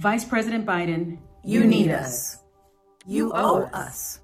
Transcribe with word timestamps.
Vice 0.00 0.24
President 0.24 0.64
Biden, 0.64 1.18
you 1.44 1.62
need 1.62 1.90
us. 1.90 2.38
You 3.06 3.32
owe 3.34 3.64
us. 3.64 4.20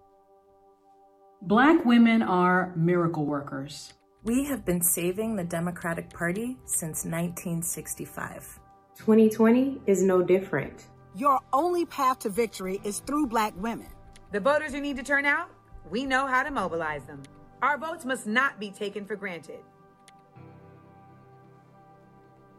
Black 1.42 1.84
women 1.84 2.22
are 2.22 2.72
miracle 2.74 3.26
workers. 3.26 3.92
We 4.24 4.44
have 4.44 4.64
been 4.64 4.80
saving 4.80 5.36
the 5.36 5.44
Democratic 5.44 6.08
Party 6.08 6.56
since 6.64 7.04
1965. 7.04 8.58
2020 8.96 9.82
is 9.86 10.02
no 10.02 10.22
different. 10.22 10.86
Your 11.14 11.40
only 11.52 11.84
path 11.84 12.20
to 12.20 12.30
victory 12.30 12.80
is 12.82 13.00
through 13.00 13.26
black 13.26 13.52
women. 13.58 13.88
The 14.32 14.40
voters 14.40 14.72
who 14.72 14.80
need 14.80 14.96
to 14.96 15.02
turn 15.02 15.26
out, 15.26 15.50
we 15.90 16.06
know 16.06 16.26
how 16.26 16.42
to 16.42 16.50
mobilize 16.50 17.04
them. 17.04 17.22
Our 17.60 17.76
votes 17.76 18.06
must 18.06 18.26
not 18.26 18.58
be 18.58 18.70
taken 18.70 19.04
for 19.04 19.14
granted. 19.14 19.60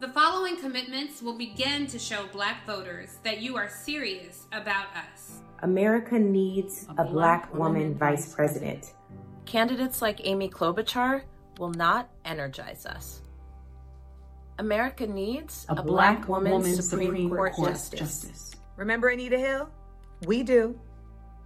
The 0.00 0.08
following 0.08 0.56
commitments 0.56 1.22
will 1.22 1.36
begin 1.36 1.88
to 1.88 1.98
show 1.98 2.28
black 2.28 2.64
voters 2.64 3.18
that 3.24 3.40
you 3.40 3.56
are 3.56 3.68
serious 3.68 4.46
about 4.52 4.86
us. 4.94 5.40
America 5.62 6.16
needs 6.16 6.86
a, 6.88 6.92
a 6.92 6.94
black, 6.94 7.10
black, 7.10 7.54
woman, 7.54 7.82
woman 7.82 7.94
vice 7.98 8.32
president. 8.32 8.80
president. 8.82 9.44
Candidates 9.44 10.00
like 10.00 10.20
Amy 10.22 10.48
Klobuchar 10.48 11.22
will 11.58 11.72
not 11.72 12.10
energize 12.24 12.86
us. 12.86 13.22
America 14.60 15.04
needs 15.04 15.66
a, 15.68 15.72
a 15.72 15.82
black, 15.82 16.18
black, 16.18 16.28
woman, 16.28 16.52
woman 16.52 16.80
Supreme, 16.80 17.06
Supreme, 17.06 17.30
Court, 17.30 17.52
Court 17.54 17.70
justice. 17.70 17.98
justice. 17.98 18.56
Remember 18.76 19.08
Anita 19.08 19.36
Hill? 19.36 19.68
We 20.26 20.44
do. 20.44 20.78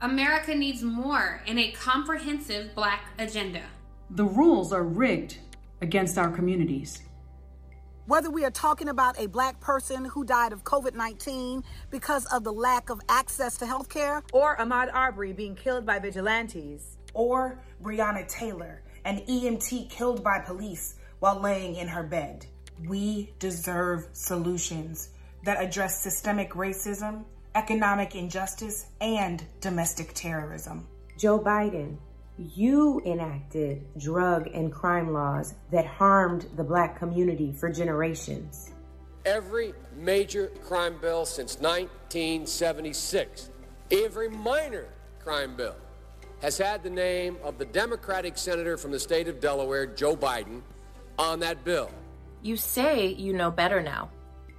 America 0.02 0.54
needs 0.54 0.82
more 0.82 1.40
in 1.46 1.58
a 1.58 1.70
comprehensive 1.70 2.74
black 2.74 3.06
agenda. 3.18 3.62
The 4.10 4.24
rules 4.24 4.74
are 4.74 4.82
rigged 4.82 5.38
against 5.80 6.18
our 6.18 6.30
communities. 6.30 7.02
Whether 8.06 8.32
we 8.32 8.44
are 8.44 8.50
talking 8.50 8.88
about 8.88 9.16
a 9.20 9.28
black 9.28 9.60
person 9.60 10.04
who 10.04 10.24
died 10.24 10.52
of 10.52 10.64
COVID 10.64 10.96
19 10.96 11.62
because 11.88 12.24
of 12.26 12.42
the 12.42 12.52
lack 12.52 12.90
of 12.90 13.00
access 13.08 13.56
to 13.58 13.66
health 13.66 13.88
care, 13.88 14.24
or 14.32 14.56
Ahmaud 14.56 14.92
Arbery 14.92 15.32
being 15.32 15.54
killed 15.54 15.86
by 15.86 16.00
vigilantes, 16.00 16.98
or 17.14 17.60
Breonna 17.80 18.26
Taylor, 18.26 18.82
an 19.04 19.18
EMT 19.28 19.88
killed 19.88 20.24
by 20.24 20.40
police 20.40 20.96
while 21.20 21.38
laying 21.38 21.76
in 21.76 21.86
her 21.86 22.02
bed. 22.02 22.44
We 22.88 23.34
deserve 23.38 24.08
solutions 24.14 25.10
that 25.44 25.62
address 25.62 26.02
systemic 26.02 26.54
racism, 26.54 27.24
economic 27.54 28.16
injustice, 28.16 28.86
and 29.00 29.44
domestic 29.60 30.12
terrorism. 30.12 30.88
Joe 31.16 31.38
Biden, 31.38 31.98
you 32.38 33.02
enacted 33.04 33.86
drug 33.98 34.48
and 34.54 34.72
crime 34.72 35.12
laws 35.12 35.54
that 35.70 35.86
harmed 35.86 36.46
the 36.56 36.64
black 36.64 36.98
community 36.98 37.52
for 37.52 37.70
generations. 37.70 38.72
Every 39.24 39.74
major 39.96 40.48
crime 40.64 40.98
bill 41.00 41.26
since 41.26 41.58
1976, 41.58 43.50
every 43.90 44.28
minor 44.28 44.88
crime 45.20 45.54
bill, 45.56 45.76
has 46.40 46.58
had 46.58 46.82
the 46.82 46.90
name 46.90 47.36
of 47.44 47.58
the 47.58 47.66
Democratic 47.66 48.36
senator 48.36 48.76
from 48.76 48.90
the 48.90 48.98
state 48.98 49.28
of 49.28 49.38
Delaware, 49.38 49.86
Joe 49.86 50.16
Biden, 50.16 50.62
on 51.18 51.38
that 51.40 51.64
bill. 51.64 51.90
You 52.42 52.56
say 52.56 53.08
you 53.08 53.32
know 53.32 53.50
better 53.50 53.80
now. 53.80 54.10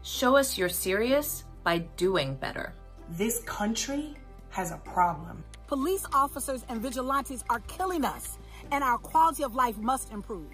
Show 0.03 0.37
us 0.37 0.57
you're 0.57 0.69
serious 0.69 1.43
by 1.63 1.79
doing 1.97 2.35
better. 2.35 2.73
This 3.09 3.41
country 3.43 4.15
has 4.49 4.71
a 4.71 4.77
problem. 4.77 5.43
Police 5.67 6.05
officers 6.13 6.65
and 6.69 6.81
vigilantes 6.81 7.43
are 7.49 7.61
killing 7.61 8.03
us, 8.05 8.37
and 8.71 8.83
our 8.83 8.97
quality 8.97 9.43
of 9.43 9.55
life 9.55 9.77
must 9.77 10.11
improve. 10.11 10.51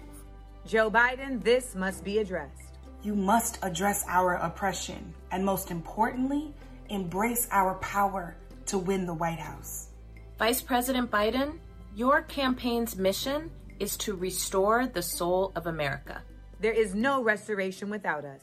Joe 0.66 0.90
Biden, 0.90 1.42
this 1.42 1.74
must 1.74 2.04
be 2.04 2.18
addressed. 2.18 2.78
You 3.02 3.14
must 3.14 3.58
address 3.62 4.04
our 4.08 4.34
oppression, 4.34 5.14
and 5.32 5.44
most 5.44 5.70
importantly, 5.70 6.54
embrace 6.90 7.48
our 7.50 7.74
power 7.76 8.36
to 8.66 8.78
win 8.78 9.06
the 9.06 9.14
White 9.14 9.38
House. 9.38 9.88
Vice 10.38 10.60
President 10.60 11.10
Biden, 11.10 11.58
your 11.94 12.22
campaign's 12.22 12.96
mission 12.96 13.50
is 13.78 13.96
to 13.96 14.14
restore 14.14 14.86
the 14.86 15.02
soul 15.02 15.52
of 15.56 15.66
America. 15.66 16.22
There 16.60 16.72
is 16.72 16.94
no 16.94 17.22
restoration 17.22 17.90
without 17.90 18.24
us. 18.24 18.42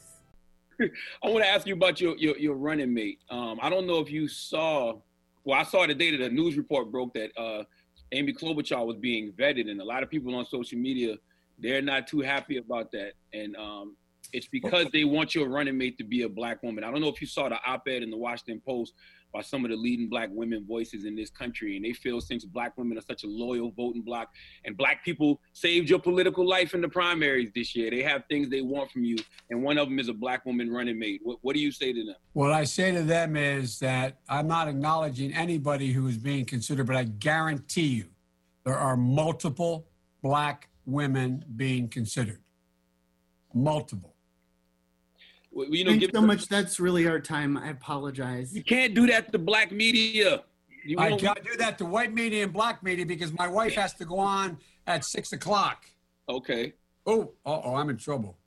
I 1.23 1.29
want 1.29 1.43
to 1.43 1.49
ask 1.49 1.65
you 1.65 1.73
about 1.73 2.01
your 2.01 2.15
your, 2.17 2.37
your 2.37 2.55
running 2.55 2.93
mate. 2.93 3.19
Um, 3.29 3.59
I 3.61 3.69
don't 3.69 3.87
know 3.87 3.99
if 3.99 4.11
you 4.11 4.27
saw 4.27 4.99
well, 5.47 5.57
I 5.57 5.63
saw 5.63 5.87
the 5.87 5.95
day 5.95 6.11
that 6.11 6.19
a 6.19 6.29
news 6.29 6.57
report 6.57 6.91
broke 6.91 7.13
that 7.13 7.31
uh, 7.37 7.63
Amy 8.11 8.33
Klobuchar 8.33 8.85
was 8.85 8.97
being 8.97 9.31
vetted, 9.31 9.71
and 9.71 9.79
a 9.79 9.85
lot 9.85 10.03
of 10.03 10.09
people 10.09 10.35
on 10.35 10.45
social 10.45 10.77
media 10.77 11.15
they're 11.57 11.81
not 11.81 12.05
too 12.05 12.19
happy 12.19 12.57
about 12.57 12.91
that, 12.91 13.13
and 13.31 13.55
um, 13.55 13.95
it's 14.33 14.47
because 14.47 14.87
they 14.91 15.05
want 15.05 15.33
your 15.33 15.47
running 15.47 15.77
mate 15.77 15.97
to 15.99 16.03
be 16.03 16.23
a 16.23 16.29
black 16.29 16.61
woman. 16.63 16.83
I 16.83 16.91
don't 16.91 16.99
know 16.99 17.07
if 17.07 17.21
you 17.21 17.27
saw 17.27 17.47
the 17.47 17.57
op-ed 17.65 18.03
in 18.03 18.11
the 18.11 18.17
Washington 18.17 18.61
Post 18.67 18.93
by 19.33 19.41
some 19.41 19.65
of 19.65 19.71
the 19.71 19.77
leading 19.77 20.09
black 20.09 20.29
women 20.31 20.65
voices 20.65 21.05
in 21.05 21.15
this 21.15 21.29
country. 21.29 21.75
And 21.75 21.85
they 21.85 21.93
feel 21.93 22.21
since 22.21 22.45
black 22.45 22.77
women 22.77 22.97
are 22.97 23.01
such 23.01 23.23
a 23.23 23.27
loyal 23.27 23.71
voting 23.71 24.01
bloc 24.01 24.29
and 24.65 24.75
black 24.75 25.03
people 25.03 25.39
saved 25.53 25.89
your 25.89 25.99
political 25.99 26.47
life 26.47 26.73
in 26.73 26.81
the 26.81 26.89
primaries 26.89 27.51
this 27.53 27.75
year, 27.75 27.89
they 27.91 28.01
have 28.01 28.23
things 28.29 28.49
they 28.49 28.61
want 28.61 28.91
from 28.91 29.03
you. 29.03 29.17
And 29.49 29.63
one 29.63 29.77
of 29.77 29.87
them 29.87 29.99
is 29.99 30.09
a 30.09 30.13
black 30.13 30.45
woman 30.45 30.71
running 30.71 30.99
mate. 30.99 31.21
What, 31.23 31.39
what 31.41 31.55
do 31.55 31.61
you 31.61 31.71
say 31.71 31.93
to 31.93 32.03
them? 32.03 32.15
What 32.33 32.51
I 32.51 32.63
say 32.63 32.91
to 32.91 33.03
them 33.03 33.35
is 33.35 33.79
that 33.79 34.19
I'm 34.29 34.47
not 34.47 34.67
acknowledging 34.67 35.33
anybody 35.33 35.91
who 35.91 36.07
is 36.07 36.17
being 36.17 36.45
considered, 36.45 36.87
but 36.87 36.95
I 36.95 37.03
guarantee 37.03 37.87
you 37.87 38.05
there 38.65 38.77
are 38.77 38.97
multiple 38.97 39.87
black 40.21 40.69
women 40.85 41.45
being 41.55 41.87
considered. 41.87 42.41
Multiple 43.53 44.16
you 45.69 45.83
know, 45.83 45.91
Thanks 45.91 46.07
so 46.13 46.21
much. 46.21 46.47
That's 46.47 46.79
really 46.79 47.07
our 47.07 47.19
time. 47.19 47.57
I 47.57 47.69
apologize. 47.69 48.55
You 48.55 48.63
can't 48.63 48.93
do 48.93 49.07
that 49.07 49.31
to 49.31 49.39
black 49.39 49.71
media. 49.71 50.43
You 50.85 50.99
I 50.99 51.15
can't 51.17 51.43
do 51.43 51.57
that 51.57 51.77
to 51.79 51.85
white 51.85 52.13
media 52.13 52.43
and 52.43 52.53
black 52.53 52.83
media 52.83 53.05
because 53.05 53.33
my 53.33 53.47
wife 53.47 53.73
has 53.73 53.93
to 53.95 54.05
go 54.05 54.19
on 54.19 54.57
at 54.85 55.03
six 55.03 55.33
o'clock. 55.33 55.85
Okay. 56.29 56.73
Oh, 57.05 57.31
oh, 57.45 57.75
I'm 57.75 57.89
in 57.89 57.97
trouble. 57.97 58.37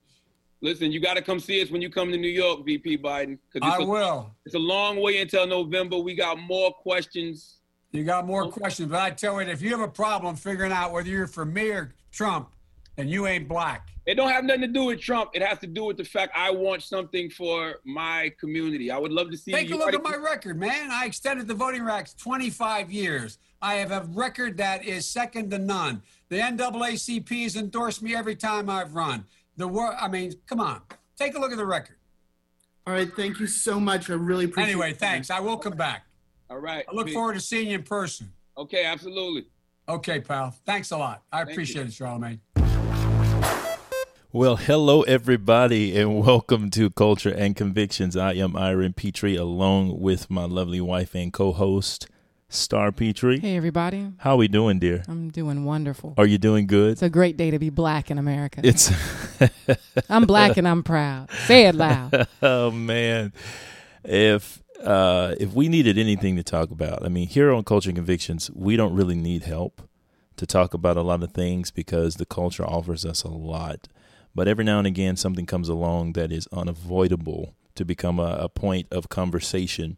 Listen, 0.62 0.92
you 0.92 1.00
got 1.00 1.14
to 1.14 1.22
come 1.22 1.40
see 1.40 1.62
us 1.62 1.70
when 1.70 1.80
you 1.80 1.90
come 1.90 2.10
to 2.12 2.18
New 2.18 2.28
York, 2.28 2.64
VP 2.64 2.98
Biden. 2.98 3.38
I 3.62 3.78
a, 3.78 3.84
will. 3.84 4.34
It's 4.44 4.54
a 4.54 4.58
long 4.58 5.00
way 5.00 5.20
until 5.20 5.46
November. 5.46 5.98
We 5.98 6.14
got 6.14 6.38
more 6.38 6.70
questions. 6.72 7.58
You 7.92 8.04
got 8.04 8.26
more 8.26 8.44
okay. 8.44 8.60
questions, 8.60 8.90
but 8.90 9.00
I 9.00 9.10
tell 9.10 9.40
you, 9.42 9.48
if 9.48 9.62
you 9.62 9.70
have 9.70 9.80
a 9.80 9.88
problem 9.88 10.36
figuring 10.36 10.70
out 10.70 10.92
whether 10.92 11.08
you're 11.08 11.26
for 11.26 11.44
me 11.44 11.70
or 11.70 11.94
Trump, 12.12 12.50
and 12.96 13.10
you 13.10 13.26
ain't 13.26 13.48
black. 13.48 13.89
It 14.06 14.14
don't 14.14 14.30
have 14.30 14.44
nothing 14.44 14.62
to 14.62 14.66
do 14.66 14.84
with 14.84 15.00
Trump. 15.00 15.30
It 15.34 15.42
has 15.42 15.58
to 15.58 15.66
do 15.66 15.84
with 15.84 15.98
the 15.98 16.04
fact 16.04 16.32
I 16.34 16.50
want 16.50 16.82
something 16.82 17.28
for 17.30 17.76
my 17.84 18.32
community. 18.40 18.90
I 18.90 18.98
would 18.98 19.12
love 19.12 19.30
to 19.30 19.36
see. 19.36 19.52
Take 19.52 19.70
a 19.70 19.76
look 19.76 19.92
at 19.92 20.02
my 20.02 20.16
record, 20.16 20.58
man. 20.58 20.90
I 20.90 21.04
extended 21.06 21.46
the 21.46 21.54
voting 21.54 21.82
rights 21.82 22.14
25 22.14 22.90
years. 22.90 23.38
I 23.60 23.74
have 23.74 23.92
a 23.92 24.06
record 24.12 24.56
that 24.56 24.84
is 24.84 25.06
second 25.06 25.50
to 25.50 25.58
none. 25.58 26.02
The 26.30 26.38
NAACP 26.38 27.42
has 27.42 27.56
endorsed 27.56 28.02
me 28.02 28.14
every 28.14 28.36
time 28.36 28.70
I've 28.70 28.94
run. 28.94 29.24
The 29.56 29.68
war. 29.68 29.94
I 30.00 30.08
mean, 30.08 30.32
come 30.46 30.60
on. 30.60 30.80
Take 31.18 31.36
a 31.36 31.38
look 31.38 31.52
at 31.52 31.58
the 31.58 31.66
record. 31.66 31.96
All 32.86 32.94
right. 32.94 33.14
Thank 33.14 33.38
you 33.38 33.46
so 33.46 33.78
much. 33.78 34.08
I 34.08 34.14
really 34.14 34.46
appreciate. 34.46 34.70
It. 34.70 34.72
Anyway, 34.72 34.92
thanks. 34.94 35.30
I 35.30 35.40
will 35.40 35.58
come 35.58 35.76
back. 35.76 36.06
All 36.48 36.58
right. 36.58 36.84
I 36.90 36.94
look 36.94 37.10
forward 37.10 37.34
to 37.34 37.40
seeing 37.40 37.68
you 37.68 37.76
in 37.76 37.82
person. 37.82 38.32
Okay, 38.56 38.84
absolutely. 38.84 39.46
Okay, 39.88 40.20
pal. 40.20 40.54
Thanks 40.64 40.90
a 40.92 40.96
lot. 40.96 41.22
I 41.32 41.38
Thank 41.38 41.50
appreciate 41.50 41.82
you. 41.82 41.88
it, 41.88 41.92
Charlamagne. 41.92 42.38
Well, 44.32 44.54
hello, 44.54 45.02
everybody, 45.02 45.98
and 45.98 46.24
welcome 46.24 46.70
to 46.70 46.88
Culture 46.90 47.34
and 47.34 47.56
Convictions. 47.56 48.16
I 48.16 48.34
am 48.34 48.56
Iron 48.56 48.92
Petrie, 48.92 49.34
along 49.34 50.00
with 50.00 50.30
my 50.30 50.44
lovely 50.44 50.80
wife 50.80 51.16
and 51.16 51.32
co 51.32 51.50
host, 51.50 52.06
Star 52.48 52.92
Petrie. 52.92 53.40
Hey, 53.40 53.56
everybody. 53.56 54.12
How 54.18 54.34
are 54.34 54.36
we 54.36 54.46
doing, 54.46 54.78
dear? 54.78 55.02
I'm 55.08 55.30
doing 55.30 55.64
wonderful. 55.64 56.14
Are 56.16 56.26
you 56.26 56.38
doing 56.38 56.68
good? 56.68 56.92
It's 56.92 57.02
a 57.02 57.10
great 57.10 57.36
day 57.36 57.50
to 57.50 57.58
be 57.58 57.70
black 57.70 58.08
in 58.08 58.18
America. 58.18 58.60
It's. 58.62 58.92
I'm 60.08 60.26
black 60.26 60.56
and 60.56 60.68
I'm 60.68 60.84
proud. 60.84 61.28
Say 61.46 61.66
it 61.66 61.74
loud. 61.74 62.28
oh, 62.42 62.70
man. 62.70 63.32
If. 64.04 64.62
Uh, 64.80 65.34
if 65.40 65.52
we 65.54 65.68
needed 65.68 65.98
anything 65.98 66.36
to 66.36 66.44
talk 66.44 66.70
about, 66.70 67.04
I 67.04 67.08
mean, 67.08 67.26
here 67.26 67.52
on 67.52 67.64
Culture 67.64 67.90
and 67.90 67.96
Convictions, 67.96 68.48
we 68.54 68.76
don't 68.76 68.94
really 68.94 69.16
need 69.16 69.42
help 69.42 69.82
to 70.36 70.46
talk 70.46 70.72
about 70.72 70.96
a 70.96 71.02
lot 71.02 71.24
of 71.24 71.32
things 71.32 71.72
because 71.72 72.14
the 72.14 72.24
culture 72.24 72.64
offers 72.64 73.04
us 73.04 73.24
a 73.24 73.28
lot 73.28 73.88
but 74.34 74.48
every 74.48 74.64
now 74.64 74.78
and 74.78 74.86
again, 74.86 75.16
something 75.16 75.46
comes 75.46 75.68
along 75.68 76.12
that 76.12 76.30
is 76.32 76.48
unavoidable 76.52 77.54
to 77.74 77.84
become 77.84 78.18
a, 78.18 78.38
a 78.40 78.48
point 78.48 78.86
of 78.90 79.08
conversation 79.08 79.96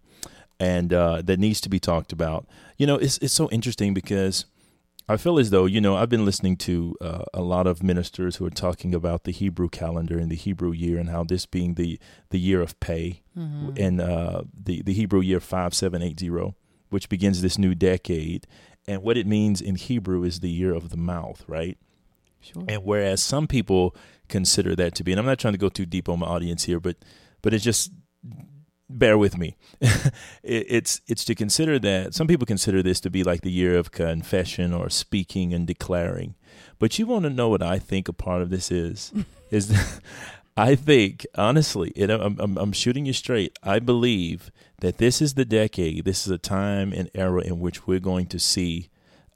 and 0.61 0.93
uh, 0.93 1.20
that 1.23 1.40
needs 1.40 1.61
to 1.61 1.69
be 1.69 1.81
talked 1.81 2.12
about. 2.12 2.46
You 2.79 2.87
know, 2.87 2.96
it's, 2.96 3.19
it's 3.19 3.32
so 3.32 3.50
interesting 3.50 3.94
because 3.94 4.46
I 5.08 5.17
feel 5.17 5.38
as 5.38 5.50
though, 5.50 5.67
you 5.67 5.81
know, 5.81 5.96
I've 5.96 6.08
been 6.08 6.25
listening 6.25 6.56
to 6.58 6.96
uh, 7.00 7.25
a 7.34 7.43
lot 7.43 7.67
of 7.67 7.82
ministers 7.82 8.37
who 8.37 8.46
are 8.46 8.50
talking 8.50 8.94
about 8.94 9.25
the 9.25 9.32
Hebrew 9.32 9.69
calendar 9.69 10.19
and 10.19 10.31
the 10.31 10.37
Hebrew 10.37 10.73
year 10.73 10.99
and 10.99 11.08
how 11.11 11.25
this 11.25 11.44
being 11.46 11.75
the, 11.75 11.99
the 12.31 12.38
year 12.38 12.61
of 12.61 12.78
pay 12.78 13.23
mm-hmm. 13.37 13.70
and 13.76 14.00
uh, 14.00 14.43
the, 14.55 14.82
the 14.82 14.93
Hebrew 14.93 15.20
year 15.20 15.40
5780, 15.40 16.55
which 16.90 17.08
begins 17.08 17.43
this 17.43 17.58
new 17.58 17.75
decade. 17.75 18.46
And 18.87 19.02
what 19.02 19.17
it 19.17 19.26
means 19.26 19.61
in 19.61 19.75
Hebrew 19.75 20.23
is 20.23 20.40
the 20.40 20.50
year 20.50 20.73
of 20.73 20.90
the 20.90 20.96
mouth, 20.96 21.44
right? 21.49 21.76
Sure. 22.40 22.64
And 22.69 22.85
whereas 22.85 23.23
some 23.23 23.46
people 23.46 23.96
consider 24.32 24.75
that 24.75 24.94
to 24.96 25.05
be. 25.05 25.12
And 25.12 25.20
I'm 25.20 25.26
not 25.26 25.38
trying 25.38 25.55
to 25.55 25.58
go 25.58 25.69
too 25.69 25.87
deep 25.87 26.08
on 26.08 26.19
my 26.19 26.26
audience 26.26 26.64
here, 26.64 26.81
but 26.81 26.96
but 27.43 27.55
it's 27.55 27.62
just 27.62 27.93
bear 28.88 29.17
with 29.17 29.38
me. 29.38 29.56
it, 29.81 30.02
it's 30.43 31.00
it's 31.06 31.25
to 31.26 31.34
consider 31.34 31.79
that 31.79 32.14
some 32.14 32.26
people 32.26 32.46
consider 32.46 32.82
this 32.82 33.00
to 33.00 33.11
be 33.11 33.23
like 33.23 33.43
the 33.43 33.52
year 33.52 33.76
of 33.79 33.93
confession 33.93 34.73
or 34.73 34.90
speaking 34.90 35.52
and 35.55 35.67
declaring. 35.67 36.34
But 36.79 36.99
you 36.99 37.06
want 37.06 37.25
to 37.25 37.31
know 37.31 37.49
what 37.49 37.62
I 37.62 37.79
think 37.79 38.08
a 38.08 38.12
part 38.12 38.43
of 38.43 38.50
this 38.50 38.73
is? 38.73 39.12
is 39.50 39.69
that 39.69 40.00
I 40.56 40.75
think 40.75 41.26
honestly, 41.37 41.93
it, 41.94 42.11
I'm, 42.11 42.38
I'm, 42.40 42.58
I'm 42.58 42.73
shooting 42.73 43.06
you 43.06 43.12
straight. 43.12 43.58
I 43.62 43.78
believe 43.78 44.50
that 44.81 44.99
this 44.99 45.23
is 45.23 45.35
the 45.35 45.44
decade. 45.44 46.05
This 46.05 46.26
is 46.26 46.32
a 46.32 46.38
time 46.38 46.93
and 46.93 47.11
era 47.14 47.43
in 47.43 47.61
which 47.61 47.87
we're 47.87 48.00
going 48.00 48.26
to 48.26 48.38
see 48.38 48.90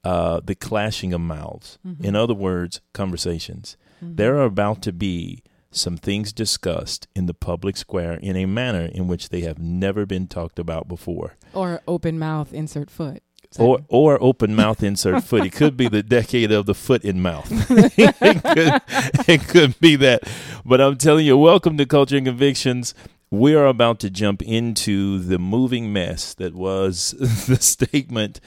uh, 0.05 0.41
the 0.45 0.55
clashing 0.55 1.13
of 1.13 1.21
mouths. 1.21 1.79
Mm-hmm. 1.87 2.05
In 2.05 2.17
other 2.17 2.35
words, 2.35 2.81
conversations. 2.93 3.77
Mm-hmm. 4.03 4.17
There 4.17 4.37
are 4.37 4.45
about 4.45 4.83
to 4.83 4.93
be 4.93 5.43
some 5.71 5.97
things 5.97 6.33
discussed 6.33 7.07
in 7.15 7.27
the 7.27 7.35
public 7.35 7.77
square 7.77 8.15
in 8.15 8.37
a 8.37 8.47
manner 8.47 8.87
in 8.87 9.09
which 9.09 9.29
they 9.29 9.43
have 9.43 9.59
never 9.59 10.07
been 10.07 10.27
talked 10.27 10.59
about 10.59 10.89
before. 10.89 11.35
Or 11.53 11.83
open 11.87 12.19
mouth, 12.19 12.53
insert 12.53 12.91
foot. 12.91 13.23
Or 13.59 13.81
or 13.89 14.23
open 14.23 14.55
mouth 14.55 14.83
insert 14.83 15.23
foot. 15.25 15.45
It 15.45 15.53
could 15.53 15.77
be 15.77 15.89
the 15.89 16.03
decade 16.03 16.51
of 16.51 16.67
the 16.67 16.75
foot 16.75 17.05
in 17.05 17.21
mouth. 17.21 17.49
it, 17.71 18.43
could, 18.43 19.29
it 19.29 19.49
could 19.49 19.79
be 19.81 19.97
that. 19.97 20.23
But 20.65 20.81
I'm 20.81 20.97
telling 20.97 21.27
you, 21.27 21.37
welcome 21.37 21.77
to 21.79 21.87
Culture 21.87 22.17
and 22.17 22.27
Convictions. 22.27 22.95
We 23.31 23.55
are 23.57 23.67
about 23.67 23.99
to 24.01 24.11
jump 24.11 24.41
into 24.43 25.19
the 25.19 25.39
moving 25.39 25.93
mess 25.93 26.33
that 26.35 26.55
was 26.55 27.11
the 27.49 27.57
statement 27.61 28.41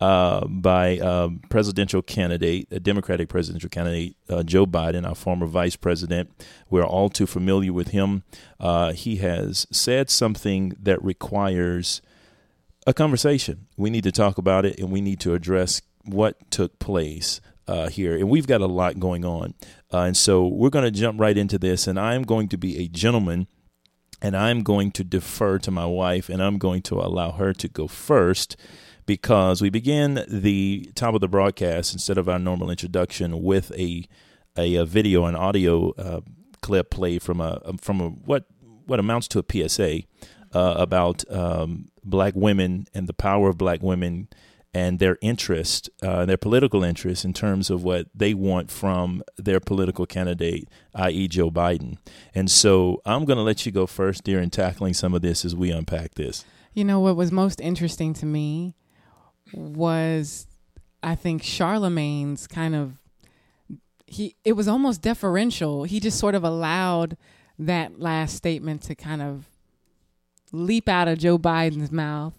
uh, 0.00 0.46
by 0.46 0.98
um, 0.98 1.40
presidential 1.48 2.02
candidate, 2.02 2.68
a 2.70 2.80
Democratic 2.80 3.28
presidential 3.28 3.70
candidate, 3.70 4.16
uh, 4.28 4.42
Joe 4.42 4.66
Biden, 4.66 5.08
our 5.08 5.14
former 5.14 5.46
vice 5.46 5.76
president. 5.76 6.30
We're 6.68 6.84
all 6.84 7.08
too 7.08 7.26
familiar 7.26 7.72
with 7.72 7.88
him. 7.88 8.22
Uh, 8.60 8.92
he 8.92 9.16
has 9.16 9.66
said 9.70 10.10
something 10.10 10.74
that 10.80 11.02
requires 11.02 12.02
a 12.86 12.92
conversation. 12.92 13.66
We 13.76 13.90
need 13.90 14.04
to 14.04 14.12
talk 14.12 14.38
about 14.38 14.64
it 14.64 14.78
and 14.78 14.92
we 14.92 15.00
need 15.00 15.20
to 15.20 15.34
address 15.34 15.82
what 16.04 16.50
took 16.50 16.78
place 16.78 17.40
uh, 17.66 17.88
here. 17.88 18.16
And 18.16 18.28
we've 18.28 18.46
got 18.46 18.60
a 18.60 18.66
lot 18.66 19.00
going 19.00 19.24
on. 19.24 19.54
Uh, 19.92 20.00
and 20.00 20.16
so 20.16 20.46
we're 20.46 20.70
going 20.70 20.84
to 20.84 20.90
jump 20.90 21.20
right 21.20 21.36
into 21.36 21.58
this. 21.58 21.86
And 21.86 21.98
I'm 21.98 22.22
going 22.22 22.48
to 22.48 22.56
be 22.56 22.78
a 22.78 22.88
gentleman 22.88 23.48
and 24.22 24.36
I'm 24.36 24.62
going 24.62 24.92
to 24.92 25.04
defer 25.04 25.58
to 25.58 25.70
my 25.70 25.86
wife 25.86 26.28
and 26.28 26.42
I'm 26.42 26.58
going 26.58 26.82
to 26.82 26.96
allow 26.96 27.32
her 27.32 27.52
to 27.54 27.68
go 27.68 27.88
first 27.88 28.56
because 29.06 29.62
we 29.62 29.70
begin 29.70 30.24
the 30.28 30.90
top 30.94 31.14
of 31.14 31.20
the 31.20 31.28
broadcast 31.28 31.92
instead 31.92 32.18
of 32.18 32.28
our 32.28 32.38
normal 32.38 32.70
introduction 32.70 33.42
with 33.42 33.72
a 33.72 34.06
a, 34.58 34.76
a 34.76 34.84
video 34.84 35.24
and 35.24 35.36
audio 35.36 35.90
uh, 35.92 36.20
clip 36.60 36.90
play 36.90 37.18
from 37.18 37.40
a 37.40 37.60
from 37.80 38.00
a 38.00 38.08
what 38.08 38.46
what 38.86 39.00
amounts 39.00 39.28
to 39.28 39.38
a 39.38 39.68
PSA 39.68 40.02
uh, 40.54 40.74
about 40.78 41.30
um, 41.30 41.88
black 42.04 42.34
women 42.34 42.86
and 42.94 43.08
the 43.08 43.12
power 43.12 43.48
of 43.48 43.58
black 43.58 43.82
women 43.82 44.28
and 44.72 44.98
their 44.98 45.16
interest, 45.22 45.88
uh, 46.02 46.26
their 46.26 46.36
political 46.36 46.84
interest 46.84 47.24
in 47.24 47.32
terms 47.32 47.70
of 47.70 47.82
what 47.82 48.08
they 48.14 48.34
want 48.34 48.70
from 48.70 49.22
their 49.38 49.58
political 49.58 50.04
candidate, 50.04 50.68
i.e., 50.94 51.28
Joe 51.28 51.50
Biden. 51.50 51.96
And 52.34 52.50
so 52.50 53.00
I'm 53.06 53.24
going 53.24 53.38
to 53.38 53.42
let 53.42 53.64
you 53.64 53.72
go 53.72 53.86
first, 53.86 54.22
dear, 54.22 54.38
in 54.38 54.50
tackling 54.50 54.92
some 54.92 55.14
of 55.14 55.22
this 55.22 55.46
as 55.46 55.56
we 55.56 55.70
unpack 55.70 56.14
this. 56.16 56.44
You 56.74 56.84
know, 56.84 57.00
what 57.00 57.16
was 57.16 57.32
most 57.32 57.58
interesting 57.60 58.12
to 58.14 58.26
me 58.26 58.74
was 59.52 60.46
I 61.02 61.14
think 61.14 61.42
Charlamagne's 61.42 62.46
kind 62.46 62.74
of 62.74 62.98
he 64.06 64.36
it 64.44 64.52
was 64.52 64.68
almost 64.68 65.02
deferential. 65.02 65.84
He 65.84 66.00
just 66.00 66.18
sort 66.18 66.34
of 66.34 66.44
allowed 66.44 67.16
that 67.58 68.00
last 68.00 68.36
statement 68.36 68.82
to 68.82 68.94
kind 68.94 69.22
of 69.22 69.46
leap 70.52 70.88
out 70.88 71.08
of 71.08 71.18
Joe 71.18 71.38
Biden's 71.38 71.90
mouth, 71.90 72.34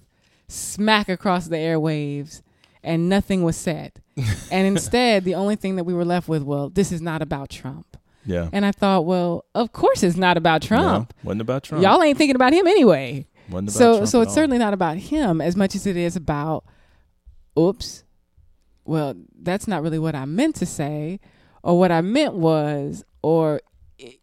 smack 0.48 1.10
across 1.10 1.48
the 1.48 1.58
airwaves, 1.58 2.42
and 2.84 3.10
nothing 3.10 3.44
was 3.44 3.58
said. 3.58 4.02
and 4.52 4.68
instead, 4.68 5.24
the 5.24 5.36
only 5.36 5.56
thing 5.56 5.76
that 5.76 5.84
we 5.84 5.94
were 5.94 6.06
left 6.06 6.28
with, 6.28 6.44
well, 6.44 6.70
this 6.70 6.92
is 6.92 7.02
not 7.02 7.22
about 7.22 7.50
Trump. 7.50 7.98
Yeah. 8.26 8.50
And 8.52 8.66
I 8.66 8.72
thought, 8.72 9.06
well, 9.06 9.46
of 9.56 9.72
course 9.72 10.04
it's 10.04 10.18
not 10.18 10.38
about 10.38 10.62
Trump. 10.62 11.14
No, 11.24 11.28
wasn't 11.28 11.42
about 11.42 11.64
Trump. 11.64 11.84
Y'all 11.84 12.02
ain't 12.04 12.18
thinking 12.18 12.36
about 12.36 12.54
him 12.54 12.68
anyway. 12.68 13.26
Wasn't 13.50 13.70
about 13.70 13.78
so 13.78 13.98
Trump 13.98 14.10
so 14.10 14.22
it's 14.22 14.30
all. 14.30 14.36
certainly 14.36 14.58
not 14.58 14.74
about 14.74 14.98
him 14.98 15.40
as 15.40 15.56
much 15.56 15.76
as 15.76 15.88
it 15.88 15.96
is 15.96 16.16
about 16.16 16.66
oops. 17.58 18.04
Well, 18.86 19.16
that's 19.42 19.68
not 19.68 19.84
really 19.84 20.00
what 20.00 20.16
I 20.16 20.26
meant 20.26 20.56
to 20.56 20.66
say 20.66 21.20
or 21.64 21.78
what 21.78 21.92
I 21.92 22.02
meant 22.02 22.36
was 22.36 23.04
or 23.22 23.62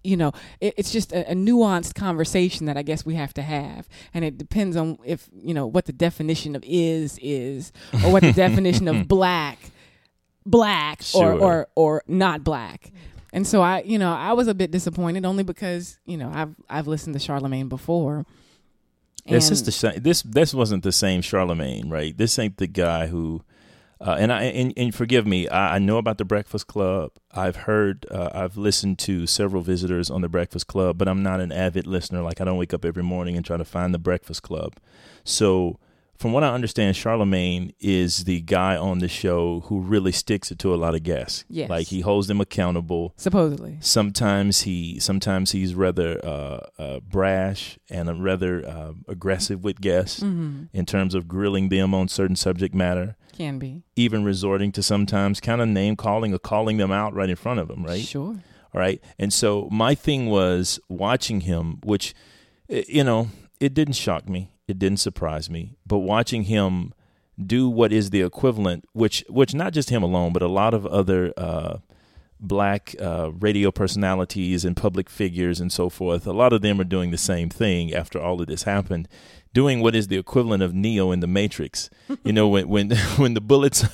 you 0.02 0.16
know, 0.16 0.32
it, 0.60 0.75
it's 0.76 0.92
just 0.92 1.12
a, 1.12 1.32
a, 1.32 1.34
nuanced 1.34 1.94
conversation 1.94 2.66
that 2.66 2.76
I 2.76 2.82
guess 2.82 3.04
we 3.04 3.14
have 3.16 3.34
to 3.34 3.42
have, 3.42 3.88
and 4.12 4.25
it 4.25 4.38
depends 4.38 4.76
on 4.76 4.98
if 5.04 5.28
you 5.34 5.52
know 5.52 5.66
what 5.66 5.86
the 5.86 5.92
definition 5.92 6.54
of 6.54 6.62
is 6.64 7.19
is, 7.20 7.72
or 8.04 8.12
what 8.12 8.22
the 8.22 8.32
definition 8.36 8.86
of 8.86 9.08
black, 9.08 9.58
black, 10.46 11.02
Sure. 11.02 11.32
or 11.32 11.40
or 11.40 11.69
or 11.75 12.02
not 12.06 12.44
black. 12.44 12.92
And 13.32 13.44
so 13.44 13.62
I, 13.62 13.82
you 13.82 13.98
know, 13.98 14.12
I 14.14 14.32
was 14.32 14.46
a 14.46 14.54
bit 14.54 14.70
disappointed 14.70 15.25
only 15.25 15.42
because 15.42 15.98
you 16.06 16.16
know 16.16 16.30
I've 16.32 16.54
I've 16.70 16.87
listened 16.87 17.19
to 17.19 17.20
Charlamagne 17.20 17.69
before. 17.69 18.25
This 19.26 19.50
is 19.50 19.62
the 19.62 19.73
same. 19.73 20.03
This 20.03 20.23
this 20.23 20.53
wasn't 20.53 20.82
the 20.82 20.93
same 20.93 21.23
Charlamagne, 21.23 21.91
right? 21.91 22.17
This 22.17 22.38
ain't 22.38 22.59
the 22.59 22.67
guy 22.67 23.06
who. 23.06 23.43
Uh, 24.00 24.17
and 24.19 24.32
I 24.32 24.43
and, 24.43 24.73
and 24.76 24.94
forgive 24.94 25.26
me. 25.26 25.49
I, 25.49 25.76
I 25.76 25.79
know 25.79 25.97
about 25.97 26.19
the 26.19 26.25
Breakfast 26.26 26.67
Club. 26.67 27.12
I've 27.32 27.56
heard. 27.56 28.05
Uh, 28.11 28.29
I've 28.35 28.56
listened 28.56 28.99
to 29.00 29.26
several 29.26 29.62
visitors 29.62 30.11
on 30.11 30.21
the 30.21 30.29
Breakfast 30.29 30.67
Club, 30.67 30.99
but 30.99 31.09
I'm 31.09 31.23
not 31.23 31.41
an 31.41 31.53
avid 31.53 31.87
listener. 31.87 32.21
Like 32.21 32.41
I 32.41 32.44
don't 32.44 32.59
wake 32.59 32.75
up 32.75 32.85
every 32.85 33.03
morning 33.03 33.37
and 33.37 33.47
try 33.47 33.56
to 33.56 33.65
find 33.65 33.94
the 33.94 33.99
Breakfast 33.99 34.43
Club. 34.43 34.75
So, 35.23 35.79
from 36.19 36.32
what 36.32 36.44
I 36.44 36.55
understand, 36.55 36.96
Charlamagne 36.96 37.75
is 37.81 38.25
the 38.25 38.40
guy 38.40 38.76
on 38.76 38.99
the 39.00 39.08
show 39.08 39.61
who 39.66 39.81
really 39.81 40.12
sticks 40.12 40.50
it 40.50 40.58
to 40.61 40.72
a 40.75 40.76
lot 40.76 40.94
of 40.94 41.02
guests. 41.02 41.44
Yes. 41.49 41.69
Like 41.69 41.88
he 41.88 42.00
holds 42.00 42.28
them 42.28 42.40
accountable. 42.40 43.12
Supposedly. 43.16 43.78
Sometimes 43.81 44.62
he 44.62 44.99
sometimes 45.00 45.50
he's 45.52 45.75
rather 45.75 46.25
uh, 46.25 46.61
uh, 46.78 47.00
brash 47.00 47.78
and 47.90 48.22
rather 48.22 48.66
uh, 48.66 48.93
aggressive 49.08 49.64
with 49.64 49.81
guests 49.81 50.20
Mhm. 50.20 50.69
in 50.72 50.87
terms 50.87 51.14
of 51.14 51.26
grilling 51.28 51.69
them 51.69 51.94
on 51.94 52.08
certain 52.08 52.37
subject 52.37 52.75
matter. 52.75 53.16
Can 53.32 53.58
be. 53.58 53.82
Even 53.96 54.22
resorting 54.25 54.70
to 54.72 54.82
sometimes 54.82 55.40
kind 55.40 55.61
of 55.61 55.69
name 55.69 55.96
calling 55.96 56.32
or 56.32 56.38
calling 56.38 56.76
them 56.76 56.93
out 56.93 57.14
right 57.14 57.28
in 57.28 57.37
front 57.37 57.58
of 57.61 57.66
them, 57.69 57.82
right? 57.84 58.00
Sure. 58.05 58.37
All 58.72 58.81
right. 58.81 59.00
And 59.19 59.32
so 59.32 59.69
my 59.70 59.94
thing 59.94 60.31
was 60.31 60.78
watching 60.88 61.40
him, 61.43 61.78
which, 61.84 62.14
eh, 62.70 62.84
you 62.88 63.02
know, 63.05 63.28
it 63.61 63.75
didn't 63.75 63.94
shock 63.94 64.28
me. 64.28 64.50
It 64.66 64.78
didn't 64.78 65.00
surprise 65.00 65.50
me. 65.50 65.76
But 65.87 65.99
watching 65.99 66.44
him 66.44 66.94
do 67.44 67.68
what 67.68 67.92
is 67.92 68.11
the 68.11 68.23
equivalent, 68.23 68.85
which, 68.92 69.25
which 69.28 69.54
not 69.54 69.73
just 69.73 69.90
him 69.90 70.02
alone, 70.02 70.33
but 70.33 70.42
a 70.42 70.49
lot 70.49 70.73
of 70.73 70.87
other 70.87 71.33
uh, 71.37 71.78
black 72.40 72.94
uh, 73.00 73.30
radio 73.33 73.71
personalities 73.71 74.64
and 74.64 74.76
public 74.76 75.11
figures 75.11 75.61
and 75.61 75.73
so 75.73 75.88
forth, 75.88 76.26
a 76.26 76.33
lot 76.33 76.52
of 76.52 76.62
them 76.62 76.80
are 76.80 76.85
doing 76.85 77.11
the 77.11 77.18
same 77.18 77.49
thing 77.49 77.92
after 77.92 78.21
all 78.21 78.40
of 78.40 78.47
this 78.47 78.64
happened, 78.64 79.09
doing 79.52 79.80
what 79.80 79.94
is 79.94 80.09
the 80.09 80.18
equivalent 80.18 80.62
of 80.62 80.75
Neo 80.75 81.11
in 81.11 81.21
the 81.21 81.26
Matrix. 81.26 81.90
you 82.25 82.33
know, 82.33 82.49
when 82.49 82.68
when 82.68 82.90
when 83.16 83.35
the 83.35 83.40
bullets 83.40 83.85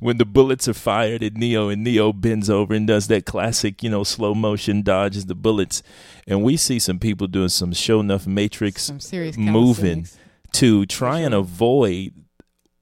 when 0.00 0.18
the 0.18 0.24
bullets 0.24 0.68
are 0.68 0.74
fired 0.74 1.22
at 1.22 1.34
Neo 1.34 1.68
and 1.68 1.82
Neo 1.84 2.12
bends 2.12 2.48
over 2.50 2.74
and 2.74 2.86
does 2.86 3.08
that 3.08 3.26
classic, 3.26 3.82
you 3.82 3.90
know, 3.90 4.04
slow 4.04 4.34
motion 4.34 4.82
dodges 4.82 5.26
the 5.26 5.34
bullets. 5.34 5.82
And 6.26 6.42
we 6.42 6.56
see 6.56 6.78
some 6.78 6.98
people 6.98 7.26
doing 7.26 7.48
some 7.48 7.72
show 7.72 8.00
enough 8.00 8.26
Matrix 8.26 8.84
Some 8.84 9.00
serious 9.00 9.36
moving 9.36 10.04
calisthenics. 10.04 10.18
to 10.52 10.86
try 10.86 11.20
and 11.20 11.34
avoid 11.34 12.12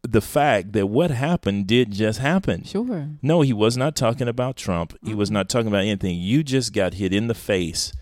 the 0.02 0.20
fact 0.20 0.72
that 0.72 0.86
what 0.86 1.10
happened 1.10 1.66
did 1.66 1.90
just 1.90 2.20
happen. 2.20 2.62
Sure. 2.64 3.08
No, 3.22 3.40
he 3.40 3.52
was 3.52 3.76
not 3.76 3.96
talking 3.96 4.28
about 4.28 4.56
Trump. 4.56 4.96
He 5.04 5.14
was 5.14 5.30
not 5.32 5.48
talking 5.48 5.66
about 5.68 5.80
anything. 5.82 6.18
You 6.20 6.44
just 6.44 6.72
got 6.72 6.94
hit 6.94 7.12
in 7.12 7.26
the 7.26 7.34
face 7.34 7.92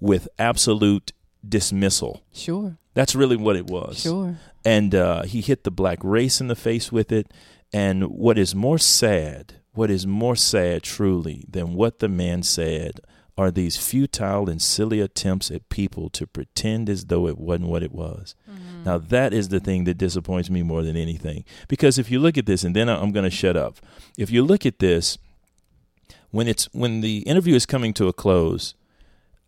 with 0.00 0.26
absolute 0.38 1.12
dismissal. 1.46 2.22
Sure. 2.32 2.78
That's 2.94 3.14
really 3.14 3.36
what 3.36 3.56
it 3.56 3.66
was. 3.66 4.00
Sure. 4.00 4.38
And 4.64 4.94
uh, 4.94 5.22
he 5.24 5.40
hit 5.42 5.64
the 5.64 5.70
black 5.70 5.98
race 6.02 6.40
in 6.40 6.48
the 6.48 6.56
face 6.56 6.90
with 6.90 7.12
it. 7.12 7.30
And 7.72 8.10
what 8.10 8.38
is 8.38 8.54
more 8.54 8.78
sad, 8.78 9.54
what 9.72 9.90
is 9.90 10.06
more 10.06 10.36
sad 10.36 10.82
truly 10.82 11.44
than 11.48 11.74
what 11.74 12.00
the 12.00 12.08
man 12.08 12.42
said 12.42 13.00
are 13.38 13.50
these 13.50 13.76
futile 13.76 14.50
and 14.50 14.60
silly 14.60 15.00
attempts 15.00 15.50
at 15.50 15.68
people 15.68 16.10
to 16.10 16.26
pretend 16.26 16.90
as 16.90 17.06
though 17.06 17.26
it 17.26 17.38
wasn't 17.38 17.68
what 17.68 17.82
it 17.82 17.92
was. 17.92 18.34
Now, 18.84 18.98
that 18.98 19.32
is 19.32 19.48
the 19.48 19.60
thing 19.60 19.84
that 19.84 19.98
disappoints 19.98 20.50
me 20.50 20.62
more 20.62 20.82
than 20.82 20.96
anything. 20.96 21.44
Because 21.68 21.98
if 21.98 22.10
you 22.10 22.18
look 22.18 22.36
at 22.36 22.46
this, 22.46 22.64
and 22.64 22.74
then 22.74 22.88
I'm 22.88 23.12
going 23.12 23.24
to 23.24 23.30
shut 23.30 23.56
up. 23.56 23.76
If 24.18 24.30
you 24.30 24.42
look 24.42 24.66
at 24.66 24.78
this, 24.78 25.18
when 26.30 26.48
it's 26.48 26.68
when 26.72 27.00
the 27.00 27.18
interview 27.18 27.54
is 27.54 27.66
coming 27.66 27.92
to 27.94 28.08
a 28.08 28.12
close, 28.12 28.74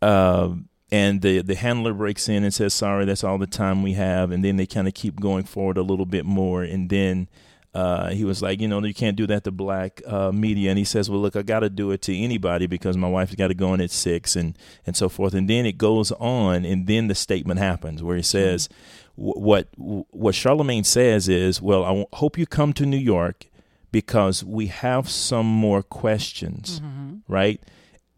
um, 0.00 0.68
and 0.90 1.22
the 1.22 1.40
the 1.42 1.54
handler 1.54 1.94
breaks 1.94 2.28
in 2.28 2.44
and 2.44 2.52
says, 2.52 2.74
"Sorry, 2.74 3.04
that's 3.04 3.24
all 3.24 3.38
the 3.38 3.46
time 3.46 3.82
we 3.82 3.92
have," 3.92 4.30
and 4.30 4.44
then 4.44 4.56
they 4.56 4.66
kind 4.66 4.88
of 4.88 4.94
keep 4.94 5.20
going 5.20 5.44
forward 5.44 5.78
a 5.78 5.82
little 5.82 6.06
bit 6.06 6.26
more, 6.26 6.62
and 6.62 6.90
then 6.90 7.28
uh, 7.74 8.10
he 8.10 8.24
was 8.24 8.42
like, 8.42 8.60
you 8.60 8.68
know, 8.68 8.82
you 8.84 8.92
can't 8.94 9.16
do 9.16 9.26
that 9.26 9.44
to 9.44 9.50
black 9.50 10.02
uh, 10.06 10.30
media. 10.30 10.70
And 10.70 10.78
he 10.78 10.84
says, 10.84 11.08
well, 11.08 11.20
look, 11.20 11.36
I 11.36 11.42
got 11.42 11.60
to 11.60 11.70
do 11.70 11.90
it 11.90 12.02
to 12.02 12.16
anybody 12.16 12.66
because 12.66 12.96
my 12.96 13.08
wife's 13.08 13.34
got 13.34 13.48
to 13.48 13.54
go 13.54 13.72
in 13.72 13.80
at 13.80 13.90
six 13.90 14.36
and, 14.36 14.58
and 14.86 14.94
so 14.94 15.08
forth. 15.08 15.32
And 15.32 15.48
then 15.48 15.64
it 15.64 15.78
goes 15.78 16.12
on, 16.12 16.64
and 16.64 16.86
then 16.86 17.08
the 17.08 17.14
statement 17.14 17.60
happens 17.60 18.02
where 18.02 18.16
he 18.16 18.22
says, 18.22 18.68
what 19.14 19.68
what 19.76 20.34
Charlamagne 20.34 20.86
says 20.86 21.28
is, 21.28 21.60
well, 21.60 21.84
I 21.84 22.16
hope 22.16 22.38
you 22.38 22.46
come 22.46 22.72
to 22.74 22.86
New 22.86 22.96
York 22.96 23.46
because 23.90 24.42
we 24.42 24.68
have 24.68 25.08
some 25.08 25.46
more 25.46 25.82
questions, 25.82 26.80
mm-hmm. 26.80 27.16
right? 27.28 27.60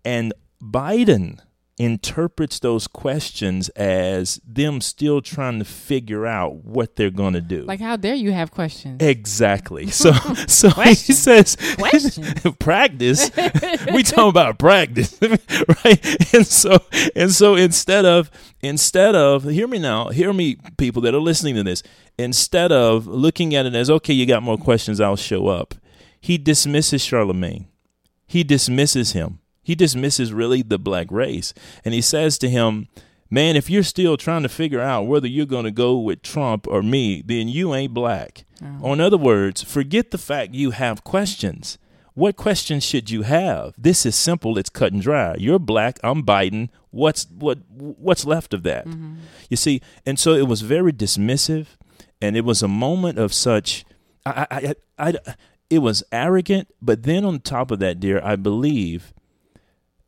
And 0.05 0.33
Biden 0.63 1.41
interprets 1.77 2.61
those 2.61 2.87
questions 2.87 3.69
as 3.71 4.41
them 4.47 4.81
still 4.81 5.21
trying 5.21 5.59
to 5.59 5.65
figure 5.65 6.25
out 6.25 6.65
what 6.65 6.95
they're 6.95 7.11
going 7.11 7.35
to 7.35 7.41
do. 7.41 7.63
Like, 7.63 7.81
how 7.81 7.97
dare 7.97 8.15
you 8.15 8.33
have 8.33 8.51
questions? 8.51 9.03
Exactly. 9.03 9.91
So, 10.05 10.13
so 10.49 10.69
he 10.69 10.95
says, 10.95 11.57
practice. 12.59 13.31
we 13.95 14.03
talking 14.03 14.29
about 14.29 14.59
practice, 14.59 15.19
right? 15.23 16.35
And 16.35 16.47
so, 16.47 16.79
and 17.17 17.33
so 17.33 17.55
instead 17.55 18.05
of, 18.05 18.31
instead 18.61 19.15
of, 19.15 19.45
hear 19.45 19.67
me 19.67 19.79
now, 19.79 20.09
hear 20.09 20.33
me, 20.33 20.57
people 20.77 21.01
that 21.03 21.15
are 21.15 21.21
listening 21.21 21.55
to 21.55 21.63
this. 21.63 21.83
Instead 22.19 22.71
of 22.71 23.07
looking 23.07 23.55
at 23.55 23.65
it 23.65 23.75
as, 23.75 23.89
okay, 23.89 24.13
you 24.13 24.27
got 24.27 24.43
more 24.43 24.59
questions, 24.59 25.01
I'll 25.01 25.17
show 25.17 25.47
up. 25.47 25.75
He 26.21 26.37
dismisses 26.37 27.03
Charlamagne. 27.03 27.67
He 28.27 28.45
dismisses 28.45 29.13
him 29.13 29.39
he 29.65 29.75
dismisses 29.75 30.33
really 30.33 30.63
the 30.63 30.79
black 30.79 31.11
race. 31.11 31.55
And 31.85 31.95
he 31.95 32.01
says 32.01 32.39
to 32.39 32.49
him, 32.49 32.89
Man, 33.31 33.57
if 33.57 33.69
you're 33.69 33.83
still 33.83 34.17
trying 34.17 34.43
to 34.43 34.49
figure 34.49 34.81
out 34.81 35.07
whether 35.07 35.27
you're 35.27 35.47
going 35.47 35.65
to 35.65 35.73
go 35.73 35.99
with 35.99 36.23
Trump 36.23 36.69
or 36.69 36.83
me, 36.83 37.23
then 37.25 37.49
you 37.49 37.75
ain't 37.75 37.95
black. 37.95 38.45
Oh. 38.63 38.93
in 38.93 39.01
other 39.01 39.17
words, 39.17 39.63
forget 39.63 40.13
the 40.13 40.19
fact 40.19 40.55
you 40.55 40.71
have 40.71 41.03
questions. 41.03 41.79
What 42.13 42.37
questions 42.37 42.85
should 42.85 43.11
you 43.11 43.23
have? 43.23 43.75
This 43.77 44.07
is 44.07 44.15
simple. 44.15 44.57
It's 44.57 44.71
cut 44.71 44.93
and 44.93 45.03
dry. 45.03 45.35
You're 45.37 45.59
black. 45.59 45.99
I'm 46.05 46.23
Biden. 46.23 46.69
What's 46.91 47.27
what? 47.29 47.59
What's 47.69 48.25
left 48.25 48.55
of 48.55 48.63
that? 48.63 48.87
Mm-hmm. 48.87 49.15
You 49.51 49.57
see, 49.57 49.81
and 50.07 50.17
so 50.17 50.35
it 50.35 50.47
was 50.47 50.61
very 50.61 50.93
dismissive, 50.93 51.67
and 52.23 52.37
it 52.37 52.45
was 52.45 52.63
a 52.63 52.69
moment 52.69 53.19
of 53.19 53.35
such. 53.35 53.85
I, 54.25 54.47
I, 54.49 54.75
I, 54.99 55.09
I 55.27 55.35
it 55.71 55.79
was 55.79 56.05
arrogant, 56.13 56.69
but 56.81 57.03
then 57.03 57.25
on 57.25 57.41
top 57.41 57.73
of 57.73 57.81
that, 57.81 57.99
dear, 57.99 58.21
I 58.23 58.37
believe 58.37 59.13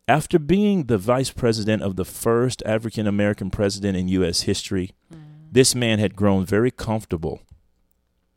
after 0.08 0.38
being 0.38 0.84
the 0.84 0.98
vice 0.98 1.30
president 1.30 1.82
of 1.82 1.96
the 1.96 2.04
first 2.04 2.62
African 2.64 3.06
American 3.06 3.50
president 3.50 3.96
in 3.96 4.08
U.S. 4.08 4.42
history, 4.42 4.92
mm. 5.12 5.18
this 5.50 5.74
man 5.74 5.98
had 5.98 6.14
grown 6.14 6.44
very 6.44 6.70
comfortable. 6.70 7.42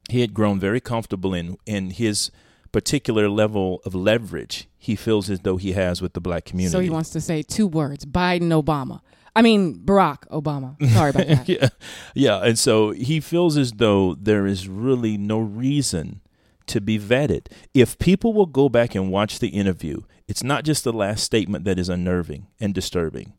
He 0.10 0.22
had 0.22 0.34
grown 0.34 0.60
very 0.60 0.80
comfortable 0.80 1.34
in, 1.34 1.58
in 1.66 1.92
his 1.92 2.32
particular 2.72 3.30
level 3.30 3.82
of 3.86 3.94
leverage 3.94 4.68
he 4.78 4.96
feels 4.96 5.30
as 5.30 5.42
though 5.42 5.58
he 5.58 5.74
has 5.74 6.02
with 6.02 6.14
the 6.14 6.22
black 6.22 6.46
community. 6.46 6.72
So 6.72 6.80
he 6.80 6.90
wants 6.90 7.10
to 7.12 7.22
say 7.22 7.44
two 7.44 7.68
words 7.68 8.06
Biden 8.06 8.50
Obama. 8.50 9.02
I 9.36 9.42
mean, 9.42 9.76
Barack 9.76 10.28
Obama. 10.30 10.76
Sorry 10.94 11.12
about 11.12 11.28
that. 11.28 11.50
yeah. 11.50 11.70
yeah. 12.16 12.44
And 12.44 12.58
so 12.58 12.92
he 12.92 13.20
feels 13.20 13.58
as 13.58 13.74
though 13.74 14.16
there 14.16 14.48
is 14.48 14.68
really 14.68 15.18
no 15.18 15.40
reason 15.40 16.22
to 16.68 16.82
be 16.82 16.98
vetted. 16.98 17.48
If 17.74 18.00
people 18.00 18.34
will 18.34 18.46
go 18.46 18.70
back 18.70 18.96
and 18.96 19.12
watch 19.12 19.40
the 19.40 19.50
interview 19.50 20.02
it's 20.30 20.44
not 20.44 20.64
just 20.64 20.84
the 20.84 20.94
last 20.94 21.24
statement 21.24 21.66
that 21.66 21.80
is 21.80 21.90
unnerving 21.90 22.46
and 22.60 22.72
disturbing. 22.72 23.34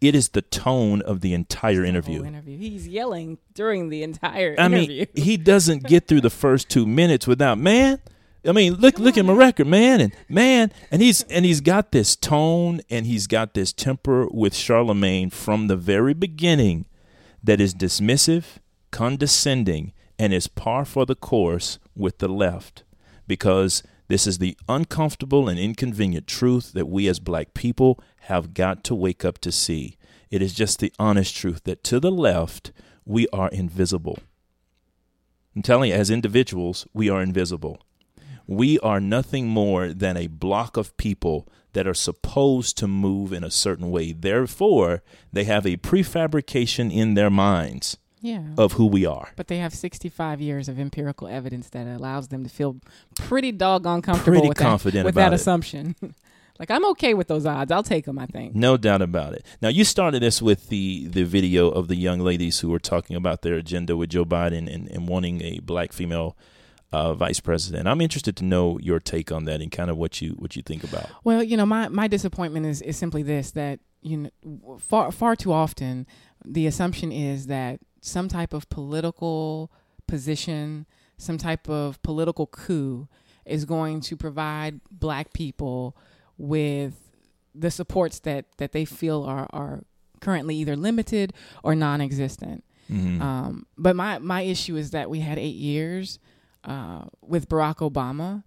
It 0.00 0.14
is 0.14 0.28
the 0.28 0.42
tone 0.42 1.02
of 1.02 1.20
the 1.20 1.34
entire 1.34 1.82
the 1.82 1.88
interview. 1.88 2.24
interview. 2.24 2.56
He's 2.56 2.86
yelling 2.86 3.38
during 3.52 3.88
the 3.88 4.04
entire 4.04 4.54
I 4.56 4.66
interview. 4.66 5.06
mean, 5.16 5.24
he 5.24 5.36
doesn't 5.36 5.82
get 5.82 6.06
through 6.06 6.20
the 6.20 6.30
first 6.30 6.68
two 6.68 6.86
minutes 6.86 7.26
without 7.26 7.58
man. 7.58 7.98
I 8.46 8.52
mean, 8.52 8.74
look 8.74 9.00
look 9.00 9.18
at 9.18 9.24
my 9.24 9.32
record, 9.32 9.66
man, 9.66 10.00
and 10.00 10.12
man, 10.28 10.70
and 10.92 11.02
he's 11.02 11.22
and 11.24 11.44
he's 11.44 11.60
got 11.60 11.90
this 11.90 12.14
tone 12.14 12.80
and 12.88 13.06
he's 13.06 13.26
got 13.26 13.54
this 13.54 13.72
temper 13.72 14.28
with 14.30 14.54
Charlamagne 14.54 15.32
from 15.32 15.66
the 15.66 15.76
very 15.76 16.14
beginning 16.14 16.86
that 17.42 17.60
is 17.60 17.74
dismissive, 17.74 18.58
condescending, 18.92 19.92
and 20.16 20.32
is 20.32 20.46
par 20.46 20.84
for 20.84 21.04
the 21.04 21.16
course 21.16 21.80
with 21.96 22.18
the 22.18 22.28
left 22.28 22.84
because 23.26 23.82
this 24.08 24.26
is 24.26 24.38
the 24.38 24.56
uncomfortable 24.68 25.48
and 25.48 25.58
inconvenient 25.58 26.26
truth 26.26 26.72
that 26.72 26.88
we 26.88 27.08
as 27.08 27.18
black 27.18 27.54
people 27.54 28.00
have 28.22 28.54
got 28.54 28.84
to 28.84 28.94
wake 28.94 29.24
up 29.24 29.38
to 29.38 29.50
see. 29.50 29.96
It 30.30 30.42
is 30.42 30.54
just 30.54 30.78
the 30.78 30.92
honest 30.98 31.36
truth 31.36 31.64
that 31.64 31.82
to 31.84 32.00
the 32.00 32.10
left, 32.10 32.72
we 33.04 33.28
are 33.28 33.48
invisible. 33.48 34.18
I'm 35.54 35.62
telling 35.62 35.90
you, 35.90 35.96
as 35.96 36.10
individuals, 36.10 36.86
we 36.92 37.08
are 37.08 37.22
invisible. 37.22 37.80
We 38.46 38.78
are 38.80 39.00
nothing 39.00 39.48
more 39.48 39.92
than 39.92 40.16
a 40.16 40.28
block 40.28 40.76
of 40.76 40.96
people 40.96 41.48
that 41.72 41.86
are 41.86 41.94
supposed 41.94 42.78
to 42.78 42.86
move 42.86 43.32
in 43.32 43.42
a 43.42 43.50
certain 43.50 43.90
way. 43.90 44.12
Therefore, 44.12 45.02
they 45.32 45.44
have 45.44 45.66
a 45.66 45.76
prefabrication 45.78 46.92
in 46.92 47.14
their 47.14 47.30
minds 47.30 47.98
yeah. 48.20 48.42
of 48.56 48.72
who 48.72 48.86
we 48.86 49.06
are. 49.06 49.30
But 49.36 49.48
they 49.48 49.58
have 49.58 49.74
65 49.74 50.40
years 50.40 50.68
of 50.68 50.78
empirical 50.78 51.28
evidence 51.28 51.68
that 51.70 51.86
allows 51.86 52.28
them 52.28 52.44
to 52.44 52.50
feel 52.50 52.76
pretty 53.14 53.52
doggone 53.52 54.02
comfortable 54.02 54.32
pretty 54.32 54.48
with 54.48 54.58
confident 54.58 55.02
that, 55.02 55.06
with 55.06 55.14
that 55.16 55.32
assumption. 55.32 55.96
like 56.58 56.70
I'm 56.70 56.84
okay 56.90 57.14
with 57.14 57.28
those 57.28 57.46
odds. 57.46 57.70
I'll 57.70 57.82
take 57.82 58.06
them. 58.06 58.18
I 58.18 58.26
think. 58.26 58.54
No 58.54 58.76
doubt 58.76 59.02
about 59.02 59.34
it. 59.34 59.44
Now 59.60 59.68
you 59.68 59.84
started 59.84 60.22
this 60.22 60.40
with 60.40 60.68
the 60.68 61.06
the 61.08 61.24
video 61.24 61.68
of 61.68 61.88
the 61.88 61.96
young 61.96 62.20
ladies 62.20 62.60
who 62.60 62.70
were 62.70 62.78
talking 62.78 63.16
about 63.16 63.42
their 63.42 63.54
agenda 63.54 63.96
with 63.96 64.10
Joe 64.10 64.24
Biden 64.24 64.72
and, 64.72 64.88
and 64.88 65.08
wanting 65.08 65.42
a 65.42 65.60
black 65.60 65.92
female. 65.92 66.36
Uh, 66.92 67.14
vice 67.14 67.40
president. 67.40 67.88
I'm 67.88 68.00
interested 68.00 68.36
to 68.36 68.44
know 68.44 68.78
your 68.78 69.00
take 69.00 69.32
on 69.32 69.44
that 69.46 69.60
and 69.60 69.72
kind 69.72 69.90
of 69.90 69.96
what 69.96 70.22
you 70.22 70.30
what 70.38 70.54
you 70.54 70.62
think 70.62 70.84
about. 70.84 71.10
Well, 71.24 71.42
you 71.42 71.56
know, 71.56 71.66
my 71.66 71.88
my 71.88 72.06
disappointment 72.06 72.64
is 72.64 72.80
is 72.80 72.96
simply 72.96 73.24
this 73.24 73.50
that 73.50 73.80
you 74.02 74.30
know 74.44 74.78
far 74.78 75.10
far 75.10 75.34
too 75.34 75.52
often 75.52 76.06
the 76.46 76.66
assumption 76.66 77.12
is 77.12 77.48
that 77.48 77.80
some 78.06 78.28
type 78.28 78.52
of 78.52 78.68
political 78.68 79.70
position, 80.06 80.86
some 81.18 81.38
type 81.38 81.68
of 81.68 82.00
political 82.02 82.46
coup 82.46 83.08
is 83.44 83.64
going 83.64 84.00
to 84.00 84.16
provide 84.16 84.80
black 84.90 85.32
people 85.32 85.96
with 86.38 86.94
the 87.54 87.70
supports 87.70 88.20
that, 88.20 88.44
that 88.58 88.72
they 88.72 88.84
feel 88.84 89.24
are, 89.24 89.48
are 89.50 89.82
currently 90.20 90.54
either 90.56 90.76
limited 90.76 91.32
or 91.64 91.74
non 91.74 92.00
existent. 92.00 92.64
Mm-hmm. 92.90 93.20
Um, 93.20 93.66
but 93.76 93.96
my, 93.96 94.18
my 94.18 94.42
issue 94.42 94.76
is 94.76 94.92
that 94.92 95.10
we 95.10 95.20
had 95.20 95.38
eight 95.38 95.56
years 95.56 96.20
uh, 96.62 97.06
with 97.22 97.48
Barack 97.48 97.78
Obama 97.78 98.44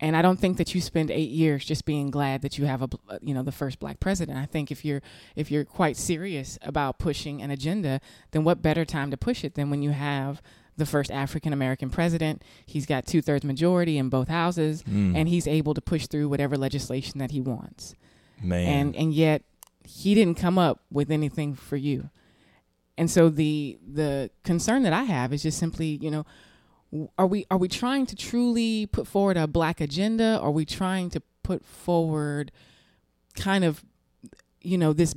and 0.00 0.16
I 0.16 0.22
don't 0.22 0.38
think 0.38 0.56
that 0.56 0.74
you 0.74 0.80
spend 0.80 1.10
eight 1.10 1.30
years 1.30 1.64
just 1.64 1.84
being 1.84 2.10
glad 2.10 2.42
that 2.42 2.58
you 2.58 2.64
have 2.64 2.82
a 2.82 2.88
uh, 3.08 3.18
you 3.20 3.34
know 3.34 3.42
the 3.42 3.52
first 3.52 3.78
black 3.78 4.00
president. 4.00 4.38
I 4.38 4.46
think 4.46 4.70
if 4.70 4.84
you're 4.84 5.02
if 5.36 5.50
you're 5.50 5.64
quite 5.64 5.96
serious 5.96 6.58
about 6.62 6.98
pushing 6.98 7.42
an 7.42 7.50
agenda, 7.50 8.00
then 8.30 8.42
what 8.42 8.62
better 8.62 8.84
time 8.84 9.10
to 9.10 9.16
push 9.16 9.44
it 9.44 9.54
than 9.54 9.70
when 9.70 9.82
you 9.82 9.90
have 9.90 10.40
the 10.76 10.86
first 10.86 11.10
African 11.10 11.52
American 11.52 11.90
president. 11.90 12.42
He's 12.66 12.86
got 12.86 13.06
two 13.06 13.20
thirds 13.20 13.44
majority 13.44 13.98
in 13.98 14.08
both 14.08 14.28
houses, 14.28 14.82
mm. 14.82 15.14
and 15.14 15.28
he's 15.28 15.46
able 15.46 15.74
to 15.74 15.80
push 15.80 16.06
through 16.06 16.28
whatever 16.28 16.56
legislation 16.56 17.18
that 17.18 17.30
he 17.30 17.40
wants. 17.40 17.94
Man, 18.42 18.66
and 18.66 18.96
and 18.96 19.14
yet 19.14 19.42
he 19.84 20.14
didn't 20.14 20.36
come 20.36 20.58
up 20.58 20.80
with 20.90 21.10
anything 21.10 21.54
for 21.54 21.76
you. 21.76 22.10
And 22.96 23.10
so 23.10 23.28
the 23.28 23.78
the 23.86 24.30
concern 24.44 24.82
that 24.82 24.92
I 24.92 25.04
have 25.04 25.32
is 25.32 25.42
just 25.42 25.58
simply, 25.58 25.98
you 26.00 26.10
know, 26.10 26.24
are 27.16 27.26
we 27.26 27.46
are 27.50 27.58
we 27.58 27.68
trying 27.68 28.06
to 28.06 28.16
truly 28.16 28.86
put 28.86 29.06
forward 29.06 29.36
a 29.36 29.46
black 29.46 29.80
agenda? 29.80 30.38
Are 30.40 30.50
we 30.50 30.64
trying 30.64 31.10
to 31.10 31.22
put 31.42 31.64
forward 31.64 32.50
kind 33.34 33.64
of 33.64 33.84
you 34.60 34.76
know 34.76 34.92
this 34.92 35.14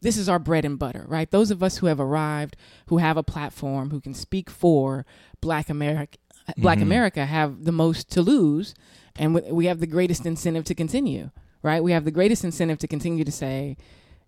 this 0.00 0.16
is 0.16 0.28
our 0.28 0.38
bread 0.38 0.64
and 0.64 0.78
butter 0.78 1.04
right? 1.08 1.30
Those 1.30 1.50
of 1.50 1.62
us 1.62 1.78
who 1.78 1.86
have 1.86 2.00
arrived 2.00 2.56
who 2.86 2.98
have 2.98 3.16
a 3.16 3.22
platform 3.22 3.90
who 3.90 4.00
can 4.00 4.14
speak 4.14 4.48
for 4.48 5.04
black 5.40 5.68
america 5.68 6.18
black 6.56 6.78
mm-hmm. 6.78 6.86
america 6.86 7.26
have 7.26 7.64
the 7.64 7.72
most 7.72 8.10
to 8.10 8.22
lose 8.22 8.74
and 9.16 9.34
we 9.34 9.66
have 9.66 9.80
the 9.80 9.86
greatest 9.86 10.24
incentive 10.24 10.64
to 10.64 10.74
continue 10.74 11.30
right? 11.62 11.82
We 11.82 11.92
have 11.92 12.04
the 12.04 12.10
greatest 12.10 12.44
incentive 12.44 12.78
to 12.78 12.88
continue 12.88 13.24
to 13.24 13.32
say 13.32 13.76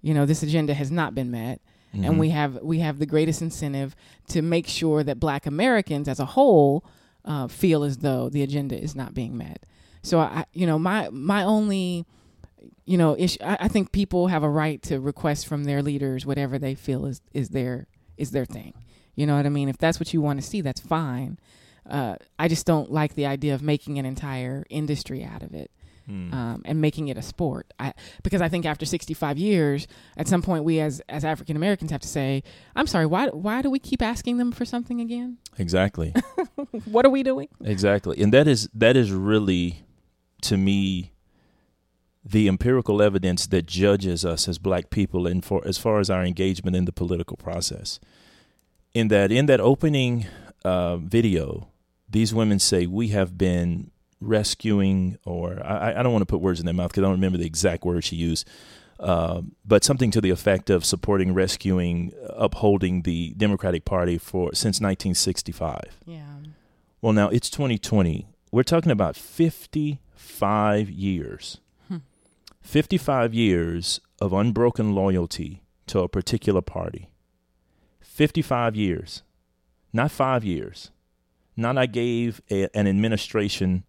you 0.00 0.14
know 0.14 0.26
this 0.26 0.43
agenda 0.43 0.75
has 0.75 0.91
not 0.91 1.14
been 1.14 1.31
met 1.31 1.61
Mm-hmm. 1.94 2.04
and 2.04 2.18
we 2.18 2.30
have 2.30 2.60
we 2.62 2.80
have 2.80 2.98
the 2.98 3.06
greatest 3.06 3.40
incentive 3.40 3.94
to 4.28 4.42
make 4.42 4.66
sure 4.66 5.04
that 5.04 5.20
Black 5.20 5.46
Americans 5.46 6.08
as 6.08 6.18
a 6.18 6.24
whole 6.24 6.84
uh, 7.24 7.46
feel 7.46 7.84
as 7.84 7.98
though 7.98 8.28
the 8.28 8.42
agenda 8.42 8.76
is 8.76 8.96
not 8.96 9.14
being 9.14 9.36
met. 9.36 9.64
So 10.02 10.18
I, 10.18 10.44
you 10.52 10.66
know, 10.66 10.78
my 10.78 11.08
my 11.10 11.44
only, 11.44 12.04
you 12.84 12.98
know, 12.98 13.16
issue. 13.16 13.38
I, 13.42 13.58
I 13.60 13.68
think 13.68 13.92
people 13.92 14.26
have 14.26 14.42
a 14.42 14.48
right 14.48 14.82
to 14.82 15.00
request 15.00 15.46
from 15.46 15.64
their 15.64 15.82
leaders 15.82 16.26
whatever 16.26 16.58
they 16.58 16.74
feel 16.74 17.06
is 17.06 17.20
is 17.32 17.50
their 17.50 17.86
is 18.16 18.32
their 18.32 18.44
thing. 18.44 18.74
You 19.14 19.26
know 19.26 19.36
what 19.36 19.46
I 19.46 19.50
mean? 19.50 19.68
If 19.68 19.78
that's 19.78 20.00
what 20.00 20.12
you 20.12 20.20
want 20.20 20.40
to 20.40 20.46
see, 20.46 20.60
that's 20.60 20.80
fine. 20.80 21.38
Uh, 21.88 22.16
I 22.38 22.48
just 22.48 22.66
don't 22.66 22.90
like 22.90 23.14
the 23.14 23.26
idea 23.26 23.54
of 23.54 23.62
making 23.62 23.98
an 23.98 24.06
entire 24.06 24.64
industry 24.68 25.22
out 25.22 25.42
of 25.42 25.54
it 25.54 25.70
mm. 26.08 26.32
um, 26.32 26.62
and 26.64 26.80
making 26.80 27.08
it 27.08 27.16
a 27.16 27.23
sport. 27.23 27.73
I, 27.78 27.94
because 28.23 28.40
I 28.42 28.49
think 28.49 28.66
after 28.66 28.87
65 28.87 29.38
years, 29.38 29.87
at 30.16 30.28
some 30.28 30.42
point, 30.42 30.64
we 30.64 30.80
as 30.80 31.00
as 31.08 31.25
African 31.25 31.56
Americans 31.56 31.90
have 31.90 32.00
to 32.00 32.08
say, 32.08 32.42
"I'm 32.76 32.87
sorry, 32.87 33.06
why 33.06 33.28
why 33.28 33.62
do 33.62 33.70
we 33.70 33.78
keep 33.78 34.02
asking 34.02 34.38
them 34.38 34.52
for 34.52 34.64
something 34.64 35.00
again?" 35.00 35.38
Exactly. 35.56 36.12
what 36.84 37.06
are 37.06 37.11
we 37.11 37.23
doing? 37.23 37.49
Exactly. 37.62 38.20
And 38.20 38.32
that 38.34 38.49
is 38.49 38.68
that 38.75 38.96
is 38.96 39.12
really 39.12 39.84
to 40.42 40.56
me 40.56 41.12
the 42.25 42.49
empirical 42.49 43.02
evidence 43.02 43.46
that 43.49 43.66
judges 43.66 44.25
us 44.25 44.49
as 44.49 44.58
black 44.58 44.90
people 44.90 45.26
and 45.26 45.44
for 45.44 45.66
as 45.66 45.78
far 45.78 46.00
as 46.00 46.08
our 46.08 46.25
engagement 46.25 46.75
in 46.75 46.87
the 46.87 46.92
political 46.92 47.37
process. 47.37 48.00
In 48.94 49.08
that 49.08 49.30
in 49.30 49.46
that 49.46 49.61
opening 49.61 50.26
uh, 50.64 50.96
video, 50.96 51.68
these 52.08 52.34
women 52.34 52.58
say 52.58 52.87
we 52.87 53.08
have 53.08 53.37
been 53.37 53.90
rescuing, 54.21 55.18
or 55.25 55.64
I, 55.64 55.99
I 55.99 56.02
don't 56.02 56.12
want 56.12 56.23
to 56.23 56.26
put 56.26 56.40
words 56.40 56.61
in 56.61 56.66
their 56.66 56.75
mouth 56.75 56.90
because 56.90 57.02
I 57.02 57.06
don't 57.06 57.12
remember 57.12 57.38
the 57.38 57.47
exact 57.47 57.85
words 57.85 58.06
she 58.06 58.16
used, 58.16 58.49
uh, 59.00 59.42
but 59.64 59.85
something 59.85 60.11
to 60.12 60.21
the 60.21 60.30
effect 60.30 60.71
of 60.71 60.85
supporting, 60.85 61.35
rescuing, 61.35 62.12
upholding 62.30 63.02
the 63.02 63.35
Democratic 63.37 63.85
Party 63.85 64.18
for 64.18 64.54
since 64.54 64.80
1965. 64.80 65.99
Yeah. 66.06 66.23
Well, 67.00 67.12
now 67.12 67.28
it's 67.28 67.50
2020. 67.50 68.26
We're 68.50 68.62
talking 68.62 68.92
about 68.92 69.16
55 69.16 70.90
years. 70.90 71.59
55 72.64 73.35
years 73.35 74.00
of 74.21 74.33
unbroken 74.33 74.94
loyalty 74.94 75.62
to 75.87 76.00
a 76.00 76.09
particular 76.09 76.62
party. 76.62 77.11
55 78.00 78.75
years, 78.75 79.23
not 79.92 80.11
five 80.11 80.44
years. 80.44 80.90
Not 81.56 81.78
I 81.78 81.87
gave 81.87 82.40
a, 82.50 82.68
an 82.76 82.88
administration 82.88 83.85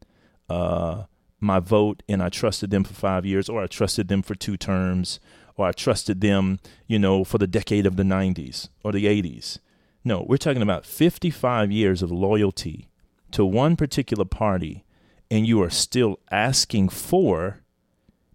uh, 0.50 1.04
my 1.40 1.60
vote 1.60 2.04
and 2.08 2.22
I 2.22 2.30
trusted 2.30 2.70
them 2.70 2.84
for 2.84 2.94
five 2.94 3.26
years, 3.26 3.50
or 3.50 3.64
I 3.64 3.68
trusted 3.68 4.08
them 4.08 4.22
for 4.22 4.36
two 4.36 4.58
terms, 4.58 5.20
or 5.56 5.68
I 5.68 5.72
trusted 5.72 6.22
them, 6.22 6.60
you 6.88 7.00
know, 7.00 7.24
for 7.24 7.38
the 7.38 7.48
decade 7.48 7.86
of 7.86 7.96
the 7.96 8.04
90s 8.04 8.70
or 8.84 8.92
the 8.92 9.06
80s. 9.06 9.60
No, 10.04 10.26
we're 10.28 10.38
talking 10.38 10.62
about 10.62 10.86
55 10.86 11.72
years 11.72 12.02
of 12.02 12.12
loyalty 12.12 12.90
to 13.32 13.46
one 13.46 13.76
particular 13.76 14.26
party, 14.26 14.84
and 15.32 15.48
you 15.48 15.62
are 15.62 15.70
still 15.70 16.20
asking 16.30 16.90
for 16.90 17.62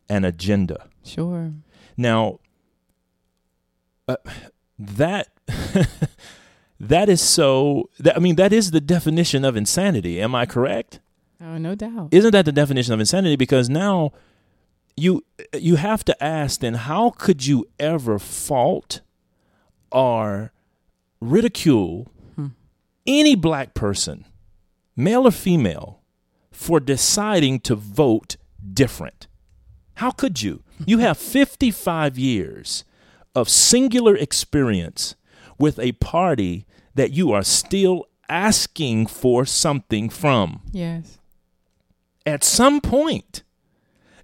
an 0.09 0.25
agenda. 0.25 0.88
Sure. 1.05 1.52
Now, 1.97 2.40
uh, 4.09 4.17
that 4.79 5.29
that 6.81 7.09
is 7.09 7.21
so. 7.21 7.88
That, 8.00 8.17
I 8.17 8.21
mean, 8.21 8.37
that 8.37 8.52
is 8.52 8.73
the 8.73 8.81
definition 8.81 9.45
of 9.45 9.57
insanity. 9.57 10.21
Am 10.21 10.35
I 10.35 10.47
correct? 10.47 11.00
Oh, 11.42 11.59
no 11.59 11.75
doubt. 11.75 12.09
Isn't 12.11 12.32
that 12.32 12.44
the 12.44 12.52
definition 12.52 12.92
of 12.92 13.00
insanity? 13.00 13.37
Because 13.37 13.68
now 13.68 14.12
you 14.97 15.25
you 15.54 15.76
have 15.76 16.04
to 16.04 16.23
ask 16.23 16.61
then 16.61 16.75
how 16.75 17.11
could 17.11 17.47
you 17.47 17.66
ever 17.78 18.18
fault 18.18 19.00
or 19.90 20.52
ridicule 21.20 22.09
hmm. 22.37 22.49
any 23.06 23.35
black 23.35 23.75
person, 23.75 24.26
male 24.97 25.26
or 25.26 25.30
female, 25.30 26.02
for 26.52 26.78
deciding 26.80 27.61
to 27.61 27.75
vote 27.75 28.37
different? 28.73 29.26
How 29.94 30.11
could 30.11 30.42
you? 30.42 30.62
You 30.87 30.97
have 30.99 31.18
55 31.18 32.18
years 32.18 32.85
of 33.35 33.50
singular 33.50 34.16
experience 34.16 35.14
with 35.59 35.78
a 35.78 35.92
party 35.92 36.64
that 36.94 37.12
you 37.12 37.32
are 37.32 37.42
still 37.42 38.06
asking 38.30 39.09
for 39.09 39.44
something 39.44 40.09
from. 40.09 40.62
Yes. 40.73 41.19
At 42.30 42.44
some 42.44 42.80
point, 42.80 43.42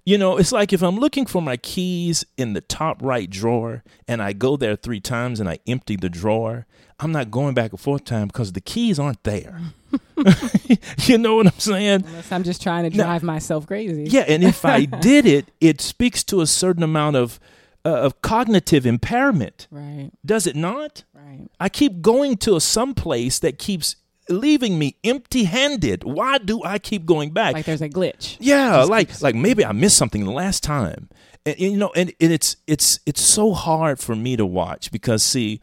you 0.05 0.17
know, 0.17 0.37
it's 0.37 0.53
like 0.53 0.71
if 0.71 0.81
I'm 0.81 0.97
looking 0.97 1.25
for 1.25 1.41
my 1.41 1.57
keys 1.57 2.25
in 2.37 2.53
the 2.53 2.61
top 2.61 3.01
right 3.01 3.29
drawer 3.29 3.83
and 4.07 4.21
I 4.21 4.31
go 4.31 4.55
there 4.55 4.77
three 4.77 5.01
times 5.01 5.41
and 5.41 5.49
I 5.49 5.59
empty 5.67 5.97
the 5.97 6.07
drawer, 6.07 6.65
I'm 6.99 7.11
not 7.11 7.29
going 7.29 7.53
back 7.53 7.73
a 7.73 7.77
fourth 7.77 8.05
time 8.05 8.27
because 8.27 8.53
the 8.53 8.61
keys 8.61 8.99
aren't 8.99 9.23
there. 9.23 9.59
you 10.99 11.17
know 11.17 11.35
what 11.35 11.47
I'm 11.47 11.59
saying? 11.59 12.05
Unless 12.05 12.31
I'm 12.31 12.43
just 12.43 12.61
trying 12.61 12.89
to 12.89 12.89
drive 12.89 13.21
now, 13.21 13.27
myself 13.27 13.67
crazy. 13.67 14.05
Yeah, 14.05 14.23
and 14.27 14.43
if 14.43 14.63
I 14.63 14.85
did 15.01 15.25
it, 15.25 15.51
it 15.59 15.81
speaks 15.81 16.23
to 16.25 16.39
a 16.39 16.47
certain 16.47 16.83
amount 16.83 17.17
of 17.17 17.39
uh, 17.85 17.89
of 17.89 18.21
cognitive 18.21 18.85
impairment. 18.85 19.67
Right. 19.69 20.11
Does 20.25 20.47
it 20.47 20.55
not? 20.55 21.03
Right. 21.13 21.47
I 21.59 21.69
keep 21.69 22.01
going 22.01 22.37
to 22.37 22.59
some 22.59 22.93
place 22.93 23.39
that 23.39 23.59
keeps 23.59 23.97
leaving 24.29 24.77
me 24.79 24.97
empty-handed. 25.03 26.03
Why 26.03 26.37
do 26.37 26.63
I 26.63 26.79
keep 26.79 27.05
going 27.05 27.31
back? 27.31 27.53
Like 27.53 27.65
there's 27.65 27.81
a 27.81 27.89
glitch. 27.89 28.37
Yeah, 28.39 28.83
like 28.83 29.09
keeps... 29.09 29.21
like 29.21 29.35
maybe 29.35 29.65
I 29.65 29.71
missed 29.71 29.97
something 29.97 30.23
the 30.23 30.31
last 30.31 30.63
time. 30.63 31.09
And, 31.45 31.55
and 31.59 31.71
you 31.71 31.77
know, 31.77 31.91
and, 31.95 32.13
and 32.19 32.31
it's 32.31 32.57
it's 32.67 32.99
it's 33.05 33.21
so 33.21 33.53
hard 33.53 33.99
for 33.99 34.15
me 34.15 34.35
to 34.35 34.45
watch 34.45 34.91
because 34.91 35.23
see, 35.23 35.61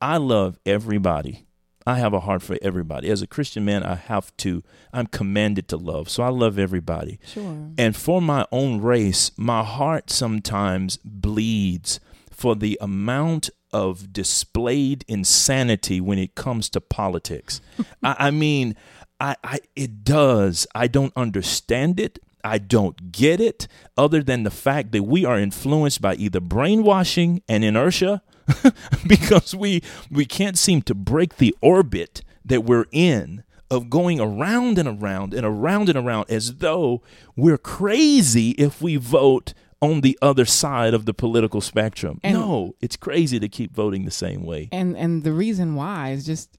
I 0.00 0.16
love 0.16 0.58
everybody. 0.66 1.46
I 1.86 1.98
have 1.98 2.12
a 2.12 2.20
heart 2.20 2.42
for 2.42 2.56
everybody. 2.62 3.10
As 3.10 3.22
a 3.22 3.26
Christian 3.26 3.64
man, 3.64 3.82
I 3.82 3.96
have 3.96 4.36
to, 4.38 4.62
I'm 4.92 5.06
commanded 5.06 5.66
to 5.68 5.76
love. 5.76 6.08
So 6.08 6.22
I 6.22 6.28
love 6.28 6.56
everybody. 6.58 7.18
Sure. 7.26 7.70
And 7.76 7.96
for 7.96 8.22
my 8.22 8.46
own 8.52 8.80
race, 8.80 9.32
my 9.36 9.64
heart 9.64 10.08
sometimes 10.08 10.98
bleeds 10.98 11.98
for 12.30 12.54
the 12.54 12.78
amount 12.80 13.50
of 13.72 14.12
displayed 14.12 15.04
insanity 15.08 16.00
when 16.00 16.18
it 16.18 16.34
comes 16.34 16.68
to 16.70 16.80
politics. 16.80 17.60
I, 18.02 18.16
I, 18.18 18.30
mean, 18.30 18.76
I, 19.20 19.36
I 19.42 19.58
it 19.76 20.04
does. 20.04 20.66
I 20.74 20.86
don't 20.86 21.12
understand 21.16 22.00
it. 22.00 22.18
I 22.44 22.58
don't 22.58 23.12
get 23.12 23.40
it, 23.40 23.68
other 23.96 24.20
than 24.20 24.42
the 24.42 24.50
fact 24.50 24.90
that 24.92 25.04
we 25.04 25.24
are 25.24 25.38
influenced 25.38 26.02
by 26.02 26.16
either 26.16 26.40
brainwashing 26.40 27.40
and 27.48 27.62
inertia 27.62 28.22
because 29.06 29.54
we 29.54 29.82
we 30.10 30.24
can't 30.24 30.58
seem 30.58 30.82
to 30.82 30.94
break 30.94 31.36
the 31.36 31.54
orbit 31.60 32.22
that 32.44 32.64
we're 32.64 32.86
in 32.90 33.44
of 33.70 33.88
going 33.88 34.20
around 34.20 34.76
and 34.76 34.88
around 34.88 35.32
and 35.32 35.46
around 35.46 35.88
and 35.88 35.96
around 35.96 36.28
as 36.28 36.56
though 36.56 37.00
we're 37.36 37.58
crazy 37.58 38.50
if 38.50 38.82
we 38.82 38.96
vote 38.96 39.54
on 39.82 40.00
the 40.00 40.16
other 40.22 40.46
side 40.46 40.94
of 40.94 41.04
the 41.04 41.12
political 41.12 41.60
spectrum. 41.60 42.20
And, 42.22 42.34
no, 42.34 42.76
it's 42.80 42.96
crazy 42.96 43.38
to 43.40 43.48
keep 43.48 43.74
voting 43.74 44.04
the 44.04 44.10
same 44.10 44.44
way. 44.44 44.68
And 44.72 44.96
and 44.96 45.24
the 45.24 45.32
reason 45.32 45.74
why 45.74 46.12
is 46.12 46.24
just 46.24 46.56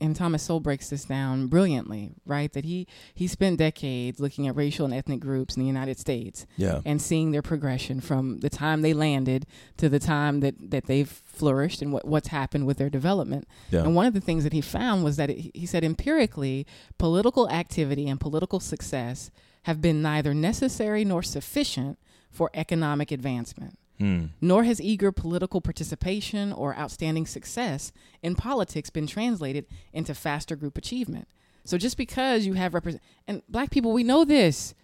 and 0.00 0.14
Thomas 0.14 0.42
Sowell 0.42 0.60
breaks 0.60 0.90
this 0.90 1.04
down 1.04 1.46
brilliantly, 1.46 2.10
right? 2.26 2.52
That 2.52 2.64
he 2.64 2.86
he 3.14 3.26
spent 3.26 3.58
decades 3.58 4.20
looking 4.20 4.46
at 4.46 4.56
racial 4.56 4.84
and 4.84 4.92
ethnic 4.92 5.20
groups 5.20 5.56
in 5.56 5.62
the 5.62 5.66
United 5.66 5.98
States, 5.98 6.46
yeah. 6.56 6.80
and 6.84 7.00
seeing 7.00 7.30
their 7.30 7.42
progression 7.42 8.00
from 8.00 8.38
the 8.40 8.50
time 8.50 8.82
they 8.82 8.92
landed 8.92 9.46
to 9.78 9.88
the 9.88 10.00
time 10.00 10.40
that 10.40 10.54
that 10.70 10.86
they've 10.86 11.08
flourished 11.08 11.80
and 11.80 11.92
what, 11.92 12.06
what's 12.06 12.28
happened 12.28 12.66
with 12.66 12.76
their 12.76 12.90
development. 12.90 13.46
Yeah. 13.70 13.82
And 13.82 13.94
one 13.94 14.06
of 14.06 14.14
the 14.14 14.20
things 14.20 14.44
that 14.44 14.52
he 14.52 14.60
found 14.60 15.04
was 15.04 15.16
that 15.16 15.30
it, 15.30 15.50
he 15.54 15.64
said 15.64 15.84
empirically, 15.84 16.66
political 16.98 17.48
activity 17.48 18.08
and 18.08 18.20
political 18.20 18.60
success 18.60 19.30
have 19.62 19.80
been 19.80 20.02
neither 20.02 20.34
necessary 20.34 21.04
nor 21.04 21.22
sufficient 21.22 21.98
for 22.34 22.50
economic 22.52 23.10
advancement. 23.10 23.78
Mm. 24.00 24.30
Nor 24.40 24.64
has 24.64 24.80
eager 24.80 25.12
political 25.12 25.60
participation 25.60 26.52
or 26.52 26.76
outstanding 26.76 27.26
success 27.26 27.92
in 28.22 28.34
politics 28.34 28.90
been 28.90 29.06
translated 29.06 29.66
into 29.92 30.14
faster 30.14 30.56
group 30.56 30.76
achievement. 30.76 31.28
So 31.64 31.78
just 31.78 31.96
because 31.96 32.44
you 32.44 32.54
have 32.54 32.74
represent 32.74 33.02
and 33.28 33.42
black 33.48 33.70
people, 33.70 33.92
we 33.92 34.02
know 34.02 34.24
this. 34.24 34.74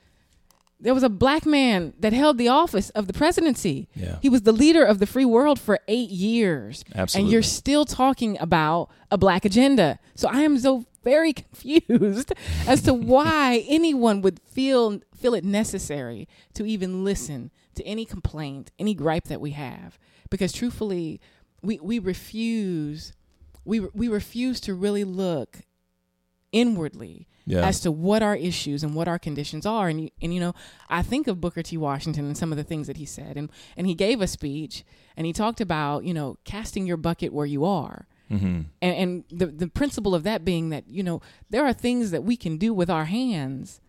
There 0.78 0.94
was 0.94 1.02
a 1.02 1.10
black 1.10 1.44
man 1.44 1.92
that 1.98 2.14
held 2.14 2.38
the 2.38 2.48
office 2.48 2.88
of 2.90 3.06
the 3.06 3.12
presidency. 3.12 3.88
Yeah. 3.94 4.16
He 4.22 4.30
was 4.30 4.42
the 4.42 4.52
leader 4.52 4.82
of 4.82 4.98
the 4.98 5.06
free 5.06 5.26
world 5.26 5.60
for 5.60 5.80
eight 5.88 6.08
years. 6.08 6.84
Absolutely. 6.94 7.26
And 7.26 7.32
you're 7.32 7.42
still 7.42 7.84
talking 7.84 8.38
about 8.40 8.88
a 9.10 9.18
black 9.18 9.44
agenda. 9.44 9.98
So 10.14 10.28
I 10.28 10.40
am 10.40 10.56
so 10.58 10.86
very 11.02 11.32
confused 11.34 12.32
as 12.66 12.82
to 12.82 12.94
why 12.94 13.64
anyone 13.68 14.22
would 14.22 14.40
feel 14.46 15.00
feel 15.20 15.34
it 15.34 15.44
necessary 15.44 16.28
to 16.54 16.64
even 16.64 17.04
listen 17.04 17.50
to 17.74 17.84
any 17.84 18.04
complaint, 18.04 18.70
any 18.78 18.94
gripe 18.94 19.24
that 19.24 19.40
we 19.40 19.50
have, 19.52 19.98
because 20.30 20.52
truthfully, 20.52 21.20
we 21.62 21.78
we 21.80 21.98
refuse 21.98 23.12
we 23.64 23.80
we 23.80 24.08
refuse 24.08 24.60
to 24.60 24.74
really 24.74 25.04
look 25.04 25.60
inwardly 26.52 27.28
yeah. 27.46 27.64
as 27.66 27.80
to 27.80 27.92
what 27.92 28.22
our 28.22 28.36
issues 28.36 28.82
and 28.82 28.94
what 28.94 29.08
our 29.08 29.18
conditions 29.18 29.66
are. 29.66 29.88
And 29.88 30.10
and 30.20 30.32
you 30.34 30.40
know, 30.40 30.54
I 30.88 31.02
think 31.02 31.26
of 31.26 31.40
Booker 31.40 31.62
T. 31.62 31.76
Washington 31.76 32.24
and 32.26 32.36
some 32.36 32.52
of 32.52 32.58
the 32.58 32.64
things 32.64 32.86
that 32.86 32.96
he 32.96 33.04
said, 33.04 33.36
and 33.36 33.50
and 33.76 33.86
he 33.86 33.94
gave 33.94 34.20
a 34.20 34.26
speech 34.26 34.84
and 35.16 35.26
he 35.26 35.32
talked 35.32 35.60
about 35.60 36.04
you 36.04 36.14
know 36.14 36.38
casting 36.44 36.86
your 36.86 36.96
bucket 36.96 37.32
where 37.32 37.46
you 37.46 37.64
are. 37.64 38.06
Mm-hmm. 38.30 38.62
And, 38.80 38.96
and 38.96 39.24
the 39.30 39.46
the 39.46 39.68
principle 39.68 40.14
of 40.14 40.22
that 40.22 40.44
being 40.44 40.70
that 40.70 40.88
you 40.88 41.02
know 41.02 41.20
there 41.50 41.64
are 41.64 41.72
things 41.72 42.10
that 42.12 42.24
we 42.24 42.36
can 42.36 42.56
do 42.56 42.72
with 42.72 42.88
our 42.88 43.06
hands 43.06 43.80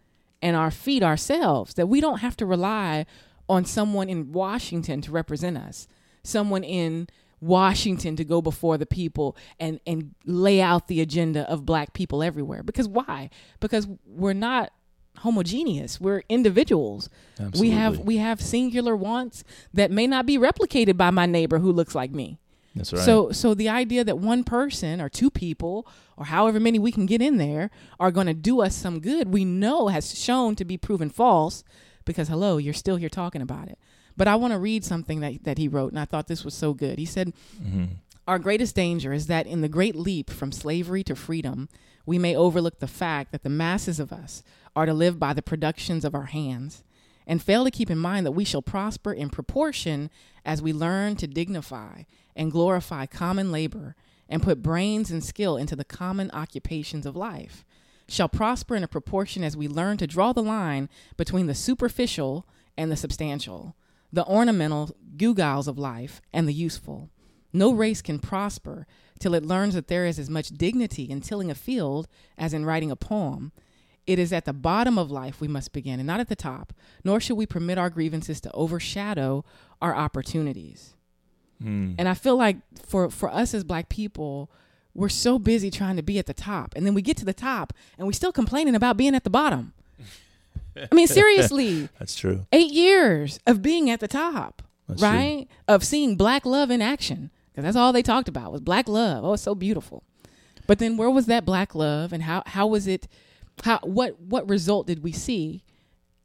and 0.41 0.56
our 0.56 0.71
feet 0.71 1.04
ourselves 1.04 1.73
that 1.75 1.88
we 1.88 2.01
don't 2.01 2.19
have 2.19 2.36
to 2.38 2.45
rely 2.45 3.06
on 3.49 3.65
someone 3.65 4.10
in 4.10 4.32
Washington 4.32 5.01
to 5.01 5.12
represent 5.12 5.58
us, 5.58 5.88
someone 6.23 6.63
in 6.63 7.08
Washington 7.41 8.15
to 8.15 8.23
go 8.23 8.41
before 8.41 8.77
the 8.77 8.86
people 8.86 9.36
and 9.60 9.80
and 9.88 10.13
lay 10.25 10.62
out 10.62 10.88
the 10.88 11.01
agenda 11.01 11.49
of 11.49 11.65
black 11.65 11.93
people 11.93 12.21
everywhere. 12.21 12.63
Because 12.63 12.88
why? 12.88 13.30
Because 13.60 13.88
we're 14.06 14.34
not 14.34 14.71
homogeneous. 15.17 15.99
We're 15.99 16.23
individuals. 16.30 17.10
Absolutely. 17.39 17.62
We 17.62 17.69
have 17.71 17.99
we 17.99 18.17
have 18.17 18.41
singular 18.41 18.95
wants 18.95 19.43
that 19.73 19.91
may 19.91 20.08
not 20.08 20.25
be 20.25 20.38
replicated 20.38 20.97
by 20.97 21.10
my 21.10 21.25
neighbor 21.25 21.60
who 21.60 21.71
looks 21.71 21.95
like 21.95 22.12
me. 22.12 22.39
That's 22.75 22.93
right. 22.93 23.01
So 23.01 23.31
so 23.31 23.53
the 23.53 23.69
idea 23.69 24.03
that 24.03 24.17
one 24.17 24.43
person 24.43 25.01
or 25.01 25.10
two 25.10 25.29
people 25.29 25.86
or 26.17 26.25
however 26.25 26.60
many 26.60 26.79
we 26.79 26.91
can 26.91 27.05
get 27.05 27.21
in 27.21 27.38
there 27.38 27.69
are 27.99 28.12
going 28.12 28.27
to 28.27 28.34
do 28.34 28.62
us 28.62 28.75
some 28.75 28.99
good, 28.99 29.34
we 29.34 29.43
know 29.45 29.88
has 29.89 30.17
shown 30.17 30.55
to 30.55 30.65
be 30.65 30.77
proven 30.77 31.10
false 31.10 31.63
because 32.05 32.29
hello, 32.29 32.57
you're 32.57 32.73
still 32.73 32.95
here 32.95 33.10
talking 33.10 33.41
about 33.41 33.67
it. 33.67 33.77
But 34.17 34.27
I 34.27 34.36
want 34.36 34.53
to 34.53 34.60
read 34.60 34.84
something 34.86 35.19
that 35.21 35.43
that 35.43 35.57
he 35.57 35.67
wrote 35.67 35.91
and 35.91 35.99
I 35.99 36.05
thought 36.05 36.27
this 36.27 36.45
was 36.45 36.53
so 36.53 36.73
good. 36.73 36.97
He 36.99 37.05
said 37.05 37.34
Mm-hmm. 37.62 37.86
our 38.27 38.39
greatest 38.39 38.75
danger 38.75 39.12
is 39.13 39.27
that 39.27 39.47
in 39.47 39.62
the 39.62 39.69
great 39.69 39.95
leap 39.95 40.29
from 40.29 40.51
slavery 40.51 41.03
to 41.05 41.15
freedom, 41.15 41.67
we 42.05 42.17
may 42.17 42.36
overlook 42.36 42.79
the 42.79 42.88
fact 42.88 43.31
that 43.31 43.43
the 43.43 43.49
masses 43.49 43.99
of 43.99 44.12
us 44.13 44.43
are 44.75 44.86
to 44.86 44.93
live 44.93 45.19
by 45.19 45.34
the 45.34 45.41
productions 45.41 46.05
of 46.05 46.15
our 46.15 46.25
hands 46.27 46.84
and 47.27 47.41
fail 47.41 47.63
to 47.65 47.71
keep 47.71 47.89
in 47.91 47.97
mind 47.97 48.25
that 48.25 48.31
we 48.31 48.43
shall 48.45 48.62
prosper 48.62 49.13
in 49.13 49.29
proportion 49.29 50.10
as 50.45 50.62
we 50.62 50.73
learn 50.73 51.15
to 51.17 51.27
dignify 51.27 52.04
and 52.36 52.51
glorify 52.51 53.06
common 53.06 53.51
labor 53.51 53.95
and 54.30 54.41
put 54.41 54.63
brains 54.63 55.12
and 55.12 55.23
skill 55.23 55.58
into 55.58 55.75
the 55.75 55.84
common 55.84 56.32
occupations 56.32 57.06
of 57.06 57.15
life. 57.15 57.65
Shall 58.08 58.30
prosper 58.30 58.75
in 58.75 58.84
a 58.84 58.88
proportion 58.88 59.43
as 59.43 59.56
we 59.56 59.67
learn 59.67 59.97
to 59.97 60.08
draw 60.08 60.34
the 60.34 60.43
line 60.43 60.89
between 61.17 61.47
the 61.47 61.56
superficial 61.56 62.45
and 62.77 62.91
the 62.91 62.97
substantial, 62.97 63.75
the 64.12 64.25
ornamental 64.25 64.95
gewgaws 65.15 65.67
of 65.67 65.77
life 65.77 66.21
and 66.34 66.47
the 66.47 66.54
useful. 66.54 67.10
No 67.54 67.73
race 67.73 68.01
can 68.01 68.19
prosper 68.19 68.88
till 69.19 69.34
it 69.34 69.45
learns 69.45 69.75
that 69.75 69.88
there 69.88 70.06
is 70.06 70.17
as 70.17 70.30
much 70.30 70.49
dignity 70.49 71.04
in 71.04 71.21
tilling 71.21 71.51
a 71.51 71.56
field 71.56 72.08
as 72.38 72.54
in 72.54 72.65
writing 72.65 72.91
a 72.91 72.95
poem. 72.95 73.51
It 74.08 74.17
is 74.17 74.34
at 74.34 74.45
the 74.45 74.54
bottom 74.54 74.97
of 74.97 75.12
life 75.12 75.39
we 75.39 75.47
must 75.47 75.73
begin, 75.73 75.99
and 75.99 76.08
not 76.08 76.19
at 76.19 76.27
the 76.27 76.36
top, 76.36 76.73
nor 77.04 77.19
should 77.19 77.38
we 77.38 77.45
permit 77.45 77.77
our 77.77 77.89
grievances 77.89 78.41
to 78.41 78.51
overshadow 78.51 79.45
our 79.82 79.96
opportunities. 79.96 80.94
Mm. 81.63 81.96
And 81.98 82.08
I 82.08 82.13
feel 82.13 82.38
like 82.38 82.58
for, 82.86 83.10
for 83.10 83.30
us 83.30 83.54
as 83.54 83.63
black 83.63 83.89
people, 83.89 84.50
we're 84.94 85.10
so 85.10 85.39
busy 85.39 85.72
trying 85.72 85.96
to 85.96 86.04
be 86.04 86.20
at 86.20 86.26
the 86.26 86.34
top. 86.34 86.74
And 86.76 86.86
then 86.86 86.94
we 86.94 87.02
get 87.02 87.17
to 87.17 87.26
the 87.26 87.34
top 87.34 87.74
and 87.98 88.08
we 88.08 88.13
still 88.13 88.32
complaining 88.32 88.76
about 88.76 88.98
being 88.98 89.15
at 89.15 89.24
the 89.24 89.30
bottom. 89.30 89.74
I 90.91 90.94
mean, 90.94 91.08
seriously. 91.08 91.89
That's 92.00 92.15
true. 92.15 92.46
Eight 92.52 92.72
years 92.72 93.39
of 93.46 93.62
being 93.62 93.89
at 93.89 94.00
the 94.00 94.08
top, 94.08 94.62
That's 94.88 95.02
right? 95.02 95.48
Of 95.67 95.84
seeing 95.84 96.15
black 96.15 96.46
love 96.46 96.72
in 96.72 96.82
action. 96.82 97.32
Because 97.52 97.63
that's 97.65 97.78
all 97.78 97.91
they 97.91 98.02
talked 98.02 98.30
about 98.30 98.52
was 98.52 98.62
black 98.62 98.88
love. 98.88 99.26
Oh, 99.26 99.34
it's 99.34 99.44
so 99.44 99.56
beautiful. 99.56 100.04
But 100.67 100.80
then 100.80 100.96
where 100.96 101.10
was 101.10 101.26
that 101.26 101.46
black 101.46 101.76
love 101.76 102.13
and 102.13 102.24
how, 102.24 102.44
how 102.46 102.67
was 102.67 102.88
it 102.88 103.08
how 103.63 103.80
what 103.84 104.20
what 104.20 104.50
result 104.50 104.88
did 104.88 105.04
we 105.04 105.12
see 105.12 105.63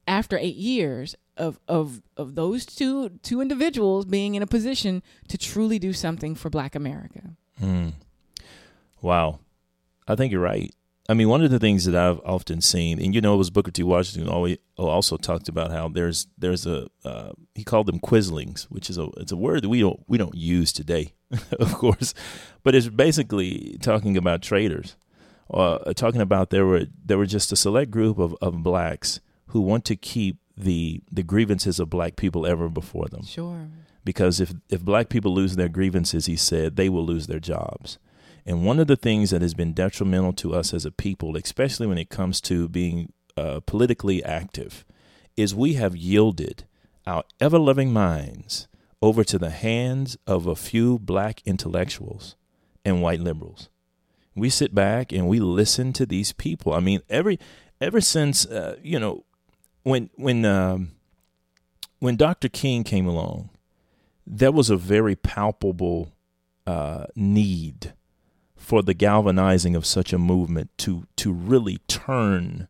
after 0.06 0.38
eight 0.38 0.56
years 0.56 1.14
of 1.36 1.58
of 1.68 2.02
of 2.16 2.34
those 2.34 2.66
two 2.66 3.10
two 3.22 3.40
individuals 3.40 4.04
being 4.04 4.34
in 4.34 4.42
a 4.42 4.46
position 4.46 5.02
to 5.28 5.38
truly 5.38 5.78
do 5.78 5.92
something 5.92 6.34
for 6.34 6.50
black 6.50 6.74
America? 6.74 7.36
Mm. 7.60 7.94
Wow. 9.02 9.40
I 10.08 10.14
think 10.14 10.32
you're 10.32 10.40
right. 10.40 10.72
I 11.08 11.14
mean, 11.14 11.28
one 11.28 11.42
of 11.42 11.50
the 11.50 11.60
things 11.60 11.84
that 11.84 11.94
I've 11.94 12.20
often 12.24 12.60
seen, 12.60 13.00
and 13.00 13.14
you 13.14 13.20
know, 13.20 13.34
it 13.34 13.38
was 13.38 13.50
Booker 13.50 13.70
T. 13.70 13.84
Washington 13.84 14.28
always 14.28 14.58
also 14.76 15.16
talked 15.16 15.48
about 15.48 15.70
how 15.70 15.88
there's 15.88 16.26
there's 16.36 16.66
a 16.66 16.88
uh, 17.04 17.30
he 17.54 17.62
called 17.62 17.86
them 17.86 18.00
quislings, 18.00 18.64
which 18.64 18.90
is 18.90 18.98
a 18.98 19.08
it's 19.18 19.30
a 19.30 19.36
word 19.36 19.62
that 19.62 19.68
we 19.68 19.80
don't 19.80 20.02
we 20.08 20.18
don't 20.18 20.34
use 20.34 20.72
today, 20.72 21.14
of 21.60 21.74
course, 21.74 22.12
but 22.64 22.74
it's 22.74 22.88
basically 22.88 23.78
talking 23.80 24.16
about 24.16 24.42
traitors, 24.42 24.96
uh, 25.52 25.92
talking 25.92 26.20
about 26.20 26.50
there 26.50 26.66
were 26.66 26.86
there 27.04 27.18
were 27.18 27.26
just 27.26 27.52
a 27.52 27.56
select 27.56 27.92
group 27.92 28.18
of, 28.18 28.34
of 28.42 28.64
blacks 28.64 29.20
who 29.48 29.60
want 29.60 29.84
to 29.84 29.94
keep 29.94 30.38
the 30.56 31.02
the 31.10 31.22
grievances 31.22 31.78
of 31.78 31.90
black 31.90 32.16
people 32.16 32.46
ever 32.46 32.68
before 32.68 33.06
them. 33.06 33.24
Sure. 33.24 33.68
Because 34.04 34.40
if 34.40 34.54
if 34.68 34.84
black 34.84 35.08
people 35.08 35.34
lose 35.34 35.56
their 35.56 35.68
grievances, 35.68 36.26
he 36.26 36.36
said 36.36 36.76
they 36.76 36.88
will 36.88 37.04
lose 37.04 37.26
their 37.26 37.40
jobs. 37.40 37.98
And 38.46 38.64
one 38.64 38.78
of 38.78 38.86
the 38.86 38.96
things 38.96 39.30
that 39.30 39.42
has 39.42 39.54
been 39.54 39.72
detrimental 39.72 40.32
to 40.34 40.54
us 40.54 40.72
as 40.72 40.84
a 40.84 40.92
people, 40.92 41.36
especially 41.36 41.88
when 41.88 41.98
it 41.98 42.10
comes 42.10 42.40
to 42.42 42.68
being 42.68 43.12
uh, 43.36 43.60
politically 43.66 44.22
active, 44.24 44.84
is 45.36 45.54
we 45.54 45.74
have 45.74 45.96
yielded 45.96 46.64
our 47.06 47.24
ever 47.40 47.58
loving 47.58 47.92
minds 47.92 48.68
over 49.02 49.24
to 49.24 49.38
the 49.38 49.50
hands 49.50 50.16
of 50.26 50.46
a 50.46 50.56
few 50.56 50.98
black 51.00 51.42
intellectuals 51.44 52.36
and 52.84 53.02
white 53.02 53.20
liberals. 53.20 53.68
We 54.34 54.48
sit 54.48 54.74
back 54.74 55.12
and 55.12 55.26
we 55.26 55.40
listen 55.40 55.92
to 55.94 56.06
these 56.06 56.32
people. 56.32 56.72
I 56.72 56.80
mean, 56.80 57.00
every 57.08 57.38
ever 57.80 58.00
since 58.00 58.46
uh, 58.46 58.76
you 58.82 58.98
know 58.98 59.24
when 59.86 60.10
when 60.16 60.44
um, 60.44 60.90
when 62.00 62.16
Dr. 62.16 62.48
King 62.48 62.82
came 62.82 63.06
along, 63.06 63.50
there 64.26 64.50
was 64.50 64.68
a 64.68 64.76
very 64.76 65.14
palpable 65.14 66.12
uh, 66.66 67.06
need 67.14 67.94
for 68.56 68.82
the 68.82 68.94
galvanizing 68.94 69.76
of 69.76 69.86
such 69.86 70.12
a 70.12 70.18
movement 70.18 70.70
to 70.78 71.06
to 71.16 71.32
really 71.32 71.78
turn 71.86 72.66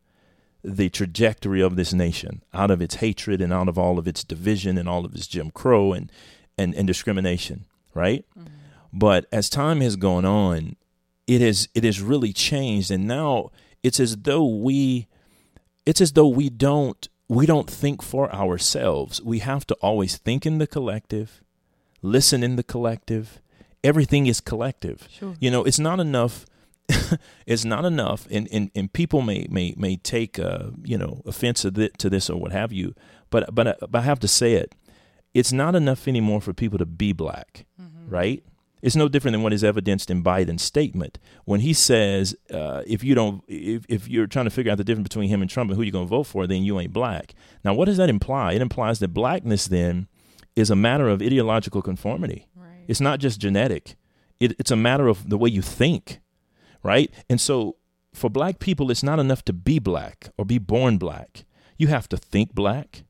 the 0.63 0.91
trajectory 0.91 1.63
of 1.63 1.77
this 1.77 1.95
nation 1.95 2.43
out 2.53 2.71
of 2.71 2.83
its 2.83 2.97
hatred 2.97 3.41
and 3.41 3.51
out 3.51 3.69
of 3.69 3.79
all 3.79 3.99
of 3.99 4.07
its 4.07 4.23
division 4.23 4.77
and 4.77 4.87
all 4.87 5.07
of 5.07 5.15
its 5.15 5.27
Jim 5.27 5.51
Crow 5.51 5.95
and 5.95 6.13
and, 6.59 6.75
and 6.75 6.87
discrimination, 6.87 7.65
right? 7.95 8.27
Mm-hmm. 8.39 8.49
But 8.93 9.25
as 9.33 9.49
time 9.49 9.81
has 9.81 9.97
gone 9.97 10.27
on, 10.27 10.77
it 11.27 11.41
has 11.41 11.71
it 11.75 11.83
has 11.83 12.03
really 12.03 12.35
changed 12.35 12.91
and 12.91 13.09
now 13.09 13.53
it's 13.83 14.01
as 14.01 14.19
though 14.19 14.45
we 14.45 15.07
it's 15.87 16.01
as 16.01 16.13
though 16.13 16.29
we 16.29 16.51
don't 16.51 17.09
we 17.29 17.47
don't 17.47 17.71
think 17.71 18.03
for 18.03 18.33
ourselves. 18.33 19.23
We 19.23 19.39
have 19.41 19.67
to 19.69 19.75
always 19.77 20.17
think 20.17 20.45
in 20.45 20.59
the 20.59 20.67
collective, 20.67 21.43
listen 22.03 22.43
in 22.43 22.57
the 22.57 22.63
collective, 22.63 23.41
everything 23.83 24.27
is 24.27 24.41
collective. 24.41 25.09
Sure. 25.11 25.35
You 25.41 25.51
know, 25.51 25.65
it's 25.65 25.79
not 25.79 26.01
enough. 26.01 26.47
it's 27.47 27.65
not 27.65 27.85
enough, 27.85 28.29
and, 28.31 28.49
and, 28.53 28.71
and 28.77 28.93
people 28.93 29.21
may 29.21 29.49
may 29.51 29.75
may 29.77 29.97
take 29.97 30.39
uh, 30.39 30.71
you 30.85 30.97
know 30.97 31.21
offense 31.27 31.63
to, 31.63 31.71
th- 31.73 31.93
to 31.99 32.09
this 32.09 32.31
or 32.31 32.39
what 32.39 32.53
have 32.53 32.73
you. 32.73 32.95
But 33.31 33.53
but, 33.53 33.67
uh, 33.67 33.75
but 33.81 33.99
I 33.99 34.03
have 34.03 34.21
to 34.21 34.29
say 34.29 34.55
it. 34.55 34.73
It's 35.35 35.53
not 35.53 35.75
enough 35.75 36.07
anymore 36.07 36.41
for 36.41 36.53
people 36.53 36.79
to 36.79 36.87
be 36.87 37.13
black, 37.13 37.67
mm-hmm. 37.81 38.09
right? 38.09 38.45
It's 38.87 38.95
no 38.95 39.09
different 39.09 39.33
than 39.33 39.43
what 39.43 39.53
is 39.53 39.65
evidenced 39.65 40.13
in 40.13 40.23
Biden's 40.23 40.63
statement 40.63 41.19
when 41.45 41.59
he 41.59 41.73
says, 41.73 42.37
uh, 42.53 42.85
"If 42.87 43.03
you 43.03 43.17
don't, 43.17 43.43
if, 43.49 43.85
if 43.89 44.07
you're 44.07 44.29
trying 44.29 44.45
to 44.45 44.51
figure 44.51 44.71
out 44.71 44.79
the 44.79 44.85
difference 44.85 45.09
between 45.09 45.29
him 45.29 45.43
and 45.43 45.51
Trump 45.51 45.71
and 45.71 45.77
who 45.77 45.83
you're 45.83 45.91
going 45.91 46.07
to 46.07 46.09
vote 46.09 46.29
for, 46.29 46.47
then 46.47 46.63
you 46.63 46.79
ain't 46.79 46.93
black." 46.93 47.35
Now, 47.65 47.75
what 47.75 47.87
does 47.87 47.97
that 47.97 48.09
imply? 48.09 48.53
It 48.53 48.63
implies 48.63 49.01
that 49.01 49.09
blackness 49.09 49.67
then 49.67 50.07
is 50.55 50.71
a 50.71 50.77
matter 50.77 51.09
of 51.09 51.21
ideological 51.21 51.83
conformity. 51.83 52.47
Right. 52.55 52.85
It's 52.87 53.01
not 53.01 53.19
just 53.19 53.41
genetic. 53.41 53.97
It, 54.39 54.53
it's 54.57 54.71
a 54.71 54.77
matter 54.77 55.09
of 55.09 55.29
the 55.29 55.37
way 55.37 55.51
you 55.51 55.63
think, 55.63 56.21
right? 56.85 57.11
And 57.29 57.41
so, 57.41 57.79
for 58.15 58.31
black 58.31 58.61
people, 58.61 58.93
it's 58.93 59.03
not 59.03 59.19
enough 59.19 59.45
to 59.47 59.53
be 59.53 59.81
black 59.81 60.29
or 60.39 60.45
be 60.45 60.59
born 60.59 60.97
black. 60.97 61.45
You 61.77 61.89
have 61.89 62.09
to 62.11 62.17
think 62.17 62.55
black, 62.55 63.03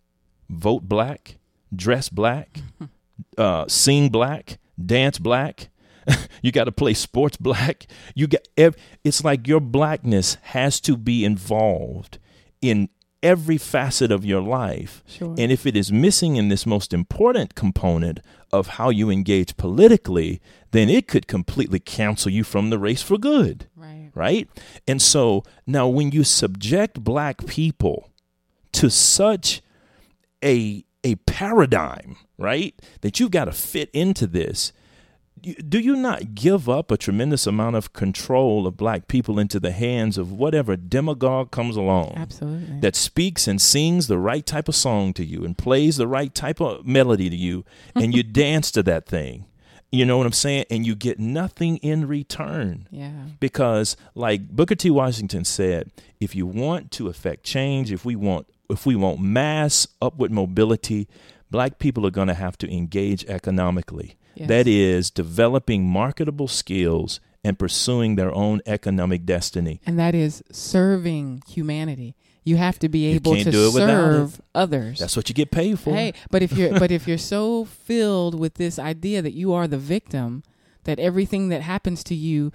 vote 0.49 0.89
black, 0.89 1.37
dress 1.75 2.09
black, 2.09 2.61
uh, 3.37 3.67
sing 3.69 4.09
black, 4.09 4.57
dance 4.85 5.19
black. 5.19 5.69
you 6.43 6.53
got 6.53 6.65
to 6.65 6.73
play 6.73 6.95
sports 6.95 7.37
black. 7.37 7.87
You 8.15 8.27
got 8.27 8.47
ev- 8.57 8.77
it's 9.05 9.25
like 9.25 9.49
your 9.49 9.61
blackness 9.61 10.37
has 10.43 10.81
to 10.83 10.97
be 10.97 11.25
involved 11.25 12.19
in 12.61 12.89
every 13.23 13.59
facet 13.59 14.13
of 14.13 14.25
your 14.25 14.41
life. 14.41 15.03
Sure. 15.07 15.35
And 15.37 15.51
if 15.51 15.67
it 15.67 15.77
is 15.77 15.91
missing 15.91 16.37
in 16.37 16.49
this 16.49 16.65
most 16.65 16.93
important 16.93 17.55
component 17.55 18.21
of 18.53 18.69
how 18.69 18.91
you 18.91 19.11
engage 19.11 19.57
politically, 19.57 20.41
then 20.71 20.89
it 20.89 21.09
could 21.09 21.27
completely 21.27 21.81
cancel 21.81 22.31
you 22.31 22.45
from 22.45 22.71
the 22.71 22.79
race 22.79 23.03
for 23.03 23.19
good. 23.19 23.67
Right. 23.75 24.11
Right? 24.15 24.49
And 24.87 25.03
so 25.03 25.43
now 25.67 25.89
when 25.89 26.13
you 26.13 26.23
subject 26.23 27.03
black 27.03 27.47
people 27.47 28.11
to 28.73 28.91
such 28.91 29.63
a 30.45 30.85
a 31.07 31.15
paradigm, 31.15 32.17
right? 32.37 32.75
That 33.03 33.21
you've 33.21 33.31
got 33.31 33.45
to 33.45 33.53
fit 33.53 33.91
into 33.93 34.27
this. 34.27 34.73
Do 35.41 35.79
you 35.79 35.95
not 35.95 36.35
give 36.35 36.69
up 36.69 36.91
a 36.91 36.97
tremendous 36.97 37.47
amount 37.47 37.77
of 37.77 37.93
control 37.93 38.67
of 38.67 38.77
black 38.77 39.07
people 39.07 39.39
into 39.39 39.61
the 39.61 39.71
hands 39.71 40.19
of 40.19 40.33
whatever 40.33 40.77
demagogue 40.77 41.53
comes 41.53 41.77
along? 41.77 42.15
Absolutely. 42.17 42.81
That 42.81 42.97
speaks 42.97 43.47
and 43.47 43.61
sings 43.61 44.09
the 44.09 44.19
right 44.19 44.45
type 44.45 44.69
of 44.69 44.75
song 44.75 45.13
to 45.13 45.25
you 45.25 45.45
and 45.45 45.57
plays 45.57 45.99
the 45.99 46.09
right 46.09 46.35
type 46.35 46.61
of 46.61 46.85
melody 46.85 47.31
to 47.31 47.37
you, 47.37 47.65
and 47.95 48.15
you 48.15 48.25
dance 48.25 48.73
to 48.73 48.83
that 48.85 49.07
thing. 49.07 49.47
You 49.93 50.05
know 50.05 50.19
what 50.19 50.27
I'm 50.27 50.33
saying? 50.33 50.65
And 50.69 50.85
you 50.85 50.97
get 50.97 51.21
nothing 51.21 51.77
in 51.77 52.09
return. 52.09 52.89
Yeah. 52.91 53.13
Because, 53.39 53.97
like 54.17 54.49
Booker 54.49 54.75
T. 54.75 54.91
Washington 54.91 55.45
said, 55.45 55.93
if 56.19 56.35
you 56.35 56.45
want 56.45 56.91
to 56.93 57.07
affect 57.07 57.45
change, 57.45 57.93
if 57.93 58.05
we 58.05 58.17
want 58.17 58.49
if 58.71 58.87
we 58.87 58.97
want 58.97 59.21
mass 59.21 59.87
upward 60.01 60.31
mobility, 60.31 61.09
black 61.51 61.79
people 61.79 62.07
are 62.07 62.11
going 62.11 62.29
to 62.29 62.35
have 62.35 62.59
to 62.59 62.73
engage 62.73 63.25
economically. 63.27 64.17
Yes. 64.35 64.49
That 64.49 64.67
is, 64.67 65.11
developing 65.11 65.87
marketable 65.87 66.49
skills 66.49 67.21
and 67.43 67.59
pursuing 67.59 68.17
their 68.17 68.35
own 68.35 68.61
economic 68.67 69.25
destiny. 69.25 69.81
And 69.87 69.99
that 69.99 70.15
is 70.15 70.43
serving 70.51 71.43
humanity. 71.49 72.17
You 72.45 72.57
have 72.57 72.79
to 72.81 72.89
be 72.89 73.07
able 73.07 73.35
to 73.37 73.71
serve 73.73 74.41
others. 74.55 75.01
That's 75.01 75.17
what 75.17 75.29
you 75.29 75.35
get 75.35 75.51
paid 75.51 75.81
for. 75.81 75.95
Hey, 75.95 76.13
but 76.31 76.43
if 76.43 76.53
you're 76.53 76.79
but 76.79 76.93
if 76.93 77.09
you're 77.09 77.19
so 77.19 77.65
filled 77.65 78.39
with 78.39 78.55
this 78.55 78.79
idea 78.79 79.21
that 79.23 79.33
you 79.33 79.53
are 79.53 79.67
the 79.67 79.79
victim 79.79 80.45
that 80.85 81.01
everything 81.01 81.49
that 81.49 81.63
happens 81.63 82.05
to 82.05 82.15
you 82.15 82.53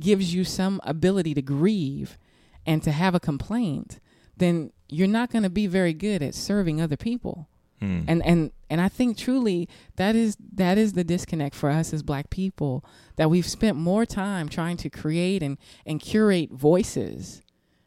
gives 0.00 0.34
you 0.34 0.42
some 0.42 0.80
ability 0.84 1.34
to 1.34 1.42
grieve 1.42 2.18
and 2.66 2.82
to 2.82 2.90
have 2.90 3.14
a 3.14 3.20
complaint, 3.20 4.00
then 4.36 4.72
you're 4.88 5.08
not 5.08 5.30
going 5.30 5.42
to 5.42 5.50
be 5.50 5.66
very 5.66 5.92
good 5.92 6.22
at 6.22 6.34
serving 6.34 6.80
other 6.80 6.96
people. 6.96 7.48
Hmm. 7.80 8.02
And 8.06 8.24
and 8.24 8.52
and 8.70 8.80
I 8.80 8.88
think 8.88 9.16
truly 9.16 9.68
that 9.96 10.14
is 10.14 10.36
that 10.54 10.78
is 10.78 10.92
the 10.92 11.04
disconnect 11.04 11.54
for 11.54 11.70
us 11.70 11.92
as 11.92 12.02
black 12.02 12.30
people 12.30 12.84
that 13.16 13.30
we've 13.30 13.46
spent 13.46 13.76
more 13.76 14.06
time 14.06 14.48
trying 14.48 14.76
to 14.78 14.90
create 14.90 15.42
and 15.42 15.58
and 15.84 16.00
curate 16.00 16.50
voices. 16.52 17.42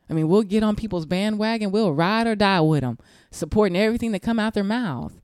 I 0.09 0.13
mean, 0.13 0.27
we'll 0.27 0.43
get 0.43 0.63
on 0.63 0.75
people's 0.75 1.05
bandwagon, 1.05 1.71
we'll 1.71 1.93
ride 1.93 2.27
or 2.27 2.35
die 2.35 2.61
with 2.61 2.81
them, 2.81 2.97
supporting 3.29 3.77
everything 3.77 4.13
that 4.13 4.21
come 4.21 4.39
out 4.39 4.53
their 4.53 4.63
mouth, 4.63 5.19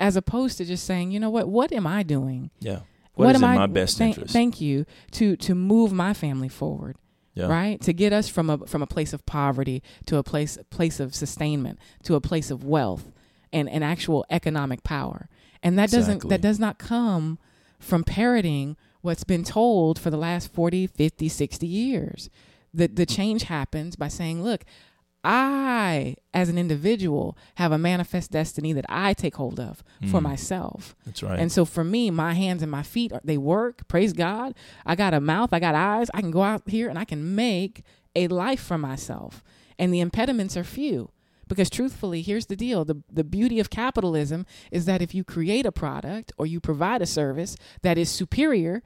as 0.00 0.16
opposed 0.16 0.56
to 0.58 0.64
just 0.64 0.84
saying, 0.84 1.10
you 1.10 1.20
know 1.20 1.28
what, 1.28 1.48
what 1.48 1.70
am 1.70 1.86
I 1.86 2.02
doing? 2.02 2.50
Yeah. 2.58 2.80
what, 3.14 3.26
what 3.26 3.34
is 3.34 3.42
in 3.42 3.48
I, 3.48 3.56
my 3.56 3.66
best 3.66 3.98
thank, 3.98 4.16
interest? 4.16 4.32
Thank 4.32 4.60
you 4.60 4.86
to 5.12 5.36
to 5.36 5.54
move 5.54 5.92
my 5.92 6.14
family 6.14 6.48
forward. 6.48 6.96
Yeah. 7.34 7.46
Right 7.46 7.80
to 7.80 7.94
get 7.94 8.12
us 8.12 8.28
from 8.28 8.50
a 8.50 8.58
from 8.58 8.82
a 8.82 8.86
place 8.86 9.14
of 9.14 9.24
poverty 9.24 9.82
to 10.06 10.18
a 10.18 10.22
place 10.22 10.58
place 10.68 11.00
of 11.00 11.14
sustainment 11.14 11.78
to 12.02 12.14
a 12.14 12.20
place 12.20 12.50
of 12.50 12.62
wealth 12.62 13.10
and, 13.52 13.70
and 13.70 13.82
actual 13.82 14.26
economic 14.28 14.82
power. 14.82 15.28
And 15.62 15.78
that 15.78 15.90
doesn't 15.90 16.28
that 16.28 16.42
does 16.42 16.58
not 16.58 16.78
come 16.78 17.38
from 17.78 18.04
parroting 18.04 18.76
what's 19.00 19.24
been 19.24 19.44
told 19.44 19.98
for 19.98 20.10
the 20.10 20.16
last 20.16 20.52
40, 20.52 20.86
50, 20.86 21.28
60 21.28 21.66
years. 21.66 22.30
The 22.74 22.86
the 22.86 23.04
hmm. 23.04 23.14
change 23.14 23.42
happens 23.44 23.96
by 23.96 24.08
saying, 24.08 24.42
look, 24.42 24.64
I 25.24 26.16
as 26.34 26.48
an 26.48 26.58
individual 26.58 27.36
have 27.56 27.72
a 27.72 27.78
manifest 27.78 28.30
destiny 28.30 28.72
that 28.72 28.84
I 28.88 29.14
take 29.14 29.36
hold 29.36 29.60
of 29.60 29.82
for 30.10 30.20
Mm. 30.20 30.22
myself. 30.22 30.94
That's 31.06 31.22
right. 31.22 31.38
And 31.38 31.50
so 31.52 31.64
for 31.64 31.84
me, 31.84 32.10
my 32.10 32.34
hands 32.34 32.62
and 32.62 32.70
my 32.70 32.82
feet 32.82 33.12
they 33.24 33.38
work. 33.38 33.86
Praise 33.88 34.12
God. 34.12 34.54
I 34.84 34.94
got 34.96 35.14
a 35.14 35.20
mouth, 35.20 35.52
I 35.52 35.60
got 35.60 35.74
eyes. 35.74 36.08
I 36.14 36.20
can 36.20 36.30
go 36.30 36.42
out 36.42 36.62
here 36.68 36.88
and 36.88 36.98
I 36.98 37.04
can 37.04 37.34
make 37.34 37.82
a 38.16 38.28
life 38.28 38.60
for 38.60 38.78
myself. 38.78 39.42
And 39.78 39.92
the 39.94 40.00
impediments 40.00 40.56
are 40.56 40.64
few. 40.64 41.10
Because 41.48 41.68
truthfully, 41.68 42.22
here's 42.22 42.46
the 42.46 42.56
deal. 42.56 42.84
The 42.84 43.02
the 43.12 43.24
beauty 43.24 43.60
of 43.60 43.68
capitalism 43.68 44.46
is 44.70 44.86
that 44.86 45.02
if 45.02 45.14
you 45.14 45.22
create 45.22 45.66
a 45.66 45.72
product 45.72 46.32
or 46.38 46.46
you 46.46 46.60
provide 46.60 47.02
a 47.02 47.06
service 47.06 47.56
that 47.82 47.98
is 47.98 48.08
superior, 48.08 48.82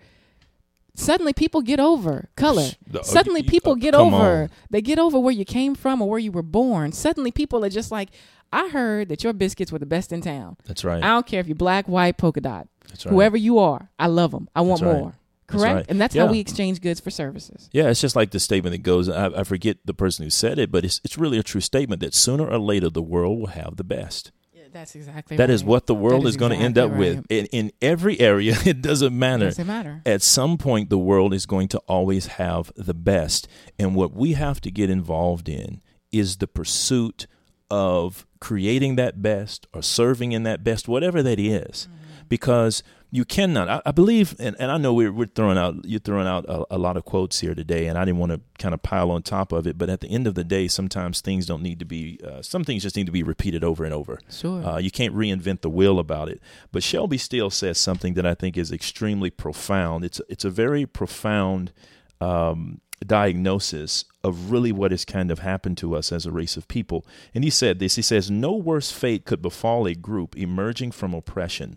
suddenly 0.96 1.32
people 1.32 1.62
get 1.62 1.78
over 1.80 2.28
color. 2.36 2.68
The- 2.86 3.00
uh, 3.00 3.02
Suddenly 3.04 3.42
people 3.44 3.72
uh, 3.72 3.76
get 3.76 3.94
over 3.94 4.42
on. 4.44 4.50
they 4.70 4.82
get 4.82 4.98
over 4.98 5.18
where 5.18 5.32
you 5.32 5.44
came 5.44 5.74
from 5.74 6.02
or 6.02 6.08
where 6.10 6.18
you 6.18 6.32
were 6.32 6.42
born. 6.42 6.92
Suddenly 6.92 7.30
people 7.30 7.64
are 7.64 7.68
just 7.70 7.90
like, 7.92 8.10
I 8.52 8.68
heard 8.68 9.08
that 9.08 9.22
your 9.24 9.32
biscuits 9.32 9.70
were 9.72 9.78
the 9.78 9.86
best 9.86 10.12
in 10.12 10.20
town. 10.20 10.56
That's 10.64 10.84
right. 10.84 11.02
I 11.02 11.08
don't 11.08 11.26
care 11.26 11.40
if 11.40 11.46
you're 11.46 11.54
black, 11.56 11.86
white, 11.88 12.16
polka 12.16 12.40
dot. 12.40 12.68
That's 12.88 13.04
right. 13.06 13.12
Whoever 13.12 13.36
you 13.36 13.58
are, 13.58 13.90
I 13.98 14.06
love 14.06 14.30
them. 14.30 14.48
I 14.54 14.60
want 14.62 14.80
That's 14.80 14.92
right. 14.92 15.00
more. 15.00 15.14
That's 15.48 15.62
Correct? 15.62 15.74
right. 15.76 15.86
And 15.88 16.00
that's 16.00 16.14
Yeah. 16.14 16.26
how 16.26 16.32
we 16.32 16.40
exchange 16.40 16.80
goods 16.80 16.98
for 16.98 17.10
services. 17.10 17.68
Yeah, 17.72 17.88
it's 17.88 18.00
just 18.00 18.16
like 18.16 18.30
the 18.32 18.40
statement 18.40 18.72
that 18.72 18.82
goes. 18.82 19.08
I, 19.08 19.26
I 19.26 19.44
forget 19.44 19.78
the 19.84 19.94
person 19.94 20.24
who 20.24 20.30
said 20.30 20.58
it, 20.58 20.72
but 20.72 20.84
it's 20.84 21.00
it's 21.04 21.16
really 21.18 21.38
a 21.38 21.42
true 21.44 21.60
statement 21.60 22.00
that 22.00 22.14
sooner 22.14 22.48
or 22.48 22.58
later 22.58 22.90
the 22.90 23.02
world 23.02 23.38
will 23.38 23.46
have 23.48 23.76
the 23.76 23.84
best. 23.84 24.32
That's 24.76 24.94
exactly 24.94 25.38
That 25.38 25.48
is 25.48 25.62
right. 25.62 25.68
what 25.68 25.86
the 25.86 25.94
world 25.94 26.24
That 26.24 26.28
is, 26.28 26.36
going 26.36 26.52
to 26.52 26.58
end 26.58 26.76
up 26.76 26.90
exactly 26.90 27.16
with 27.16 27.26
in, 27.30 27.46
in 27.46 27.72
every 27.80 28.20
area. 28.20 28.56
It 28.66 28.82
doesn't 28.82 29.18
matter. 29.18 29.46
Doesn't 29.46 29.66
matter. 29.66 30.02
At 30.04 30.20
some 30.20 30.58
point, 30.58 30.90
the 30.90 30.98
world 30.98 31.32
is 31.32 31.46
going 31.46 31.68
to 31.68 31.78
always 31.86 32.26
have 32.26 32.72
the 32.76 32.92
best, 32.92 33.48
and 33.78 33.94
what 33.94 34.12
we 34.12 34.34
have 34.34 34.60
to 34.62 34.70
get 34.70 34.90
involved 34.90 35.48
in 35.48 35.80
is 36.12 36.36
the 36.36 36.46
pursuit 36.46 37.26
of 37.70 38.26
creating 38.38 38.96
that 38.96 39.22
best 39.22 39.66
or 39.72 39.82
serving 39.82 40.32
in 40.32 40.42
that 40.42 40.62
best, 40.62 40.88
whatever 40.88 41.22
that 41.22 41.40
is. 41.40 41.88
Mm-hmm. 41.90 42.02
because 42.28 42.82
you 43.10 43.24
cannot. 43.24 43.68
I, 43.68 43.82
I 43.86 43.92
believe, 43.92 44.34
and, 44.38 44.56
and 44.58 44.70
I 44.70 44.78
know 44.78 44.92
we're 44.92 45.12
we're 45.12 45.26
throwing 45.26 45.58
out 45.58 45.84
you're 45.84 46.00
throwing 46.00 46.26
out 46.26 46.44
a, 46.46 46.64
a 46.72 46.78
lot 46.78 46.96
of 46.96 47.04
quotes 47.04 47.40
here 47.40 47.54
today, 47.54 47.86
and 47.86 47.96
I 47.96 48.04
didn't 48.04 48.18
want 48.18 48.32
to 48.32 48.40
kind 48.58 48.74
of 48.74 48.82
pile 48.82 49.10
on 49.10 49.22
top 49.22 49.52
of 49.52 49.66
it. 49.66 49.78
But 49.78 49.88
at 49.88 50.00
the 50.00 50.08
end 50.08 50.26
of 50.26 50.34
the 50.34 50.44
day, 50.44 50.68
sometimes 50.68 51.20
things 51.20 51.46
don't 51.46 51.62
need 51.62 51.78
to 51.78 51.84
be. 51.84 52.20
Uh, 52.24 52.42
some 52.42 52.64
things 52.64 52.82
just 52.82 52.96
need 52.96 53.06
to 53.06 53.12
be 53.12 53.22
repeated 53.22 53.62
over 53.62 53.84
and 53.84 53.94
over. 53.94 54.18
Sure. 54.30 54.64
Uh, 54.64 54.78
you 54.78 54.90
can't 54.90 55.14
reinvent 55.14 55.60
the 55.60 55.70
wheel 55.70 55.98
about 55.98 56.28
it. 56.28 56.40
But 56.72 56.82
Shelby 56.82 57.18
Steele 57.18 57.50
says 57.50 57.78
something 57.78 58.14
that 58.14 58.26
I 58.26 58.34
think 58.34 58.56
is 58.56 58.72
extremely 58.72 59.30
profound. 59.30 60.04
It's 60.04 60.20
it's 60.28 60.44
a 60.44 60.50
very 60.50 60.86
profound. 60.86 61.72
Um, 62.20 62.80
diagnosis 63.06 64.06
of 64.24 64.50
really 64.50 64.72
what 64.72 64.90
has 64.90 65.04
kind 65.04 65.30
of 65.30 65.40
happened 65.40 65.76
to 65.76 65.94
us 65.94 66.10
as 66.10 66.24
a 66.24 66.32
race 66.32 66.56
of 66.56 66.66
people. 66.66 67.04
And 67.34 67.44
he 67.44 67.50
said 67.50 67.78
this 67.78 67.96
he 67.96 68.02
says, 68.02 68.30
No 68.30 68.52
worse 68.52 68.90
fate 68.90 69.26
could 69.26 69.42
befall 69.42 69.86
a 69.86 69.94
group 69.94 70.34
emerging 70.34 70.92
from 70.92 71.12
oppression 71.12 71.76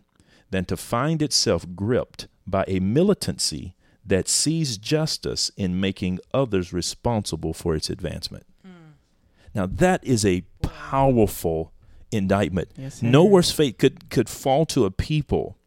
than 0.50 0.66
to 0.66 0.78
find 0.78 1.22
itself 1.22 1.66
gripped 1.76 2.28
by 2.48 2.66
a 2.68 2.80
militancy 2.80 3.76
that 4.06 4.28
sees 4.28 4.78
justice 4.78 5.52
in 5.56 5.80
making 5.80 6.20
others 6.34 6.74
responsible 6.74 7.54
for 7.54 7.76
its 7.76 7.90
advancement. 7.90 8.46
Mm. 8.66 8.94
Now, 9.54 9.68
that 9.68 10.04
is 10.04 10.26
a 10.26 10.44
powerful 10.62 11.72
indictment. 12.12 12.72
Yes, 12.76 13.02
no 13.04 13.24
worse 13.24 13.52
fate 13.52 13.78
could, 13.78 14.10
could 14.10 14.28
fall 14.28 14.66
to 14.68 14.86
a 14.86 14.92
people 14.92 15.59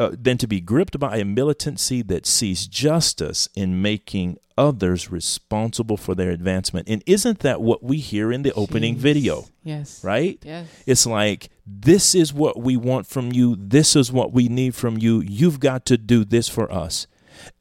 uh, 0.00 0.10
than 0.18 0.38
to 0.38 0.46
be 0.46 0.60
gripped 0.60 0.98
by 0.98 1.18
a 1.18 1.24
militancy 1.24 2.00
that 2.00 2.24
sees 2.24 2.66
justice 2.66 3.50
in 3.54 3.82
making 3.82 4.38
others 4.56 5.10
responsible 5.10 5.98
for 5.98 6.14
their 6.14 6.30
advancement. 6.30 6.88
And 6.88 7.02
isn't 7.06 7.40
that 7.40 7.60
what 7.60 7.82
we 7.82 7.98
hear 7.98 8.32
in 8.32 8.42
the 8.42 8.52
opening 8.54 8.96
video? 8.96 9.44
Yes. 9.62 10.02
Right? 10.02 10.38
Yes. 10.42 10.68
It's 10.86 11.06
like, 11.06 11.50
this 11.66 12.14
is 12.14 12.32
what 12.32 12.58
we 12.58 12.78
want 12.78 13.06
from 13.06 13.30
you. 13.32 13.56
This 13.58 13.94
is 13.94 14.10
what 14.10 14.32
we 14.32 14.48
need 14.48 14.74
from 14.74 14.96
you. 14.96 15.20
You've 15.20 15.60
got 15.60 15.84
to 15.86 15.98
do 15.98 16.24
this 16.24 16.48
for 16.48 16.72
us. 16.72 17.06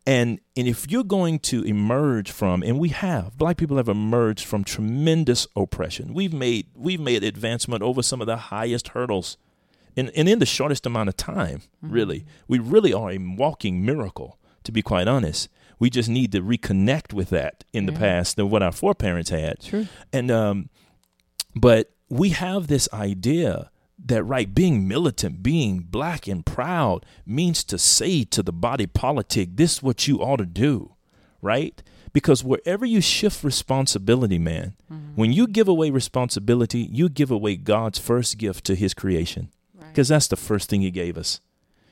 And 0.05 0.39
and 0.57 0.67
if 0.67 0.89
you're 0.89 1.03
going 1.03 1.39
to 1.39 1.63
emerge 1.63 2.31
from, 2.31 2.63
and 2.63 2.79
we 2.79 2.89
have, 2.89 3.37
black 3.37 3.57
people 3.57 3.77
have 3.77 3.87
emerged 3.87 4.45
from 4.45 4.63
tremendous 4.63 5.47
oppression. 5.55 6.13
We've 6.13 6.33
made 6.33 6.67
we've 6.75 6.99
made 6.99 7.23
advancement 7.23 7.83
over 7.83 8.01
some 8.01 8.19
of 8.19 8.27
the 8.27 8.37
highest 8.37 8.89
hurdles, 8.89 9.37
and 9.99 10.11
and 10.15 10.29
in 10.29 10.39
the 10.39 10.45
shortest 10.45 10.85
amount 10.85 11.09
of 11.09 11.17
time. 11.17 11.61
Really, 11.81 12.25
we 12.47 12.59
really 12.59 12.93
are 12.93 13.11
a 13.11 13.17
walking 13.17 13.85
miracle. 13.85 14.37
To 14.63 14.71
be 14.71 14.81
quite 14.81 15.07
honest, 15.07 15.49
we 15.79 15.89
just 15.89 16.09
need 16.09 16.31
to 16.33 16.41
reconnect 16.41 17.13
with 17.13 17.29
that 17.29 17.63
in 17.73 17.85
the 17.85 17.93
past 17.93 18.35
than 18.35 18.49
what 18.49 18.61
our 18.61 18.71
foreparents 18.71 19.29
had. 19.29 19.61
True. 19.61 19.87
And 20.11 20.29
um, 20.29 20.69
but 21.55 21.91
we 22.09 22.29
have 22.29 22.67
this 22.67 22.89
idea 22.93 23.71
that 24.05 24.23
right 24.23 24.53
being 24.53 24.87
militant 24.87 25.43
being 25.43 25.79
black 25.79 26.27
and 26.27 26.45
proud 26.45 27.05
means 27.25 27.63
to 27.65 27.77
say 27.77 28.23
to 28.23 28.41
the 28.41 28.53
body 28.53 28.87
politic 28.87 29.49
this 29.55 29.73
is 29.73 29.83
what 29.83 30.07
you 30.07 30.19
ought 30.19 30.37
to 30.37 30.45
do 30.45 30.95
right 31.41 31.83
because 32.13 32.43
wherever 32.43 32.85
you 32.85 33.01
shift 33.01 33.43
responsibility 33.43 34.39
man 34.39 34.73
when 35.15 35.33
you 35.33 35.45
give 35.47 35.67
away 35.67 35.89
responsibility 35.89 36.79
you 36.79 37.09
give 37.09 37.29
away 37.29 37.57
god's 37.57 37.99
first 37.99 38.37
gift 38.37 38.63
to 38.65 38.73
his 38.73 38.93
creation 38.93 39.49
because 39.89 40.07
that's 40.07 40.27
the 40.27 40.35
first 40.35 40.69
thing 40.69 40.81
he 40.81 40.91
gave 40.91 41.17
us 41.17 41.41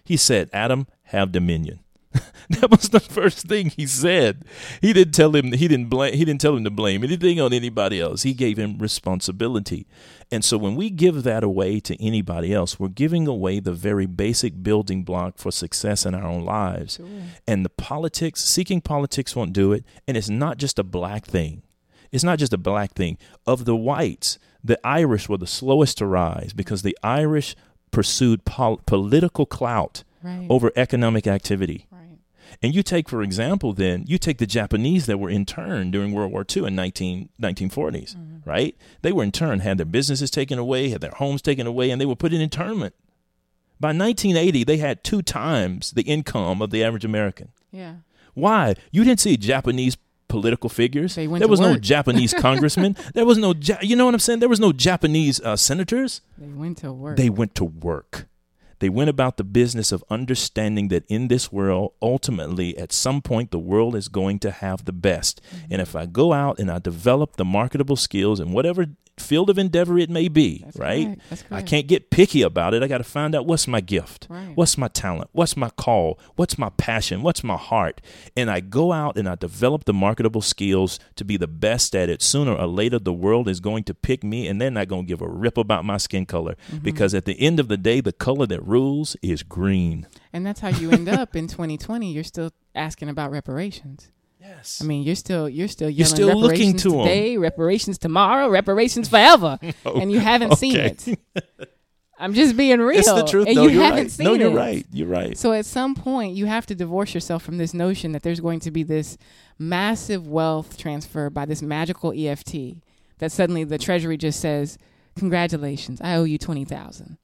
he 0.03 0.17
said 0.17 0.49
adam 0.53 0.87
have 1.03 1.31
dominion 1.31 1.79
that 2.49 2.71
was 2.71 2.89
the 2.89 2.99
first 2.99 3.47
thing 3.47 3.71
he 3.75 3.85
said. 3.85 4.45
He 4.81 4.93
didn't 4.93 5.13
tell 5.13 5.35
him 5.35 5.51
he 5.51 5.67
didn't 5.67 5.89
blame 5.89 6.13
he 6.13 6.25
didn't 6.25 6.41
tell 6.41 6.55
him 6.55 6.63
to 6.63 6.69
blame 6.69 7.03
anything 7.03 7.39
on 7.39 7.53
anybody 7.53 7.99
else. 7.99 8.23
He 8.23 8.33
gave 8.33 8.57
him 8.57 8.77
responsibility. 8.77 9.87
And 10.31 10.43
so 10.43 10.57
when 10.57 10.75
we 10.75 10.89
give 10.89 11.23
that 11.23 11.43
away 11.43 11.79
to 11.81 12.01
anybody 12.03 12.53
else, 12.53 12.79
we're 12.79 12.89
giving 12.89 13.27
away 13.27 13.59
the 13.59 13.73
very 13.73 14.05
basic 14.05 14.61
building 14.63 15.03
block 15.03 15.37
for 15.37 15.51
success 15.51 16.05
in 16.05 16.15
our 16.15 16.27
own 16.27 16.43
lives. 16.43 16.99
And 17.47 17.63
the 17.63 17.69
politics, 17.69 18.43
seeking 18.43 18.81
politics 18.81 19.35
won't 19.35 19.53
do 19.53 19.71
it, 19.73 19.83
and 20.07 20.17
it's 20.17 20.29
not 20.29 20.57
just 20.57 20.79
a 20.79 20.83
black 20.83 21.25
thing. 21.25 21.63
It's 22.11 22.23
not 22.23 22.39
just 22.39 22.53
a 22.53 22.57
black 22.57 22.93
thing. 22.93 23.17
Of 23.45 23.65
the 23.65 23.75
whites, 23.75 24.39
the 24.63 24.79
Irish 24.85 25.29
were 25.29 25.37
the 25.37 25.47
slowest 25.47 25.97
to 25.99 26.05
rise 26.05 26.53
because 26.53 26.81
the 26.81 26.97
Irish 27.03 27.55
pursued 27.91 28.45
pol- 28.45 28.81
political 28.85 29.45
clout 29.45 30.03
Right. 30.23 30.47
over 30.49 30.71
economic 30.75 31.27
activity. 31.27 31.87
And 32.61 32.73
you 32.73 32.81
take, 32.81 33.09
for 33.09 33.21
example, 33.21 33.73
then 33.73 34.03
you 34.07 34.17
take 34.17 34.37
the 34.37 34.47
Japanese 34.47 35.05
that 35.05 35.19
were 35.19 35.29
interned 35.29 35.91
during 35.91 36.11
World 36.11 36.31
War 36.31 36.45
II 36.55 36.65
in 36.65 36.75
19, 36.75 37.29
1940s, 37.41 38.15
mm-hmm. 38.15 38.49
right? 38.49 38.75
They 39.01 39.11
were 39.11 39.23
interned, 39.23 39.61
had 39.61 39.77
their 39.77 39.85
businesses 39.85 40.31
taken 40.31 40.57
away, 40.57 40.89
had 40.89 41.01
their 41.01 41.11
homes 41.11 41.41
taken 41.41 41.67
away, 41.67 41.91
and 41.91 41.99
they 41.99 42.05
were 42.05 42.15
put 42.15 42.33
in 42.33 42.41
internment. 42.41 42.95
By 43.79 43.89
1980, 43.89 44.63
they 44.63 44.77
had 44.77 45.03
two 45.03 45.21
times 45.21 45.91
the 45.91 46.03
income 46.03 46.61
of 46.61 46.71
the 46.71 46.83
average 46.83 47.05
American. 47.05 47.49
Yeah. 47.71 47.97
Why? 48.33 48.75
You 48.91 49.03
didn't 49.03 49.19
see 49.19 49.37
Japanese 49.37 49.97
political 50.27 50.69
figures. 50.69 51.15
They 51.15 51.27
went 51.27 51.39
there 51.41 51.47
was 51.47 51.59
no. 51.59 51.77
Japanese 51.77 52.33
congressman. 52.37 52.95
There 53.13 53.25
was 53.25 53.37
no, 53.37 53.53
ja- 53.59 53.77
you 53.81 53.95
know 53.95 54.05
what 54.05 54.13
I'm 54.13 54.19
saying? 54.19 54.39
There 54.39 54.49
was 54.49 54.59
no 54.59 54.71
Japanese 54.71 55.39
uh, 55.41 55.55
senators. 55.55 56.21
They 56.37 56.47
went 56.47 56.77
to 56.79 56.91
work. 56.91 57.17
They 57.17 57.29
went 57.29 57.55
to 57.55 57.65
work. 57.65 58.27
They 58.79 58.89
went 58.89 59.09
about 59.09 59.37
the 59.37 59.43
business 59.43 59.91
of 59.91 60.03
understanding 60.09 60.89
that 60.89 61.05
in 61.07 61.27
this 61.27 61.51
world, 61.51 61.93
ultimately, 62.01 62.77
at 62.77 62.91
some 62.91 63.21
point, 63.21 63.51
the 63.51 63.59
world 63.59 63.95
is 63.95 64.07
going 64.07 64.39
to 64.39 64.51
have 64.51 64.85
the 64.85 64.93
best. 64.93 65.41
Mm-hmm. 65.41 65.65
And 65.71 65.81
if 65.81 65.95
I 65.95 66.05
go 66.05 66.33
out 66.33 66.59
and 66.59 66.69
I 66.69 66.79
develop 66.79 67.35
the 67.35 67.45
marketable 67.45 67.95
skills 67.95 68.39
in 68.39 68.51
whatever 68.51 68.87
field 69.19 69.49
of 69.49 69.57
endeavor 69.57 69.97
it 69.97 70.09
may 70.09 70.27
be, 70.27 70.61
That's 70.63 70.77
right? 70.77 71.19
I 71.51 71.61
can't 71.61 71.87
get 71.87 72.09
picky 72.09 72.41
about 72.41 72.73
it. 72.73 72.83
I 72.83 72.87
got 72.87 72.99
to 72.99 73.03
find 73.03 73.35
out 73.35 73.45
what's 73.45 73.67
my 73.67 73.81
gift, 73.81 74.27
right. 74.29 74.55
what's 74.55 74.77
my 74.77 74.87
talent, 74.87 75.29
what's 75.31 75.57
my 75.57 75.69
call, 75.71 76.19
what's 76.35 76.57
my 76.57 76.69
passion, 76.69 77.23
what's 77.23 77.43
my 77.43 77.57
heart. 77.57 78.01
And 78.35 78.49
I 78.49 78.59
go 78.59 78.91
out 78.91 79.17
and 79.17 79.27
I 79.27 79.35
develop 79.35 79.85
the 79.85 79.93
marketable 79.93 80.41
skills 80.41 80.99
to 81.15 81.25
be 81.25 81.37
the 81.37 81.47
best 81.47 81.95
at 81.95 82.09
it. 82.09 82.21
Sooner 82.21 82.53
or 82.53 82.67
later, 82.67 82.99
the 82.99 83.13
world 83.13 83.47
is 83.47 83.59
going 83.59 83.83
to 83.85 83.93
pick 83.93 84.23
me 84.23 84.47
and 84.47 84.61
they're 84.61 84.71
not 84.71 84.87
going 84.87 85.05
to 85.05 85.07
give 85.07 85.21
a 85.21 85.27
rip 85.27 85.57
about 85.57 85.85
my 85.85 85.97
skin 85.97 86.25
color 86.25 86.55
mm-hmm. 86.67 86.77
because 86.79 87.13
at 87.13 87.25
the 87.25 87.39
end 87.39 87.59
of 87.59 87.67
the 87.67 87.77
day, 87.77 88.01
the 88.01 88.13
color 88.13 88.45
that 88.47 88.65
rules 88.67 89.15
is 89.21 89.43
green. 89.43 90.07
And 90.33 90.45
that's 90.45 90.59
how 90.59 90.69
you 90.69 90.91
end 90.91 91.09
up 91.09 91.35
in 91.35 91.47
2020. 91.47 92.11
You're 92.11 92.23
still 92.23 92.51
asking 92.75 93.09
about 93.09 93.31
reparations. 93.31 94.11
Yes. 94.39 94.79
I 94.81 94.85
mean, 94.85 95.03
you're 95.03 95.15
still 95.15 95.49
you're 95.49 95.67
still 95.67 95.89
you're 95.89 96.05
still 96.05 96.39
looking 96.39 96.77
to 96.77 96.89
today, 96.89 97.33
them. 97.33 97.41
reparations 97.41 97.97
tomorrow, 97.97 98.49
reparations 98.49 99.09
forever, 99.09 99.57
oh, 99.85 99.99
and 99.99 100.11
you 100.11 100.19
haven't 100.19 100.53
okay. 100.53 100.59
seen 100.59 100.75
it. 100.77 101.19
I'm 102.19 102.33
just 102.33 102.57
being 102.57 102.79
real. 102.79 102.97
It's 102.97 103.11
the 103.11 103.23
truth. 103.23 103.47
And 103.47 103.55
no, 103.55 103.67
you 103.67 103.79
haven't 103.79 104.03
right. 104.03 104.11
seen 104.11 104.25
no, 104.25 104.33
you're 104.33 104.51
it. 104.51 104.55
right. 104.55 104.85
You're 104.91 105.07
right. 105.07 105.37
So 105.37 105.53
at 105.53 105.65
some 105.65 105.93
point, 105.95 106.35
you 106.35 106.47
have 106.47 106.65
to 106.67 106.75
divorce 106.75 107.13
yourself 107.13 107.43
from 107.43 107.57
this 107.57 107.73
notion 107.73 108.11
that 108.13 108.23
there's 108.23 108.39
going 108.39 108.59
to 108.61 108.71
be 108.71 108.83
this 108.83 109.17
massive 109.59 110.27
wealth 110.27 110.77
transfer 110.77 111.29
by 111.29 111.45
this 111.45 111.61
magical 111.61 112.13
EFT. 112.15 112.81
That 113.19 113.31
suddenly 113.31 113.63
the 113.63 113.77
Treasury 113.77 114.17
just 114.17 114.39
says, 114.39 114.77
"Congratulations, 115.15 115.99
I 116.01 116.15
owe 116.15 116.23
you 116.23 116.37
twenty 116.37 116.65
thousand. 116.65 117.17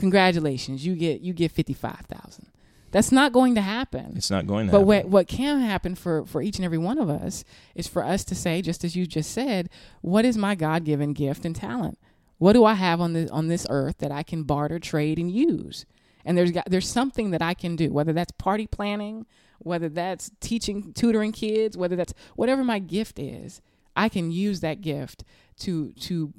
Congratulations, 0.00 0.86
you 0.86 0.96
get 0.96 1.20
you 1.20 1.34
get 1.34 1.52
fifty 1.52 1.74
five 1.74 2.06
thousand. 2.08 2.46
That's 2.90 3.12
not 3.12 3.32
going 3.32 3.54
to 3.54 3.60
happen. 3.60 4.14
It's 4.16 4.30
not 4.30 4.46
going 4.46 4.66
to 4.66 4.72
but 4.72 4.78
happen. 4.78 4.86
what 4.86 5.08
what 5.08 5.28
can 5.28 5.60
happen 5.60 5.94
for 5.94 6.24
for 6.24 6.40
each 6.40 6.56
and 6.56 6.64
every 6.64 6.78
one 6.78 6.98
of 6.98 7.10
us 7.10 7.44
is 7.74 7.86
for 7.86 8.02
us 8.02 8.24
to 8.24 8.34
say, 8.34 8.62
just 8.62 8.82
as 8.82 8.96
you 8.96 9.06
just 9.06 9.30
said, 9.30 9.68
what 10.00 10.24
is 10.24 10.38
my 10.38 10.54
God 10.54 10.84
given 10.84 11.12
gift 11.12 11.44
and 11.44 11.54
talent? 11.54 11.98
What 12.38 12.54
do 12.54 12.64
I 12.64 12.72
have 12.74 12.98
on 12.98 13.12
this 13.12 13.30
on 13.30 13.48
this 13.48 13.66
earth 13.68 13.98
that 13.98 14.10
I 14.10 14.22
can 14.22 14.44
barter, 14.44 14.78
trade, 14.78 15.18
and 15.18 15.30
use? 15.30 15.84
And 16.24 16.36
there's 16.36 16.50
got, 16.50 16.64
there's 16.68 16.88
something 16.88 17.30
that 17.30 17.42
I 17.42 17.52
can 17.52 17.76
do, 17.76 17.92
whether 17.92 18.14
that's 18.14 18.32
party 18.32 18.66
planning, 18.66 19.26
whether 19.58 19.90
that's 19.90 20.30
teaching, 20.40 20.92
tutoring 20.94 21.32
kids, 21.32 21.76
whether 21.76 21.96
that's 21.96 22.14
whatever 22.36 22.64
my 22.64 22.78
gift 22.78 23.18
is. 23.18 23.60
I 23.94 24.08
can 24.08 24.30
use 24.30 24.60
that 24.60 24.80
gift 24.80 25.24
to 25.58 25.92
to 25.92 26.32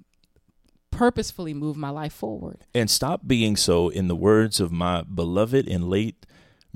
purposefully 0.92 1.54
move 1.54 1.78
my 1.78 1.90
life 1.90 2.14
forward. 2.14 2.66
And 2.74 2.90
stop 2.90 3.22
being 3.26 3.56
so, 3.56 3.90
in 3.90 4.08
the 4.08 4.16
words 4.16 4.60
of 4.60 4.72
my 4.72 5.04
beloved 5.04 5.68
and 5.68 5.90
late 5.90 6.26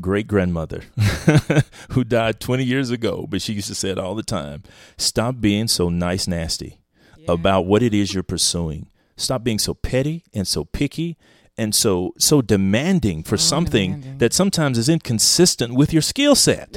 great 0.02 0.28
grandmother 0.28 0.84
who 1.92 2.04
died 2.04 2.40
20 2.40 2.64
years 2.64 2.90
ago, 2.90 3.26
but 3.30 3.42
she 3.42 3.54
used 3.54 3.68
to 3.68 3.76
say 3.76 3.90
it 3.90 3.98
all 3.98 4.16
the 4.16 4.24
time 4.24 4.64
stop 4.98 5.40
being 5.40 5.68
so 5.68 5.90
nice, 5.90 6.28
nasty 6.28 6.80
yeah. 7.18 7.32
about 7.32 7.66
what 7.66 7.84
it 7.84 7.94
is 7.94 8.14
you're 8.14 8.24
pursuing. 8.24 8.88
Stop 9.18 9.44
being 9.44 9.60
so 9.60 9.74
petty 9.74 10.24
and 10.34 10.48
so 10.48 10.66
picky 10.66 11.18
and 11.58 11.74
so 11.74 12.14
so 12.18 12.42
demanding 12.42 13.24
for 13.24 13.36
oh, 13.36 13.38
something 13.38 13.92
demanding. 13.92 14.18
that 14.18 14.34
sometimes 14.34 14.78
is 14.78 14.90
inconsistent 14.90 15.74
with 15.74 15.94
your 15.94 16.02
skill 16.02 16.36
set. 16.36 16.76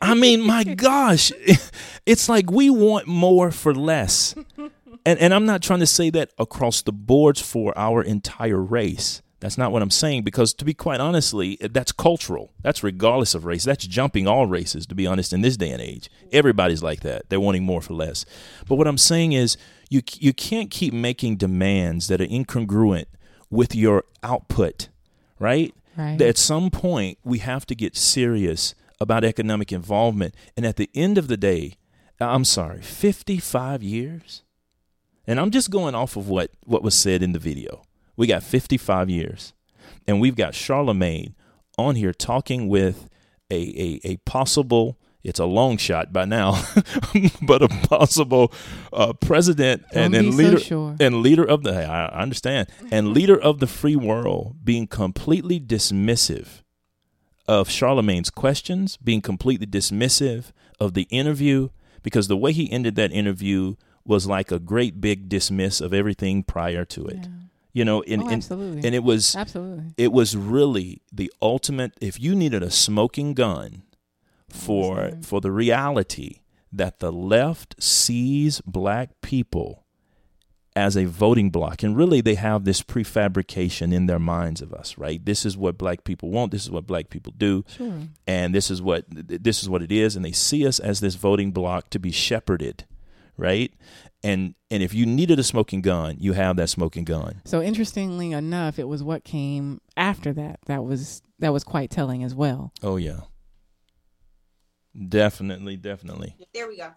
I 0.00 0.14
mean, 0.14 0.40
my 0.42 0.64
gosh, 0.76 1.32
it's 2.06 2.28
like 2.28 2.50
we 2.50 2.70
want 2.70 3.06
more 3.06 3.50
for 3.50 3.74
less. 3.74 4.34
And 5.04 5.18
and 5.18 5.34
I'm 5.34 5.46
not 5.46 5.62
trying 5.62 5.80
to 5.80 5.86
say 5.86 6.10
that 6.10 6.30
across 6.38 6.82
the 6.82 6.92
boards 6.92 7.40
for 7.40 7.76
our 7.76 8.02
entire 8.02 8.60
race. 8.60 9.22
That's 9.40 9.58
not 9.58 9.72
what 9.72 9.82
I'm 9.82 9.90
saying 9.90 10.22
because, 10.22 10.54
to 10.54 10.64
be 10.64 10.72
quite 10.72 11.00
honestly, 11.00 11.58
that's 11.60 11.90
cultural. 11.90 12.52
That's 12.62 12.84
regardless 12.84 13.34
of 13.34 13.44
race. 13.44 13.64
That's 13.64 13.84
jumping 13.88 14.28
all 14.28 14.46
races, 14.46 14.86
to 14.86 14.94
be 14.94 15.04
honest, 15.04 15.32
in 15.32 15.40
this 15.40 15.56
day 15.56 15.70
and 15.72 15.82
age. 15.82 16.08
Everybody's 16.30 16.80
like 16.80 17.00
that. 17.00 17.28
They're 17.28 17.40
wanting 17.40 17.64
more 17.64 17.82
for 17.82 17.92
less. 17.92 18.24
But 18.68 18.76
what 18.76 18.86
I'm 18.86 18.98
saying 18.98 19.32
is, 19.32 19.56
you 19.90 20.00
you 20.20 20.32
can't 20.32 20.70
keep 20.70 20.94
making 20.94 21.38
demands 21.38 22.06
that 22.06 22.20
are 22.20 22.26
incongruent 22.26 23.06
with 23.50 23.74
your 23.74 24.04
output, 24.22 24.88
right? 25.40 25.74
Right. 25.96 26.22
At 26.22 26.38
some 26.38 26.70
point, 26.70 27.18
we 27.24 27.38
have 27.38 27.66
to 27.66 27.74
get 27.74 27.96
serious 27.96 28.76
about 29.00 29.24
economic 29.24 29.72
involvement. 29.72 30.34
And 30.56 30.64
at 30.64 30.76
the 30.76 30.88
end 30.94 31.18
of 31.18 31.26
the 31.26 31.36
day, 31.36 31.74
I'm 32.20 32.44
sorry, 32.44 32.80
55 32.80 33.82
years? 33.82 34.42
And 35.26 35.38
I'm 35.38 35.50
just 35.50 35.70
going 35.70 35.94
off 35.94 36.16
of 36.16 36.28
what, 36.28 36.50
what 36.64 36.82
was 36.82 36.94
said 36.94 37.22
in 37.22 37.32
the 37.32 37.38
video. 37.38 37.82
We 38.16 38.26
got 38.26 38.42
55 38.42 39.08
years. 39.08 39.52
And 40.06 40.20
we've 40.20 40.36
got 40.36 40.52
Charlamagne 40.52 41.34
on 41.78 41.96
here 41.96 42.12
talking 42.12 42.68
with 42.68 43.08
a, 43.50 43.54
a, 43.54 44.00
a 44.04 44.16
possible, 44.18 44.98
it's 45.22 45.38
a 45.38 45.44
long 45.44 45.76
shot 45.76 46.12
by 46.12 46.24
now, 46.24 46.62
but 47.42 47.62
a 47.62 47.68
possible 47.68 48.52
uh, 48.92 49.12
president 49.12 49.84
and, 49.92 50.14
and 50.14 50.34
leader 50.34 50.58
so 50.58 50.64
sure. 50.64 50.96
and 50.98 51.22
leader 51.22 51.44
of 51.44 51.62
the 51.62 51.72
I 51.72 52.06
understand 52.20 52.68
and 52.90 53.12
leader 53.12 53.40
of 53.40 53.60
the 53.60 53.66
free 53.66 53.96
world 53.96 54.56
being 54.64 54.86
completely 54.86 55.60
dismissive 55.60 56.62
of 57.46 57.68
Charlamagne's 57.68 58.30
questions, 58.30 58.96
being 58.96 59.20
completely 59.20 59.66
dismissive 59.66 60.52
of 60.80 60.94
the 60.94 61.02
interview, 61.10 61.68
because 62.02 62.28
the 62.28 62.36
way 62.36 62.52
he 62.52 62.70
ended 62.70 62.96
that 62.96 63.12
interview 63.12 63.74
was 64.04 64.26
like 64.26 64.50
a 64.50 64.58
great 64.58 65.00
big 65.00 65.28
dismiss 65.28 65.80
of 65.80 65.92
everything 65.94 66.42
prior 66.42 66.84
to 66.86 67.06
it. 67.06 67.18
Yeah. 67.22 67.28
You 67.74 67.86
know 67.86 68.02
and, 68.02 68.22
oh, 68.22 68.28
and, 68.28 68.84
and 68.84 68.94
it 68.94 69.02
was 69.02 69.34
absolutely. 69.34 69.94
it 69.96 70.12
was 70.12 70.36
really 70.36 71.00
the 71.10 71.32
ultimate 71.40 71.94
if 72.02 72.20
you 72.20 72.34
needed 72.34 72.62
a 72.62 72.70
smoking 72.70 73.32
gun 73.32 73.84
for 74.46 75.12
for 75.22 75.40
the 75.40 75.50
reality 75.50 76.40
that 76.70 76.98
the 76.98 77.10
left 77.10 77.82
sees 77.82 78.60
black 78.62 79.22
people 79.22 79.86
as 80.76 80.96
a 80.96 81.06
voting 81.06 81.48
bloc 81.48 81.82
and 81.82 81.96
really 81.96 82.20
they 82.20 82.34
have 82.34 82.64
this 82.64 82.82
prefabrication 82.82 83.92
in 83.92 84.04
their 84.04 84.18
minds 84.18 84.60
of 84.60 84.74
us 84.74 84.98
right? 84.98 85.24
This 85.24 85.46
is 85.46 85.56
what 85.56 85.78
black 85.78 86.04
people 86.04 86.28
want 86.28 86.52
this 86.52 86.64
is 86.64 86.70
what 86.70 86.86
black 86.86 87.08
people 87.08 87.32
do 87.38 87.64
sure. 87.68 88.00
and 88.26 88.54
this 88.54 88.70
is 88.70 88.82
what 88.82 89.06
this 89.08 89.62
is 89.62 89.68
what 89.70 89.80
it 89.80 89.90
is 89.90 90.14
and 90.14 90.22
they 90.22 90.32
see 90.32 90.66
us 90.66 90.78
as 90.78 91.00
this 91.00 91.14
voting 91.14 91.52
bloc 91.52 91.88
to 91.88 91.98
be 91.98 92.12
shepherded 92.12 92.84
right 93.36 93.72
and 94.22 94.54
and 94.70 94.82
if 94.82 94.94
you 94.94 95.04
needed 95.04 95.38
a 95.38 95.42
smoking 95.42 95.82
gun, 95.82 96.16
you 96.18 96.32
have 96.32 96.56
that 96.56 96.68
smoking 96.68 97.04
gun. 97.04 97.42
So 97.44 97.60
interestingly 97.60 98.32
enough, 98.32 98.78
it 98.78 98.88
was 98.88 99.02
what 99.02 99.24
came 99.24 99.80
after 99.96 100.32
that 100.34 100.60
that 100.66 100.84
was 100.84 101.22
that 101.38 101.52
was 101.52 101.64
quite 101.64 101.90
telling 101.90 102.22
as 102.22 102.34
well. 102.34 102.72
Oh 102.82 102.96
yeah. 102.96 103.20
Definitely, 105.08 105.76
definitely. 105.76 106.36
There 106.54 106.68
we 106.68 106.76
go. 106.76 106.90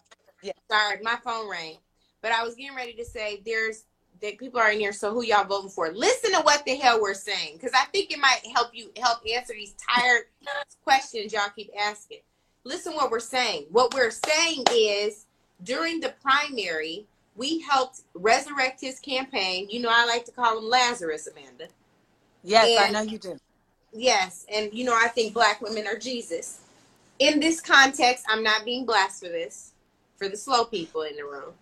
Yeah. 0.43 0.51
Sorry, 0.69 0.99
my 1.01 1.17
phone 1.23 1.49
rang. 1.49 1.77
But 2.21 2.31
I 2.31 2.43
was 2.43 2.55
getting 2.55 2.75
ready 2.75 2.93
to 2.93 3.05
say 3.05 3.41
there's 3.45 3.85
that 4.21 4.37
people 4.37 4.59
are 4.59 4.71
in 4.71 4.79
here, 4.79 4.93
so 4.93 5.13
who 5.13 5.23
y'all 5.23 5.45
voting 5.45 5.69
for? 5.69 5.91
Listen 5.91 6.31
to 6.31 6.41
what 6.41 6.63
the 6.65 6.75
hell 6.75 7.01
we're 7.01 7.13
saying. 7.13 7.53
Because 7.53 7.71
I 7.73 7.85
think 7.85 8.11
it 8.11 8.19
might 8.19 8.41
help 8.53 8.69
you 8.73 8.91
help 9.01 9.19
answer 9.33 9.53
these 9.53 9.75
tired 9.89 10.23
questions 10.83 11.33
y'all 11.33 11.49
keep 11.55 11.71
asking. 11.79 12.19
Listen 12.63 12.93
what 12.93 13.11
we're 13.11 13.19
saying. 13.19 13.67
What 13.71 13.93
we're 13.93 14.11
saying 14.11 14.63
is 14.71 15.24
during 15.63 15.99
the 15.99 16.13
primary, 16.21 17.05
we 17.35 17.59
helped 17.61 18.01
resurrect 18.13 18.81
his 18.81 18.99
campaign. 18.99 19.67
You 19.69 19.81
know, 19.81 19.89
I 19.91 20.05
like 20.05 20.25
to 20.25 20.31
call 20.31 20.57
him 20.57 20.65
Lazarus, 20.65 21.27
Amanda. 21.27 21.67
Yes, 22.43 22.69
and, 22.69 22.95
I 22.95 22.99
know 22.99 23.09
you 23.09 23.17
do. 23.17 23.37
Yes, 23.93 24.45
and 24.53 24.73
you 24.73 24.83
know, 24.83 24.95
I 24.95 25.07
think 25.07 25.33
black 25.33 25.61
women 25.61 25.87
are 25.87 25.97
Jesus. 25.97 26.61
In 27.19 27.39
this 27.39 27.61
context, 27.61 28.25
I'm 28.29 28.43
not 28.43 28.65
being 28.65 28.85
blasphemous 28.85 29.71
for 30.17 30.29
the 30.29 30.37
slow 30.37 30.65
people 30.65 31.03
in 31.03 31.15
the 31.15 31.23
room. 31.23 31.53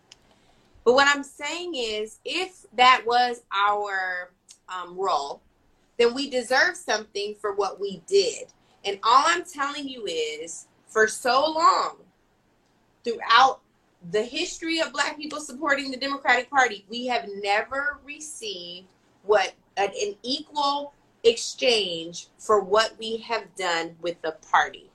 But 0.83 0.93
what 0.93 1.07
I'm 1.07 1.23
saying 1.23 1.75
is, 1.75 2.19
if 2.25 2.65
that 2.73 3.03
was 3.05 3.43
our 3.55 4.31
um, 4.67 4.97
role, 4.97 5.41
then 5.97 6.13
we 6.13 6.29
deserve 6.29 6.75
something 6.75 7.35
for 7.39 7.53
what 7.53 7.79
we 7.79 8.01
did. 8.07 8.47
And 8.83 8.99
all 9.03 9.23
I'm 9.27 9.45
telling 9.45 9.87
you 9.87 10.05
is, 10.05 10.65
for 10.87 11.07
so 11.07 11.49
long, 11.51 11.97
throughout 13.03 13.61
the 14.11 14.23
history 14.23 14.79
of 14.79 14.91
black 14.91 15.17
people 15.17 15.39
supporting 15.39 15.91
the 15.91 15.97
Democratic 15.97 16.49
Party, 16.49 16.85
we 16.89 17.07
have 17.07 17.27
never 17.41 17.99
received 18.05 18.87
what 19.23 19.53
an, 19.77 19.89
an 20.01 20.15
equal 20.23 20.93
exchange 21.23 22.27
for 22.37 22.59
what 22.59 22.93
we 22.99 23.17
have 23.17 23.43
done 23.55 23.95
with 24.01 24.21
the 24.21 24.35
party. 24.51 24.89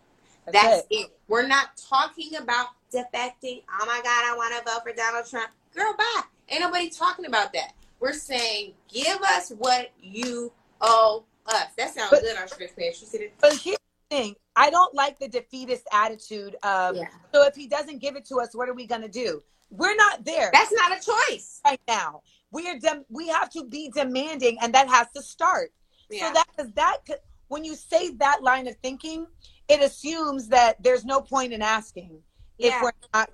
That's, 0.44 0.56
That's 0.56 0.86
it. 0.90 0.94
it. 0.94 1.18
We're 1.28 1.46
not 1.46 1.76
talking 1.76 2.36
about 2.36 2.68
defecting. 2.92 3.62
Oh 3.80 3.86
my 3.86 4.00
God, 4.02 4.24
I 4.24 4.34
want 4.36 4.54
to 4.56 4.70
vote 4.70 4.82
for 4.82 4.92
Donald 4.92 5.26
Trump. 5.28 5.50
Girl, 5.74 5.94
bye. 5.96 6.22
Ain't 6.48 6.60
nobody 6.60 6.88
talking 6.88 7.26
about 7.26 7.52
that. 7.52 7.72
We're 8.00 8.12
saying, 8.12 8.72
give 8.88 9.20
us 9.22 9.50
what 9.58 9.90
you 10.00 10.52
owe 10.80 11.24
us. 11.46 11.66
That 11.76 11.94
sounds 11.94 12.10
but, 12.10 12.22
good 12.22 12.36
on 12.36 12.48
Chris 12.48 12.72
Page. 12.72 13.02
But 13.40 13.54
here's 13.54 13.76
the 13.76 14.16
thing 14.16 14.36
I 14.58 14.70
don't 14.70 14.92
like 14.92 15.18
the 15.20 15.28
defeatist 15.28 15.86
attitude 15.92 16.56
of 16.64 16.96
yeah. 16.96 17.08
so 17.32 17.46
if 17.46 17.54
he 17.54 17.68
doesn't 17.68 18.00
give 18.00 18.16
it 18.16 18.24
to 18.26 18.36
us, 18.36 18.54
what 18.54 18.68
are 18.68 18.74
we 18.74 18.86
gonna 18.86 19.08
do? 19.08 19.40
We're 19.70 19.94
not 19.94 20.24
there. 20.24 20.50
That's 20.52 20.72
not 20.72 20.98
a 20.98 21.00
choice 21.00 21.60
right 21.64 21.80
now. 21.86 22.22
We 22.50 22.68
are 22.68 22.78
dem- 22.78 23.04
we 23.08 23.28
have 23.28 23.50
to 23.50 23.64
be 23.64 23.90
demanding, 23.94 24.58
and 24.60 24.74
that 24.74 24.88
has 24.88 25.06
to 25.14 25.22
start. 25.22 25.72
Yeah. 26.10 26.26
So 26.26 26.34
that 26.34 26.46
because 26.56 26.72
that 26.72 27.20
when 27.46 27.64
you 27.64 27.76
say 27.76 28.10
that 28.16 28.42
line 28.42 28.66
of 28.66 28.76
thinking, 28.82 29.26
it 29.68 29.80
assumes 29.80 30.48
that 30.48 30.82
there's 30.82 31.04
no 31.04 31.20
point 31.20 31.52
in 31.52 31.62
asking 31.62 32.18
if 32.58 32.74
we're 32.82 32.90
not 33.14 33.30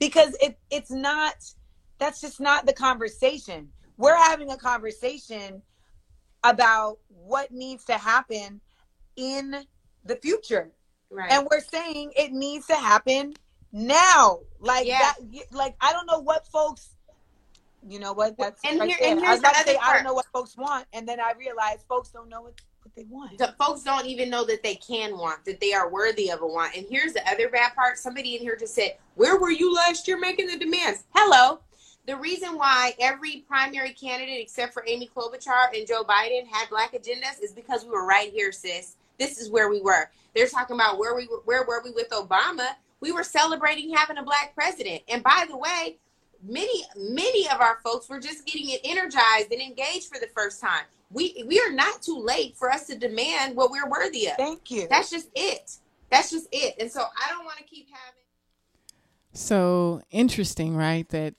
because 0.00 0.36
it 0.40 0.58
it's 0.70 0.90
not 0.90 1.34
that's 1.98 2.20
just 2.20 2.40
not 2.40 2.66
the 2.66 2.72
conversation. 2.72 3.68
We're 3.96 4.16
having 4.16 4.50
a 4.50 4.56
conversation 4.56 5.62
about 6.42 6.98
what 7.08 7.52
needs 7.52 7.84
to 7.84 7.94
happen 7.94 8.60
in 9.16 9.64
the 10.04 10.16
future. 10.16 10.70
Right. 11.10 11.30
And 11.30 11.46
we're 11.50 11.60
saying 11.60 12.12
it 12.16 12.32
needs 12.32 12.66
to 12.66 12.76
happen 12.76 13.34
now. 13.72 14.40
Like 14.60 14.86
yeah. 14.86 14.98
that 14.98 15.16
like 15.52 15.76
I 15.80 15.92
don't 15.92 16.06
know 16.06 16.20
what 16.20 16.46
folks 16.48 16.90
you 17.86 17.98
know 17.98 18.14
what 18.14 18.36
that's 18.38 18.60
and, 18.64 18.80
right 18.80 18.88
here, 18.88 18.98
and 19.02 19.20
here's 19.20 19.28
I 19.28 19.32
was 19.32 19.40
about 19.40 19.54
to 19.56 19.64
say 19.64 19.76
part. 19.76 19.88
I 19.88 19.94
don't 19.94 20.04
know 20.04 20.14
what 20.14 20.26
folks 20.32 20.56
want 20.56 20.86
and 20.94 21.06
then 21.06 21.20
I 21.20 21.32
realized 21.38 21.84
folks 21.86 22.08
don't 22.08 22.30
know 22.30 22.40
what 22.40 22.54
what 22.84 22.94
they 22.94 23.04
want. 23.08 23.38
The 23.38 23.54
folks 23.58 23.82
don't 23.82 24.06
even 24.06 24.30
know 24.30 24.44
that 24.44 24.62
they 24.62 24.74
can 24.76 25.16
want, 25.16 25.44
that 25.44 25.60
they 25.60 25.72
are 25.72 25.90
worthy 25.90 26.30
of 26.30 26.42
a 26.42 26.46
want. 26.46 26.76
And 26.76 26.86
here's 26.88 27.12
the 27.12 27.26
other 27.28 27.48
bad 27.48 27.74
part. 27.74 27.98
Somebody 27.98 28.36
in 28.36 28.42
here 28.42 28.56
just 28.56 28.74
said, 28.74 28.96
Where 29.14 29.38
were 29.38 29.50
you 29.50 29.74
last 29.74 30.06
year 30.06 30.18
making 30.18 30.48
the 30.48 30.58
demands? 30.58 31.04
Hello. 31.14 31.60
The 32.06 32.16
reason 32.16 32.56
why 32.56 32.94
every 33.00 33.44
primary 33.48 33.92
candidate 33.92 34.40
except 34.40 34.74
for 34.74 34.84
Amy 34.86 35.10
Klobuchar 35.14 35.74
and 35.74 35.86
Joe 35.86 36.04
Biden 36.04 36.46
had 36.46 36.68
black 36.68 36.92
agendas 36.92 37.42
is 37.42 37.52
because 37.52 37.84
we 37.84 37.90
were 37.90 38.06
right 38.06 38.30
here, 38.30 38.52
sis. 38.52 38.96
This 39.18 39.38
is 39.38 39.50
where 39.50 39.68
we 39.68 39.80
were. 39.80 40.10
They're 40.34 40.48
talking 40.48 40.76
about 40.76 40.98
where 40.98 41.14
we 41.14 41.24
where 41.44 41.64
were 41.64 41.82
we 41.84 41.90
with 41.90 42.10
Obama? 42.10 42.68
We 43.00 43.12
were 43.12 43.22
celebrating 43.24 43.94
having 43.94 44.18
a 44.18 44.22
black 44.22 44.54
president. 44.54 45.02
And 45.08 45.22
by 45.22 45.46
the 45.48 45.56
way, 45.56 45.98
many 46.42 46.84
many 46.96 47.48
of 47.48 47.60
our 47.60 47.78
folks 47.84 48.08
were 48.08 48.20
just 48.20 48.46
getting 48.46 48.70
it 48.70 48.80
energized 48.84 49.52
and 49.52 49.60
engaged 49.60 50.08
for 50.08 50.18
the 50.18 50.28
first 50.34 50.60
time. 50.60 50.84
We 51.10 51.44
we 51.46 51.60
are 51.60 51.72
not 51.72 52.02
too 52.02 52.18
late 52.18 52.56
for 52.56 52.70
us 52.70 52.86
to 52.88 52.96
demand 52.98 53.56
what 53.56 53.70
we're 53.70 53.88
worthy 53.88 54.26
of. 54.26 54.36
Thank 54.36 54.70
you. 54.70 54.86
That's 54.88 55.10
just 55.10 55.28
it. 55.34 55.76
That's 56.10 56.30
just 56.30 56.48
it. 56.52 56.74
And 56.78 56.90
so 56.90 57.00
I 57.02 57.30
don't 57.30 57.44
want 57.44 57.58
to 57.58 57.64
keep 57.64 57.88
having 57.88 58.22
So 59.32 60.02
interesting, 60.10 60.76
right? 60.76 61.08
That 61.10 61.34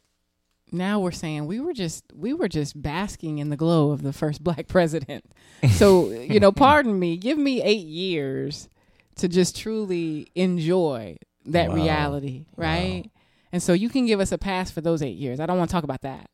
now 0.76 1.00
we're 1.00 1.12
saying 1.12 1.48
we 1.48 1.60
were 1.60 1.74
just 1.74 2.06
we 2.14 2.34
were 2.34 2.48
just 2.48 2.82
basking 2.82 3.40
in 3.40 3.50
the 3.50 3.58
glow 3.58 3.92
of 3.92 4.04
the 4.04 4.14
first 4.14 4.44
black 4.44 4.68
president. 4.68 5.26
So, 5.72 6.10
you 6.12 6.40
know, 6.40 6.52
pardon 6.52 7.00
me, 7.00 7.18
give 7.18 7.38
me 7.38 7.62
8 7.62 7.86
years 7.86 8.70
to 9.18 9.28
just 9.28 9.58
truly 9.58 10.28
enjoy 10.36 11.18
that 11.46 11.70
wow. 11.70 11.76
reality, 11.76 12.46
right? 12.56 13.04
Wow. 13.06 13.12
And 13.54 13.64
so 13.64 13.74
you 13.74 13.90
can 13.90 14.06
give 14.06 14.20
us 14.20 14.32
a 14.32 14.38
pass 14.38 14.70
for 14.70 14.82
those 14.82 15.02
8 15.02 15.10
years. 15.10 15.40
I 15.40 15.46
don't 15.46 15.58
want 15.58 15.70
to 15.70 15.74
talk 15.74 15.84
about 15.84 16.02
that. 16.02 16.30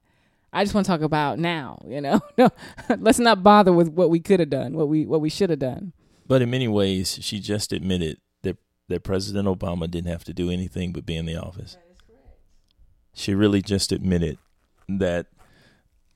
I 0.53 0.63
just 0.63 0.73
want 0.73 0.85
to 0.85 0.91
talk 0.91 1.01
about 1.01 1.39
now, 1.39 1.79
you 1.87 2.01
know. 2.01 2.19
no, 2.37 2.49
let's 2.97 3.19
not 3.19 3.43
bother 3.43 3.71
with 3.71 3.89
what 3.89 4.09
we 4.09 4.19
could 4.19 4.39
have 4.39 4.49
done, 4.49 4.73
what 4.73 4.89
we 4.89 5.05
what 5.05 5.21
we 5.21 5.29
should 5.29 5.49
have 5.49 5.59
done. 5.59 5.93
But 6.27 6.41
in 6.41 6.49
many 6.49 6.67
ways, 6.67 7.19
she 7.21 7.39
just 7.39 7.71
admitted 7.71 8.17
that 8.41 8.57
that 8.89 9.03
President 9.03 9.47
Obama 9.47 9.89
didn't 9.89 10.11
have 10.11 10.25
to 10.25 10.33
do 10.33 10.49
anything 10.49 10.91
but 10.91 11.05
be 11.05 11.15
in 11.15 11.25
the 11.25 11.37
office 11.37 11.77
she 13.13 13.33
really 13.33 13.61
just 13.61 13.91
admitted 13.91 14.37
that. 14.87 15.27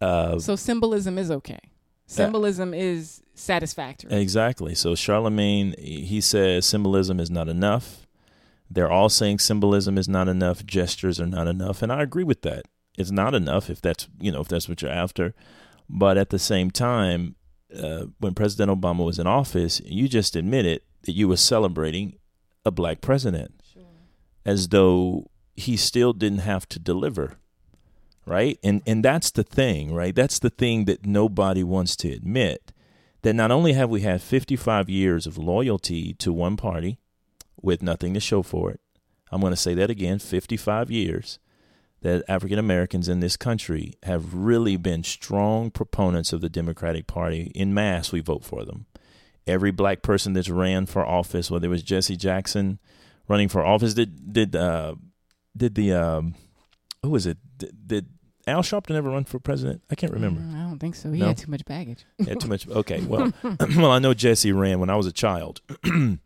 Uh, 0.02 0.40
so 0.40 0.56
symbolism 0.56 1.18
is 1.18 1.32
okay. 1.32 1.60
Symbolism 2.08 2.74
uh, 2.74 2.78
is 2.78 3.24
satisfactory. 3.34 4.12
Exactly. 4.14 4.76
So 4.76 4.94
Charlamagne, 4.94 5.78
he 5.80 6.22
says 6.22 6.66
symbolism 6.66 7.20
is 7.20 7.32
not 7.32 7.50
enough. 7.50 8.06
They're 8.70 8.92
all 8.92 9.10
saying 9.10 9.40
symbolism 9.40 9.98
is 9.98 10.08
not 10.08 10.28
enough. 10.28 10.66
Gestures 10.66 11.20
are 11.20 11.28
not 11.28 11.48
enough, 11.48 11.82
and 11.82 11.92
I 11.92 12.02
agree 12.02 12.24
with 12.24 12.42
that. 12.42 12.66
It's 12.98 13.12
not 13.12 13.34
enough 13.36 13.70
if 13.70 13.82
that's 13.82 14.08
you 14.20 14.32
know 14.32 14.42
if 14.42 14.48
that's 14.48 14.68
what 14.68 14.82
you're 14.82 14.92
after. 14.92 15.34
But 15.88 16.18
at 16.18 16.30
the 16.30 16.40
same 16.40 16.72
time, 16.72 17.36
uh, 17.76 18.06
when 18.20 18.34
President 18.34 18.72
Obama 18.72 19.06
was 19.06 19.20
in 19.20 19.28
office, 19.28 19.82
you 19.86 20.08
just 20.08 20.36
admitted 20.36 20.82
that 21.04 21.12
you 21.12 21.28
were 21.28 21.38
celebrating 21.38 22.18
a 22.66 22.72
black 22.72 23.02
president, 23.02 23.62
sure. 23.72 23.84
as 24.46 24.70
though 24.70 25.30
he 25.56 25.78
still 25.78 26.14
didn't 26.14 26.40
have 26.40 26.68
to 26.68 26.80
deliver 26.80 27.38
right 28.26 28.60
and 28.64 28.82
and 28.86 29.04
that's 29.04 29.32
the 29.32 29.44
thing 29.44 29.94
right 29.94 30.16
that's 30.16 30.40
the 30.40 30.50
thing 30.50 30.86
that 30.86 31.06
nobody 31.06 31.64
wants 31.64 31.96
to 31.96 32.12
admit 32.12 32.72
that 33.22 33.34
not 33.34 33.52
only 33.52 33.74
have 33.74 33.90
we 33.90 34.02
had 34.02 34.22
55 34.22 34.90
years 34.90 35.26
of 35.26 35.38
loyalty 35.38 36.14
to 36.16 36.34
one 36.34 36.58
party 36.58 37.00
with 37.62 37.82
nothing 37.82 38.14
to 38.14 38.20
show 38.20 38.42
for 38.42 38.72
it 38.72 38.80
i'm 39.32 39.42
going 39.42 39.54
to 39.54 39.58
say 39.58 39.74
that 39.74 39.90
again 39.90 40.20
55 40.20 40.92
years 40.92 41.40
that 42.06 42.24
African 42.28 42.60
Americans 42.60 43.10
in 43.10 43.20
this 43.20 43.36
country 43.36 43.96
have 44.04 44.36
really 44.36 44.78
been 44.78 45.04
strong 45.04 45.72
proponents 45.72 46.32
of 46.34 46.40
the 46.40 46.50
Democratic 46.50 47.08
Party. 47.08 47.52
In 47.56 47.74
mass, 47.74 48.12
we 48.12 48.20
vote 48.20 48.44
for 48.44 48.64
them. 48.64 48.86
Every 49.48 49.72
black 49.72 50.04
person 50.04 50.34
that's 50.34 50.48
ran 50.48 50.86
for 50.86 51.04
office, 51.04 51.50
whether 51.50 51.66
it 51.66 51.72
was 51.72 51.82
Jesse 51.82 52.16
Jackson 52.16 52.78
running 53.28 53.50
for 53.50 53.66
office, 53.66 53.96
did 53.96 54.32
did 54.32 54.56
uh, 54.56 54.94
did 55.56 55.76
the 55.76 55.94
um, 55.94 56.36
who 57.02 57.10
was 57.10 57.26
it? 57.26 57.38
Did, 57.58 57.88
did 57.88 58.08
Al 58.48 58.62
Sharpton 58.62 58.96
ever 58.96 59.10
run 59.10 59.24
for 59.24 59.40
president? 59.40 59.82
I 59.90 59.96
can't 59.96 60.14
remember. 60.14 60.42
Mm, 60.42 60.56
I 60.56 60.70
don't 60.70 60.80
think 60.80 60.96
so. 60.96 61.12
He 61.12 61.20
no? 61.20 61.28
had 61.28 61.38
too 61.38 61.50
much 61.50 61.66
baggage. 61.66 62.06
He 62.18 62.26
had 62.26 62.40
too 62.40 62.48
much. 62.48 62.68
Okay, 62.76 63.02
well, 63.02 63.32
well, 63.78 63.92
I 63.92 64.00
know 64.00 64.14
Jesse 64.14 64.52
ran 64.52 64.80
when 64.80 64.90
I 64.90 64.96
was 64.96 65.08
a 65.08 65.12
child, 65.12 65.62
and 65.84 66.20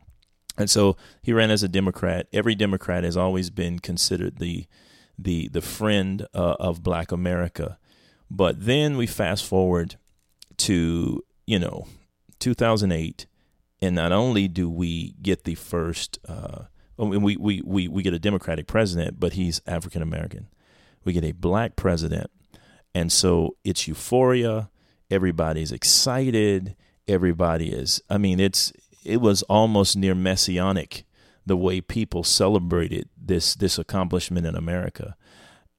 so 0.65 0.97
he 1.21 1.31
ran 1.33 1.51
as 1.51 1.63
a 1.63 1.67
Democrat. 1.67 2.27
Every 2.33 2.55
Democrat 2.55 3.03
has 3.03 3.15
always 3.15 3.49
been 3.49 3.79
considered 3.79 4.39
the 4.39 4.65
the 5.17 5.47
the 5.49 5.61
friend 5.61 6.27
uh, 6.33 6.55
of 6.59 6.83
Black 6.83 7.11
America. 7.11 7.77
But 8.31 8.65
then 8.65 8.97
we 8.97 9.07
fast 9.07 9.45
forward 9.45 9.95
to 10.57 11.23
you 11.45 11.59
know 11.59 11.87
2008, 12.39 13.27
and 13.81 13.95
not 13.95 14.11
only 14.11 14.47
do 14.47 14.69
we 14.69 15.13
get 15.21 15.43
the 15.43 15.55
first. 15.55 16.19
Uh, 16.27 16.65
we, 17.07 17.37
we, 17.37 17.61
we, 17.65 17.87
we 17.87 18.03
get 18.03 18.13
a 18.13 18.19
Democratic 18.19 18.67
president, 18.67 19.19
but 19.19 19.33
he's 19.33 19.61
African 19.65 20.01
American. 20.01 20.47
We 21.05 21.13
get 21.13 21.23
a 21.23 21.31
black 21.31 21.75
president. 21.75 22.29
And 22.93 23.11
so 23.11 23.55
it's 23.63 23.87
euphoria. 23.87 24.69
Everybody's 25.09 25.71
excited. 25.71 26.75
Everybody 27.07 27.71
is, 27.71 28.01
I 28.09 28.17
mean, 28.17 28.39
it's, 28.39 28.73
it 29.03 29.21
was 29.21 29.43
almost 29.43 29.95
near 29.95 30.13
messianic 30.13 31.05
the 31.45 31.57
way 31.57 31.81
people 31.81 32.23
celebrated 32.23 33.09
this, 33.17 33.55
this 33.55 33.79
accomplishment 33.79 34.45
in 34.45 34.55
America. 34.55 35.15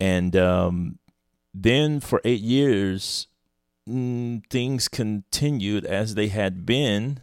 And 0.01 0.35
um, 0.35 0.99
then 1.53 2.01
for 2.01 2.21
eight 2.25 2.41
years, 2.41 3.29
mm, 3.89 4.43
things 4.49 4.89
continued 4.89 5.85
as 5.85 6.15
they 6.15 6.29
had 6.29 6.65
been. 6.65 7.21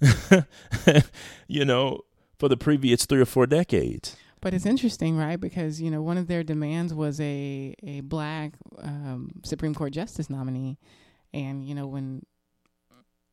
you 1.46 1.64
know, 1.64 2.00
for 2.38 2.48
the 2.48 2.56
previous 2.56 3.06
three 3.06 3.20
or 3.20 3.26
four 3.26 3.46
decades. 3.46 4.16
But 4.40 4.54
it's 4.54 4.66
interesting, 4.66 5.16
right? 5.16 5.40
Because 5.40 5.80
you 5.80 5.90
know 5.90 6.02
one 6.02 6.18
of 6.18 6.28
their 6.28 6.44
demands 6.44 6.94
was 6.94 7.20
a 7.20 7.74
a 7.82 8.00
black 8.00 8.52
um, 8.78 9.40
Supreme 9.44 9.74
Court 9.74 9.92
justice 9.92 10.30
nominee, 10.30 10.78
and 11.32 11.64
you 11.64 11.74
know 11.74 11.86
when, 11.86 12.24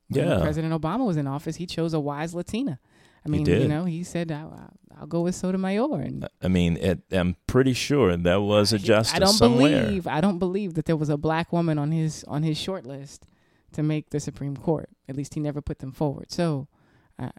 when 0.07 0.27
yeah. 0.27 0.39
President 0.39 0.73
Obama 0.73 1.05
was 1.05 1.17
in 1.17 1.27
office, 1.27 1.57
he 1.57 1.65
chose 1.65 1.93
a 1.93 1.99
wise 1.99 2.33
Latina. 2.33 2.79
I 3.25 3.29
mean, 3.29 3.45
you 3.45 3.67
know, 3.69 3.85
he 3.85 4.03
said, 4.03 4.31
I'll, 4.31 4.71
I'll, 4.99 5.07
go 5.07 5.21
with 5.21 5.35
Sotomayor." 5.35 6.01
And 6.01 6.27
I 6.41 6.49
mean, 6.49 6.75
it, 6.77 7.03
I'm 7.11 7.37
pretty 7.47 7.71
sure 7.73 8.17
that 8.17 8.41
was 8.41 8.73
a 8.73 8.79
justice 8.79 9.15
I 9.15 9.19
don't 9.19 9.29
somewhere. 9.29 9.85
believe 9.85 10.07
I 10.07 10.19
don't 10.19 10.39
believe 10.39 10.73
that 10.73 10.85
there 10.85 10.97
was 10.97 11.09
a 11.09 11.17
black 11.17 11.53
woman 11.53 11.77
on 11.77 11.91
his 11.91 12.25
on 12.25 12.43
his 12.43 12.57
short 12.57 12.85
list 12.85 13.25
to 13.73 13.83
make 13.83 14.09
the 14.09 14.19
Supreme 14.19 14.57
Court. 14.57 14.89
At 15.07 15.15
least 15.15 15.35
he 15.35 15.39
never 15.39 15.61
put 15.61 15.79
them 15.79 15.91
forward. 15.91 16.31
So 16.31 16.67
uh, 17.17 17.29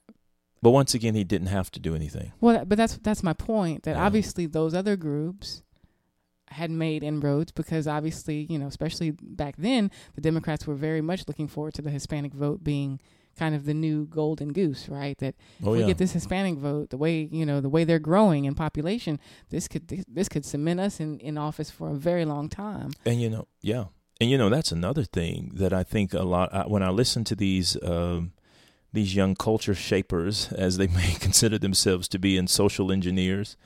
but 0.64 0.70
once 0.70 0.94
again, 0.94 1.14
he 1.14 1.24
didn't 1.24 1.48
have 1.48 1.70
to 1.72 1.78
do 1.78 1.94
anything. 1.94 2.32
Well, 2.40 2.64
but 2.64 2.78
that's 2.78 2.96
that's 2.96 3.22
my 3.22 3.34
point. 3.34 3.82
That 3.82 3.96
yeah. 3.96 4.06
obviously 4.06 4.46
those 4.46 4.72
other 4.72 4.96
groups 4.96 5.62
had 6.48 6.70
made 6.70 7.02
inroads 7.02 7.52
because 7.52 7.86
obviously, 7.86 8.46
you 8.48 8.58
know, 8.58 8.66
especially 8.66 9.10
back 9.10 9.56
then, 9.58 9.90
the 10.14 10.22
Democrats 10.22 10.66
were 10.66 10.74
very 10.74 11.02
much 11.02 11.28
looking 11.28 11.48
forward 11.48 11.74
to 11.74 11.82
the 11.82 11.90
Hispanic 11.90 12.32
vote 12.32 12.64
being 12.64 12.98
kind 13.38 13.54
of 13.54 13.66
the 13.66 13.74
new 13.74 14.06
golden 14.06 14.54
goose, 14.54 14.88
right? 14.88 15.18
That 15.18 15.34
if 15.60 15.66
oh, 15.66 15.72
we 15.72 15.80
yeah. 15.80 15.86
get 15.88 15.98
this 15.98 16.12
Hispanic 16.12 16.54
vote, 16.54 16.88
the 16.88 16.96
way 16.96 17.28
you 17.30 17.44
know 17.44 17.60
the 17.60 17.68
way 17.68 17.84
they're 17.84 17.98
growing 17.98 18.46
in 18.46 18.54
population, 18.54 19.20
this 19.50 19.68
could 19.68 19.88
this, 19.88 20.06
this 20.08 20.30
could 20.30 20.46
cement 20.46 20.80
us 20.80 20.98
in 20.98 21.18
in 21.18 21.36
office 21.36 21.70
for 21.70 21.90
a 21.90 21.94
very 21.94 22.24
long 22.24 22.48
time. 22.48 22.92
And 23.04 23.20
you 23.20 23.28
know, 23.28 23.48
yeah, 23.60 23.84
and 24.18 24.30
you 24.30 24.38
know 24.38 24.48
that's 24.48 24.72
another 24.72 25.04
thing 25.04 25.50
that 25.56 25.74
I 25.74 25.82
think 25.82 26.14
a 26.14 26.22
lot 26.22 26.54
I, 26.54 26.62
when 26.62 26.82
I 26.82 26.88
listen 26.88 27.22
to 27.24 27.36
these. 27.36 27.76
Um, 27.82 28.32
these 28.94 29.14
young 29.14 29.34
culture 29.34 29.74
shapers, 29.74 30.50
as 30.52 30.76
they 30.78 30.86
may 31.00 31.14
consider 31.20 31.58
themselves 31.58 32.08
to 32.08 32.18
be, 32.18 32.38
and 32.38 32.48
social 32.48 32.90
engineers. 32.90 33.56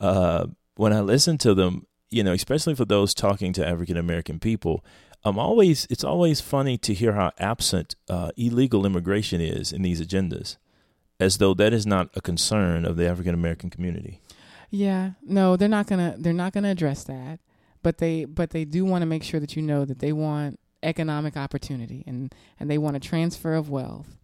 Uh, 0.00 0.46
when 0.76 0.92
I 0.92 1.00
listen 1.00 1.38
to 1.38 1.54
them, 1.54 1.86
you 2.10 2.22
know, 2.22 2.32
especially 2.32 2.74
for 2.74 2.84
those 2.84 3.12
talking 3.12 3.52
to 3.54 3.66
African 3.66 3.96
American 3.96 4.38
people, 4.38 4.84
I'm 5.24 5.38
always 5.38 5.86
it's 5.90 6.04
always 6.04 6.40
funny 6.40 6.78
to 6.78 6.94
hear 6.94 7.12
how 7.12 7.32
absent 7.38 7.96
uh, 8.08 8.30
illegal 8.36 8.86
immigration 8.86 9.40
is 9.40 9.72
in 9.72 9.82
these 9.82 10.00
agendas, 10.00 10.56
as 11.18 11.38
though 11.38 11.52
that 11.54 11.72
is 11.72 11.86
not 11.86 12.10
a 12.14 12.20
concern 12.20 12.84
of 12.84 12.96
the 12.96 13.08
African 13.08 13.34
American 13.34 13.70
community. 13.70 14.20
Yeah, 14.70 15.12
no, 15.22 15.56
they're 15.56 15.68
not 15.68 15.86
gonna 15.86 16.14
they're 16.18 16.32
not 16.32 16.52
gonna 16.52 16.70
address 16.70 17.04
that, 17.04 17.40
but 17.82 17.98
they 17.98 18.24
but 18.24 18.50
they 18.50 18.64
do 18.64 18.84
want 18.84 19.02
to 19.02 19.06
make 19.06 19.24
sure 19.24 19.40
that 19.40 19.56
you 19.56 19.62
know 19.62 19.84
that 19.84 19.98
they 19.98 20.12
want 20.12 20.60
economic 20.82 21.36
opportunity 21.36 22.04
and 22.06 22.32
and 22.60 22.70
they 22.70 22.78
want 22.78 22.96
a 22.96 23.00
transfer 23.00 23.54
of 23.54 23.68
wealth 23.68 24.16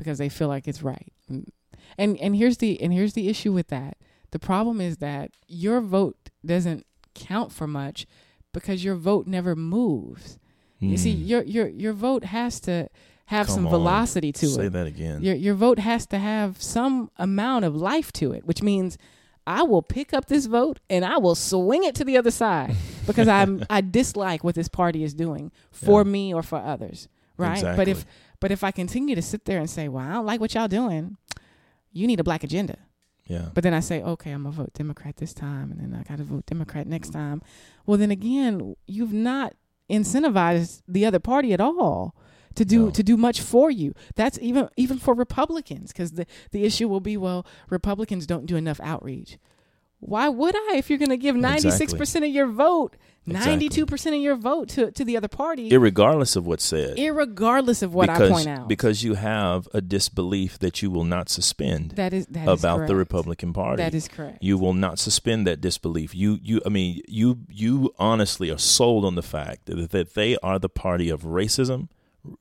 because 0.00 0.16
they 0.16 0.30
feel 0.30 0.48
like 0.48 0.66
it's 0.66 0.82
right. 0.82 1.12
And 1.28 1.52
and, 1.98 2.16
and 2.18 2.34
here's 2.34 2.56
the 2.56 2.80
and 2.80 2.92
here's 2.92 3.12
the 3.12 3.28
issue 3.28 3.52
with 3.52 3.68
that. 3.68 3.98
The 4.30 4.38
problem 4.38 4.80
is 4.80 4.96
that 4.98 5.32
your 5.46 5.82
vote 5.82 6.30
doesn't 6.44 6.86
count 7.14 7.52
for 7.52 7.66
much 7.66 8.06
because 8.54 8.82
your 8.82 8.94
vote 8.94 9.26
never 9.26 9.54
moves. 9.54 10.38
Mm. 10.80 10.90
You 10.90 10.96
see, 10.96 11.14
hmm. 11.14 11.22
your 11.22 11.42
your 11.42 11.68
your 11.68 11.92
vote 11.92 12.24
has 12.24 12.60
to 12.60 12.88
have 13.26 13.46
Come 13.48 13.54
some 13.56 13.66
on. 13.66 13.70
velocity 13.72 14.32
to 14.32 14.46
Say 14.46 14.52
it. 14.52 14.54
Say 14.54 14.68
that 14.68 14.86
again. 14.86 15.22
Your 15.22 15.34
your 15.34 15.54
vote 15.54 15.78
has 15.78 16.06
to 16.06 16.18
have 16.18 16.62
some 16.62 17.10
amount 17.18 17.66
of 17.66 17.76
life 17.76 18.10
to 18.14 18.32
it, 18.32 18.46
which 18.46 18.62
means 18.62 18.96
I 19.46 19.62
will 19.62 19.82
pick 19.82 20.14
up 20.14 20.26
this 20.26 20.46
vote 20.46 20.80
and 20.88 21.04
I 21.04 21.18
will 21.18 21.34
swing 21.34 21.84
it 21.84 21.94
to 21.96 22.04
the 22.04 22.16
other 22.16 22.30
side 22.30 22.74
because 23.06 23.28
I'm 23.28 23.64
I 23.68 23.82
dislike 23.82 24.42
what 24.42 24.54
this 24.54 24.68
party 24.68 25.04
is 25.04 25.12
doing 25.12 25.52
for 25.70 26.00
yeah. 26.00 26.10
me 26.10 26.32
or 26.32 26.42
for 26.42 26.58
others. 26.58 27.08
Right? 27.36 27.58
Exactly. 27.58 27.84
But 27.84 27.88
if 27.88 28.06
but 28.40 28.50
if 28.50 28.64
I 28.64 28.70
continue 28.70 29.14
to 29.14 29.22
sit 29.22 29.44
there 29.44 29.58
and 29.58 29.68
say, 29.68 29.88
Well, 29.88 30.04
I 30.04 30.12
don't 30.12 30.26
like 30.26 30.40
what 30.40 30.54
y'all 30.54 30.68
doing, 30.68 31.16
you 31.92 32.06
need 32.06 32.20
a 32.20 32.24
black 32.24 32.44
agenda. 32.44 32.76
Yeah. 33.26 33.50
But 33.54 33.62
then 33.62 33.74
I 33.74 33.80
say, 33.80 34.02
okay, 34.02 34.32
I'm 34.32 34.42
gonna 34.42 34.56
vote 34.56 34.74
Democrat 34.74 35.18
this 35.18 35.32
time, 35.32 35.70
and 35.70 35.80
then 35.80 35.98
I 35.98 36.02
gotta 36.02 36.24
vote 36.24 36.46
Democrat 36.46 36.88
next 36.88 37.10
time. 37.10 37.42
Well, 37.86 37.96
then 37.96 38.10
again, 38.10 38.74
you've 38.88 39.12
not 39.12 39.54
incentivized 39.88 40.82
the 40.88 41.06
other 41.06 41.20
party 41.20 41.52
at 41.52 41.60
all 41.60 42.16
to 42.56 42.64
do 42.64 42.86
no. 42.86 42.90
to 42.90 43.02
do 43.04 43.16
much 43.16 43.40
for 43.40 43.70
you. 43.70 43.94
That's 44.16 44.36
even 44.42 44.68
even 44.76 44.98
for 44.98 45.14
Republicans 45.14 45.92
because 45.92 46.12
the 46.12 46.26
the 46.50 46.64
issue 46.64 46.88
will 46.88 47.00
be 47.00 47.16
well 47.16 47.46
Republicans 47.68 48.26
don't 48.26 48.46
do 48.46 48.56
enough 48.56 48.80
outreach. 48.80 49.38
Why 50.00 50.28
would 50.28 50.56
I 50.56 50.76
if 50.76 50.88
you're 50.90 50.98
going 50.98 51.10
to 51.10 51.16
give 51.16 51.36
96% 51.36 51.82
exactly. 51.82 52.28
of 52.28 52.34
your 52.34 52.46
vote, 52.46 52.96
92% 53.28 54.06
of 54.06 54.14
your 54.14 54.34
vote 54.34 54.70
to, 54.70 54.90
to 54.92 55.04
the 55.04 55.16
other 55.16 55.28
party? 55.28 55.70
Irregardless 55.70 56.36
of 56.36 56.46
what's 56.46 56.64
said. 56.64 56.96
Irregardless 56.96 57.82
of 57.82 57.92
what 57.92 58.08
because, 58.08 58.30
I 58.30 58.32
point 58.32 58.48
out. 58.48 58.68
Because 58.68 59.04
you 59.04 59.14
have 59.14 59.68
a 59.74 59.82
disbelief 59.82 60.58
that 60.60 60.80
you 60.80 60.90
will 60.90 61.04
not 61.04 61.28
suspend 61.28 61.92
that 61.92 62.14
is, 62.14 62.26
that 62.28 62.48
about 62.48 62.82
is 62.82 62.88
the 62.88 62.96
Republican 62.96 63.52
Party. 63.52 63.82
That 63.82 63.94
is 63.94 64.08
correct. 64.08 64.38
You 64.42 64.56
will 64.56 64.74
not 64.74 64.98
suspend 64.98 65.46
that 65.46 65.60
disbelief. 65.60 66.14
You 66.14 66.38
you 66.42 66.62
I 66.64 66.70
mean 66.70 67.02
you 67.06 67.40
you 67.48 67.94
honestly 67.98 68.50
are 68.50 68.58
sold 68.58 69.04
on 69.04 69.16
the 69.16 69.22
fact 69.22 69.66
that, 69.66 69.90
that 69.90 70.14
they 70.14 70.38
are 70.38 70.58
the 70.58 70.70
party 70.70 71.10
of 71.10 71.22
racism, 71.22 71.88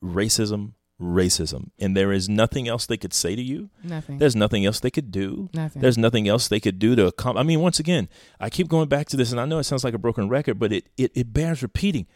racism, 0.02 0.74
racism. 1.00 1.72
And 1.80 1.96
there 1.96 2.12
is 2.12 2.28
nothing 2.28 2.68
else 2.68 2.86
they 2.86 2.98
could 2.98 3.14
say 3.14 3.36
to 3.36 3.42
you. 3.42 3.70
Nothing. 3.84 4.18
There's 4.18 4.36
nothing 4.36 4.66
else 4.66 4.80
they 4.80 4.92
could 4.92 5.12
do. 5.12 5.50
Nothing. 5.54 5.82
There's 5.82 5.98
nothing 5.98 6.28
else 6.28 6.48
they 6.48 6.60
could 6.60 6.80
do 6.80 6.96
to 6.96 7.12
come. 7.12 7.38
I 7.38 7.44
mean, 7.44 7.62
once 7.62 7.80
again, 7.80 8.10
I 8.40 8.50
keep 8.50 8.68
going 8.68 8.90
back 8.90 9.08
to 9.10 9.18
this, 9.18 9.32
and 9.32 9.40
I 9.40 9.46
know 9.46 9.60
it 9.60 9.64
sounds 9.64 9.84
like 9.84 9.94
a 9.94 10.00
broken 10.00 10.30
record, 10.30 10.60
but 10.60 10.74
it, 10.74 10.88
it, 10.98 11.12
it 11.16 11.34
bears 11.34 11.62
repeating 11.62 12.08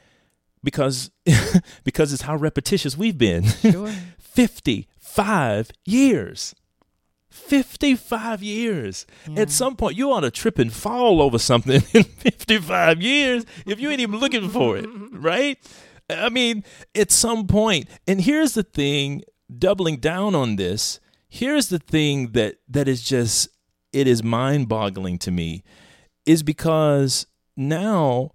because 0.64 1.12
because 1.84 2.14
it's 2.14 2.24
how 2.24 2.36
repetitious 2.36 2.98
we've 2.98 3.18
been. 3.18 3.46
Sure. 3.46 3.92
55 4.20 5.70
years. 5.86 6.56
55 7.30 8.44
years. 8.44 9.08
Yeah. 9.28 9.42
At 9.42 9.50
some 9.50 9.76
point, 9.76 9.98
you 9.98 10.12
ought 10.12 10.22
to 10.22 10.32
trip 10.32 10.60
and 10.60 10.72
fall 10.72 11.22
over 11.22 11.40
something 11.40 11.82
in 11.94 12.04
55 12.04 13.02
years 13.02 13.46
if 13.66 13.80
you 13.80 13.90
ain't 13.90 14.02
even 14.02 14.20
looking 14.20 14.50
for 14.50 14.78
it, 14.78 14.88
right? 15.12 15.58
I 16.10 16.30
mean, 16.30 16.64
at 16.96 17.12
some 17.12 17.48
point, 17.48 17.88
and 18.08 18.22
here's 18.22 18.54
the 18.54 18.64
thing, 18.64 19.24
doubling 19.58 19.98
down 19.98 20.36
on 20.36 20.56
this, 20.58 21.00
here's 21.30 21.70
the 21.70 21.80
thing 21.80 22.32
that 22.34 22.56
that 22.68 22.88
is 22.88 23.04
just 23.04 23.50
it 23.92 24.08
is 24.08 24.24
mind-boggling 24.24 25.20
to 25.20 25.32
me 25.32 25.64
is 26.26 26.44
because 26.44 27.28
now 27.56 28.32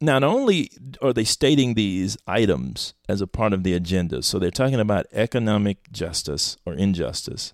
not 0.00 0.22
only 0.22 0.70
are 1.02 1.12
they 1.12 1.24
stating 1.24 1.74
these 1.74 2.16
items 2.26 2.94
as 3.08 3.20
a 3.20 3.26
part 3.26 3.52
of 3.52 3.62
the 3.62 3.72
agenda, 3.72 4.22
so 4.22 4.38
they're 4.38 4.50
talking 4.50 4.80
about 4.80 5.06
economic 5.12 5.90
justice 5.90 6.56
or 6.66 6.74
injustice, 6.74 7.52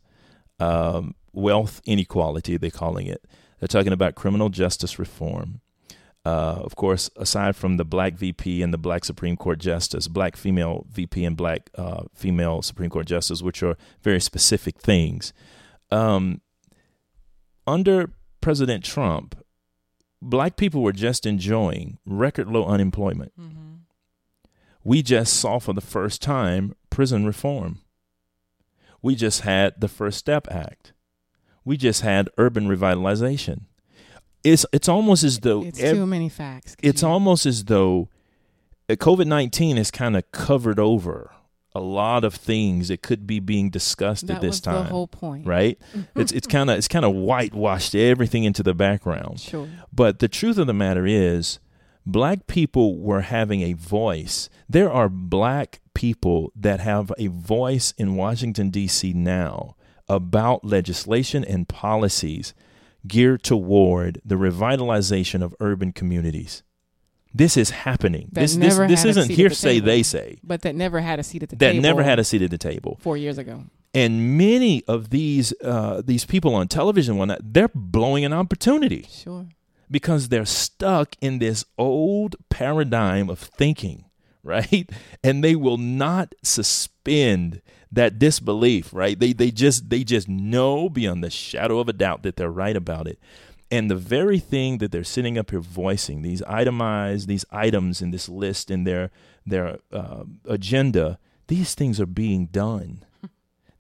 um, 0.59 1.14
wealth 1.32 1.80
inequality, 1.84 2.57
they're 2.57 2.70
calling 2.70 3.07
it. 3.07 3.24
They're 3.61 3.68
talking 3.68 3.93
about 3.93 4.16
criminal 4.16 4.49
justice 4.49 4.99
reform. 4.99 5.61
Uh, 6.24 6.60
of 6.62 6.76
course, 6.76 7.10
aside 7.16 7.56
from 7.56 7.78
the 7.78 7.84
black 7.84 8.14
VP 8.14 8.62
and 8.62 8.72
the 8.72 8.78
black 8.78 9.04
Supreme 9.04 9.36
Court 9.36 9.58
Justice, 9.58 10.06
black 10.06 10.36
female 10.36 10.86
VP 10.92 11.24
and 11.24 11.36
black 11.36 11.68
uh, 11.76 12.04
female 12.14 12.62
Supreme 12.62 12.90
Court 12.90 13.06
Justice, 13.06 13.42
which 13.42 13.62
are 13.62 13.76
very 14.02 14.20
specific 14.20 14.78
things. 14.78 15.32
Um, 15.90 16.40
under 17.66 18.10
President 18.40 18.84
Trump, 18.84 19.36
black 20.20 20.56
people 20.56 20.82
were 20.82 20.92
just 20.92 21.26
enjoying 21.26 21.98
record 22.06 22.46
low 22.46 22.66
unemployment. 22.66 23.32
Mm-hmm. 23.38 23.72
We 24.84 25.02
just 25.02 25.34
saw 25.34 25.58
for 25.58 25.72
the 25.72 25.80
first 25.80 26.22
time 26.22 26.76
prison 26.88 27.26
reform. 27.26 27.80
We 29.00 29.16
just 29.16 29.40
had 29.40 29.80
the 29.80 29.88
First 29.88 30.18
Step 30.18 30.46
Act. 30.48 30.92
We 31.64 31.76
just 31.76 32.02
had 32.02 32.30
urban 32.38 32.68
revitalization 32.68 33.62
it's 34.45 34.66
it's 34.72 34.88
almost 34.88 35.24
as 35.24 35.40
though 35.40 35.62
it's 35.62 35.80
ev- 35.80 35.97
too 35.97 36.07
many 36.07 36.28
facts. 36.28 36.76
It's 36.82 37.03
almost 37.03 37.47
as 37.47 37.64
though 37.64 38.09
uh, 38.88 38.95
COVID 38.95 39.26
nineteen 39.26 39.76
has 39.76 39.90
kind 39.90 40.16
of 40.16 40.30
covered 40.32 40.78
over 40.78 41.30
a 41.74 41.80
lot 41.80 42.24
of 42.24 42.34
things 42.34 42.88
that 42.88 43.03
could 43.03 43.26
be 43.26 43.40
being 43.40 43.70
discussed 43.70 44.26
that 44.26 44.36
at 44.36 44.40
this 44.40 44.61
time. 44.61 44.84
The 44.84 44.90
whole 44.90 45.07
point, 45.07 45.47
right? 45.47 45.78
it's 46.16 46.32
it's 46.32 46.47
kind 46.47 46.70
of 46.70 46.78
it's 46.78 46.88
kind 46.88 47.05
of 47.05 47.14
whitewashed 47.14 47.95
everything 47.95 48.45
into 48.45 48.62
the 48.62 48.74
background. 48.74 49.40
Sure. 49.40 49.68
But 49.93 50.18
the 50.18 50.28
truth 50.28 50.59
of 50.59 50.66
the 50.66 50.74
matter 50.74 51.07
is, 51.07 51.59
black 52.05 52.47
people 52.47 52.99
were 52.99 53.22
having 53.22 53.62
a 53.62 53.72
voice. 53.74 54.49
There 54.68 54.90
are 54.90 55.09
black 55.09 55.80
people 55.95 56.53
that 56.57 56.80
have 56.80 57.12
a 57.18 57.28
voice 57.28 57.93
in 57.97 58.16
Washington 58.16 58.70
D.C. 58.70 59.12
now 59.12 59.76
about 60.09 60.64
legislation 60.64 61.45
and 61.45 61.68
policies 61.68 62.55
geared 63.07 63.42
toward 63.42 64.20
the 64.24 64.36
revitalization 64.36 65.42
of 65.42 65.55
urban 65.61 65.92
communities. 65.92 66.62
This 67.34 67.57
is 67.57 67.70
happening. 67.70 68.28
That 68.32 68.42
this 68.42 68.57
this, 68.57 68.76
this 68.76 69.05
isn't 69.05 69.30
hearsay 69.30 69.80
the 69.80 69.86
they 69.86 70.03
say. 70.03 70.38
But 70.42 70.62
that 70.62 70.74
never 70.74 71.00
had 71.00 71.18
a 71.18 71.22
seat 71.22 71.42
at 71.42 71.48
the 71.48 71.57
that 71.57 71.70
table. 71.70 71.82
That 71.82 71.88
never 71.88 72.03
had 72.03 72.18
a 72.18 72.24
seat 72.24 72.42
at 72.42 72.50
the 72.50 72.59
table. 72.59 72.98
4 73.00 73.16
years 73.16 73.38
ago. 73.38 73.64
And 73.94 74.36
many 74.38 74.84
of 74.86 75.11
these 75.11 75.53
uh, 75.62 76.03
these 76.05 76.24
people 76.24 76.55
on 76.55 76.68
television 76.68 77.16
one 77.16 77.34
they're 77.42 77.70
blowing 77.74 78.24
an 78.24 78.32
opportunity. 78.32 79.07
Sure. 79.11 79.46
Because 79.90 80.28
they're 80.28 80.46
stuck 80.46 81.16
in 81.20 81.38
this 81.38 81.64
old 81.76 82.36
paradigm 82.48 83.28
of 83.28 83.38
thinking, 83.38 84.07
right? 84.42 84.90
And 85.22 85.42
they 85.42 85.57
will 85.57 85.78
not 85.78 86.34
suspend 86.42 87.61
that 87.93 88.18
disbelief, 88.18 88.93
right? 88.93 89.18
They 89.18 89.32
they 89.32 89.51
just 89.51 89.90
they 89.90 90.03
just 90.03 90.28
know 90.28 90.88
beyond 90.88 91.22
the 91.22 91.30
shadow 91.30 91.78
of 91.78 91.88
a 91.88 91.93
doubt 91.93 92.22
that 92.22 92.36
they're 92.36 92.51
right 92.51 92.76
about 92.76 93.07
it. 93.07 93.18
And 93.70 93.90
the 93.90 93.97
very 93.97 94.38
thing 94.38 94.78
that 94.78 94.93
they're 94.93 95.05
sitting 95.05 95.38
up 95.38 95.51
here 95.51 95.61
voicing, 95.61 96.22
these 96.22 96.43
itemized, 96.43 97.28
these 97.28 97.45
items 97.51 98.03
in 98.03 98.11
this 98.11 98.28
list 98.28 98.70
in 98.70 98.84
their 98.84 99.11
their 99.47 99.78
uh, 99.93 100.24
agenda, 100.47 101.18
these 101.49 101.74
things 101.74 102.01
are 102.01 102.07
being 102.07 102.47
done. 102.47 103.05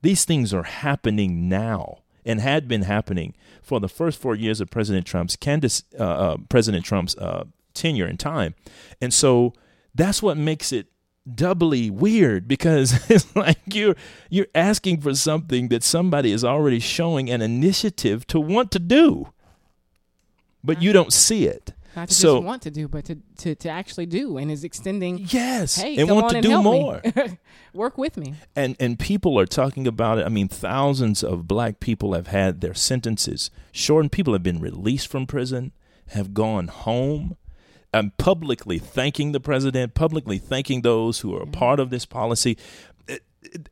these 0.02 0.24
things 0.24 0.52
are 0.52 0.64
happening 0.64 1.48
now 1.48 1.98
and 2.24 2.40
had 2.40 2.68
been 2.68 2.82
happening 2.82 3.34
for 3.62 3.80
the 3.80 3.88
first 3.88 4.20
four 4.20 4.34
years 4.34 4.60
of 4.60 4.70
President 4.70 5.06
Trump's 5.06 5.36
Candace, 5.36 5.82
uh, 5.98 6.02
uh, 6.02 6.36
President 6.48 6.84
Trump's 6.84 7.16
uh, 7.16 7.44
tenure 7.74 8.06
in 8.06 8.16
time. 8.16 8.54
And 9.00 9.12
so 9.12 9.54
that's 9.94 10.22
what 10.22 10.36
makes 10.36 10.72
it 10.72 10.91
doubly 11.32 11.90
weird 11.90 12.48
because 12.48 12.98
it's 13.10 13.34
like 13.36 13.60
you're 13.72 13.96
you're 14.28 14.48
asking 14.54 15.00
for 15.00 15.14
something 15.14 15.68
that 15.68 15.82
somebody 15.82 16.32
is 16.32 16.44
already 16.44 16.80
showing 16.80 17.30
an 17.30 17.40
initiative 17.40 18.26
to 18.26 18.40
want 18.40 18.70
to 18.70 18.78
do 18.78 19.32
but 20.64 20.82
you 20.82 20.90
uh-huh. 20.90 21.00
don't 21.00 21.12
see 21.12 21.46
it. 21.46 21.72
Not 21.94 22.08
to 22.08 22.14
so, 22.14 22.36
just 22.36 22.46
want 22.46 22.62
to 22.62 22.70
do 22.70 22.88
but 22.88 23.04
to, 23.06 23.18
to, 23.38 23.54
to 23.54 23.68
actually 23.68 24.06
do 24.06 24.38
and 24.38 24.50
is 24.50 24.64
extending 24.64 25.26
yes 25.28 25.76
hey 25.76 25.96
and 25.98 26.10
want 26.10 26.30
to 26.30 26.36
and 26.36 26.46
do 26.46 26.62
more. 26.62 27.02
Work 27.74 27.98
with 27.98 28.16
me. 28.16 28.34
And 28.56 28.76
and 28.80 28.98
people 28.98 29.38
are 29.38 29.46
talking 29.46 29.86
about 29.86 30.18
it. 30.18 30.24
I 30.24 30.30
mean 30.30 30.48
thousands 30.48 31.22
of 31.22 31.46
black 31.46 31.80
people 31.80 32.14
have 32.14 32.28
had 32.28 32.62
their 32.62 32.72
sentences 32.72 33.50
shortened. 33.72 34.12
People 34.12 34.32
have 34.32 34.42
been 34.42 34.60
released 34.60 35.08
from 35.08 35.26
prison 35.26 35.72
have 36.08 36.34
gone 36.34 36.68
home 36.68 37.36
I'm 37.92 38.12
publicly 38.18 38.78
thanking 38.78 39.32
the 39.32 39.40
president, 39.40 39.94
publicly 39.94 40.38
thanking 40.38 40.82
those 40.82 41.20
who 41.20 41.36
are 41.36 41.42
a 41.42 41.46
part 41.46 41.78
of 41.78 41.90
this 41.90 42.06
policy. 42.06 42.56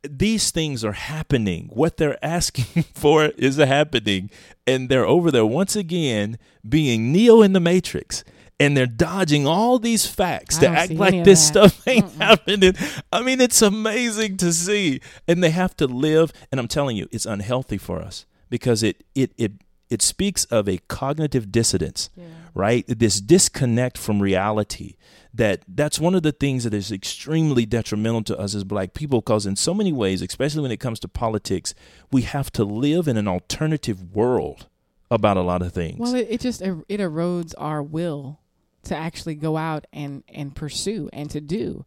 These 0.02 0.50
things 0.50 0.84
are 0.84 0.92
happening. 0.92 1.70
What 1.72 1.96
they're 1.96 2.22
asking 2.24 2.84
for 2.94 3.26
is 3.26 3.56
happening. 3.56 4.30
And 4.66 4.88
they're 4.88 5.06
over 5.06 5.30
there 5.30 5.46
once 5.46 5.74
again 5.76 6.38
being 6.68 7.12
Neo 7.12 7.40
in 7.42 7.52
the 7.52 7.60
Matrix. 7.60 8.24
And 8.58 8.76
they're 8.76 8.86
dodging 8.86 9.46
all 9.46 9.78
these 9.78 10.04
facts 10.04 10.58
to 10.58 10.68
act 10.68 10.92
like 10.92 11.24
this 11.24 11.44
stuff 11.46 11.80
ain't 11.88 12.04
Mm-mm. 12.08 12.16
happening. 12.18 12.74
I 13.10 13.22
mean, 13.22 13.40
it's 13.40 13.62
amazing 13.62 14.36
to 14.38 14.52
see. 14.52 15.00
And 15.26 15.42
they 15.42 15.48
have 15.48 15.74
to 15.78 15.86
live. 15.86 16.30
And 16.52 16.60
I'm 16.60 16.68
telling 16.68 16.98
you, 16.98 17.08
it's 17.10 17.24
unhealthy 17.24 17.78
for 17.78 18.02
us 18.02 18.26
because 18.50 18.82
it 18.82 19.02
it 19.14 19.32
it 19.38 19.52
It 19.90 20.02
speaks 20.02 20.44
of 20.46 20.68
a 20.68 20.78
cognitive 20.88 21.50
dissonance, 21.50 22.10
yeah. 22.16 22.26
right? 22.54 22.84
This 22.86 23.20
disconnect 23.20 23.98
from 23.98 24.22
reality. 24.22 24.94
That 25.32 25.62
that's 25.68 26.00
one 26.00 26.14
of 26.14 26.22
the 26.22 26.32
things 26.32 26.64
that 26.64 26.74
is 26.74 26.90
extremely 26.90 27.64
detrimental 27.64 28.24
to 28.24 28.38
us 28.38 28.54
as 28.54 28.64
black 28.64 28.94
people 28.94 29.20
because 29.20 29.46
in 29.46 29.54
so 29.56 29.74
many 29.74 29.92
ways, 29.92 30.22
especially 30.22 30.62
when 30.62 30.72
it 30.72 30.80
comes 30.80 30.98
to 31.00 31.08
politics, 31.08 31.72
we 32.10 32.22
have 32.22 32.50
to 32.52 32.64
live 32.64 33.06
in 33.06 33.16
an 33.16 33.28
alternative 33.28 34.14
world 34.14 34.66
about 35.08 35.36
a 35.36 35.42
lot 35.42 35.62
of 35.62 35.72
things. 35.72 35.98
Well, 36.00 36.14
it, 36.14 36.26
it 36.30 36.40
just 36.40 36.62
er, 36.62 36.82
it 36.88 36.98
erodes 36.98 37.54
our 37.58 37.82
will 37.82 38.40
to 38.84 38.96
actually 38.96 39.34
go 39.34 39.56
out 39.56 39.86
and 39.92 40.24
and 40.28 40.54
pursue 40.54 41.08
and 41.12 41.30
to 41.30 41.40
do 41.40 41.84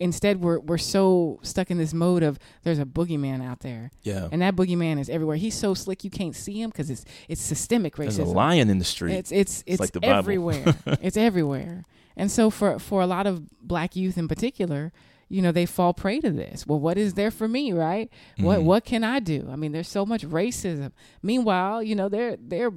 instead 0.00 0.40
we're 0.40 0.60
we're 0.60 0.78
so 0.78 1.38
stuck 1.42 1.70
in 1.70 1.78
this 1.78 1.92
mode 1.92 2.22
of 2.22 2.38
there's 2.62 2.78
a 2.78 2.84
boogeyman 2.84 3.44
out 3.44 3.60
there. 3.60 3.90
Yeah. 4.02 4.28
And 4.32 4.42
that 4.42 4.56
boogeyman 4.56 4.98
is 4.98 5.08
everywhere. 5.08 5.36
He's 5.36 5.54
so 5.54 5.74
slick 5.74 6.04
you 6.04 6.10
can't 6.10 6.34
see 6.34 6.60
him 6.60 6.70
because 6.70 6.90
it's 6.90 7.04
it's 7.28 7.40
systemic 7.40 7.96
racism. 7.96 8.16
There's 8.16 8.18
a 8.18 8.24
lion 8.24 8.70
in 8.70 8.78
the 8.78 8.84
street. 8.84 9.14
It's 9.14 9.32
it's 9.32 9.62
it's, 9.66 9.80
it's 9.82 9.94
like 9.94 10.04
everywhere. 10.04 10.74
it's 10.86 11.16
everywhere. 11.16 11.84
And 12.16 12.30
so 12.30 12.50
for 12.50 12.78
for 12.78 13.02
a 13.02 13.06
lot 13.06 13.26
of 13.26 13.48
black 13.60 13.96
youth 13.96 14.16
in 14.16 14.28
particular, 14.28 14.92
you 15.28 15.42
know, 15.42 15.52
they 15.52 15.66
fall 15.66 15.94
prey 15.94 16.20
to 16.20 16.30
this. 16.30 16.66
Well, 16.66 16.78
what 16.78 16.96
is 16.96 17.14
there 17.14 17.30
for 17.30 17.48
me, 17.48 17.72
right? 17.72 18.10
Mm-hmm. 18.34 18.44
What 18.44 18.62
what 18.62 18.84
can 18.84 19.04
I 19.04 19.20
do? 19.20 19.48
I 19.50 19.56
mean, 19.56 19.72
there's 19.72 19.88
so 19.88 20.06
much 20.06 20.24
racism. 20.24 20.92
Meanwhile, 21.22 21.82
you 21.82 21.94
know, 21.94 22.08
they're 22.08 22.36
they're 22.40 22.72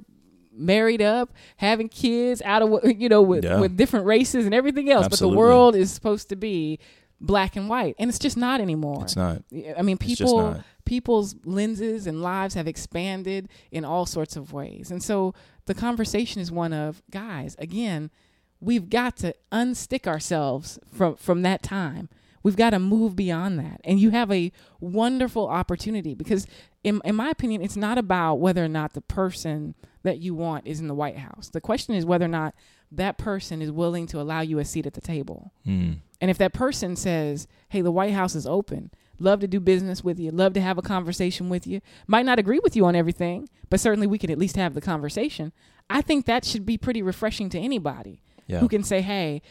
married 0.57 1.01
up, 1.01 1.33
having 1.57 1.89
kids 1.89 2.41
out 2.43 2.61
of 2.61 2.79
you 2.99 3.09
know 3.09 3.21
with, 3.21 3.43
yeah. 3.43 3.59
with 3.59 3.77
different 3.77 4.05
races 4.05 4.45
and 4.45 4.53
everything 4.53 4.89
else. 4.89 5.05
Absolutely. 5.05 5.35
But 5.35 5.35
the 5.35 5.37
world 5.37 5.75
is 5.75 5.91
supposed 5.91 6.29
to 6.29 6.35
be 6.35 6.79
black 7.19 7.55
and 7.55 7.69
white, 7.69 7.95
and 7.97 8.09
it's 8.09 8.19
just 8.19 8.37
not 8.37 8.61
anymore. 8.61 9.03
It's 9.03 9.15
not. 9.15 9.43
I 9.77 9.81
mean, 9.81 9.97
people 9.97 10.61
people's 10.85 11.35
lenses 11.43 12.07
and 12.07 12.21
lives 12.21 12.53
have 12.53 12.67
expanded 12.67 13.49
in 13.71 13.83
all 13.83 14.05
sorts 14.05 14.35
of 14.35 14.53
ways, 14.53 14.91
and 14.91 15.03
so 15.03 15.33
the 15.65 15.73
conversation 15.73 16.41
is 16.41 16.51
one 16.51 16.73
of 16.73 17.01
guys. 17.11 17.55
Again, 17.59 18.09
we've 18.59 18.89
got 18.89 19.17
to 19.17 19.35
unstick 19.51 20.07
ourselves 20.07 20.79
from 20.91 21.15
from 21.15 21.41
that 21.43 21.63
time. 21.63 22.09
We've 22.47 22.55
got 22.55 22.69
to 22.69 22.79
move 22.79 23.13
beyond 23.17 23.59
that. 23.59 23.81
And 23.83 23.99
you 23.99 24.11
have 24.11 24.31
a 24.31 24.53
wonderful 24.79 25.49
opportunity 25.49 26.13
because, 26.13 26.47
in, 26.81 27.01
in 27.03 27.13
my 27.13 27.29
opinion, 27.29 27.61
it's 27.61 27.75
not 27.75 27.97
about 27.97 28.35
whether 28.35 28.63
or 28.63 28.69
not 28.69 28.93
the 28.93 29.01
person 29.01 29.75
that 30.03 30.19
you 30.19 30.33
want 30.33 30.65
is 30.65 30.79
in 30.79 30.87
the 30.87 30.93
White 30.93 31.17
House. 31.17 31.49
The 31.49 31.59
question 31.59 31.93
is 31.93 32.05
whether 32.05 32.23
or 32.23 32.29
not 32.29 32.55
that 32.89 33.17
person 33.17 33.61
is 33.61 33.69
willing 33.69 34.07
to 34.07 34.21
allow 34.21 34.39
you 34.39 34.59
a 34.59 34.63
seat 34.63 34.85
at 34.85 34.93
the 34.93 35.01
table. 35.01 35.51
Mm. 35.67 35.97
And 36.21 36.31
if 36.31 36.37
that 36.37 36.53
person 36.53 36.95
says, 36.95 37.49
hey, 37.67 37.81
the 37.81 37.91
White 37.91 38.13
House 38.13 38.33
is 38.33 38.47
open, 38.47 38.91
love 39.19 39.41
to 39.41 39.47
do 39.49 39.59
business 39.59 40.01
with 40.01 40.17
you, 40.17 40.31
love 40.31 40.53
to 40.53 40.61
have 40.61 40.77
a 40.77 40.81
conversation 40.81 41.49
with 41.49 41.67
you, 41.67 41.81
might 42.07 42.25
not 42.25 42.39
agree 42.39 42.61
with 42.63 42.77
you 42.77 42.85
on 42.85 42.95
everything, 42.95 43.49
but 43.69 43.81
certainly 43.81 44.07
we 44.07 44.17
can 44.17 44.31
at 44.31 44.37
least 44.37 44.55
have 44.55 44.73
the 44.73 44.79
conversation. 44.79 45.51
I 45.89 46.01
think 46.01 46.25
that 46.27 46.45
should 46.45 46.65
be 46.65 46.77
pretty 46.77 47.01
refreshing 47.01 47.49
to 47.49 47.59
anybody 47.59 48.23
yeah. 48.45 48.59
who 48.59 48.69
can 48.69 48.83
say, 48.83 49.01
hey, 49.01 49.41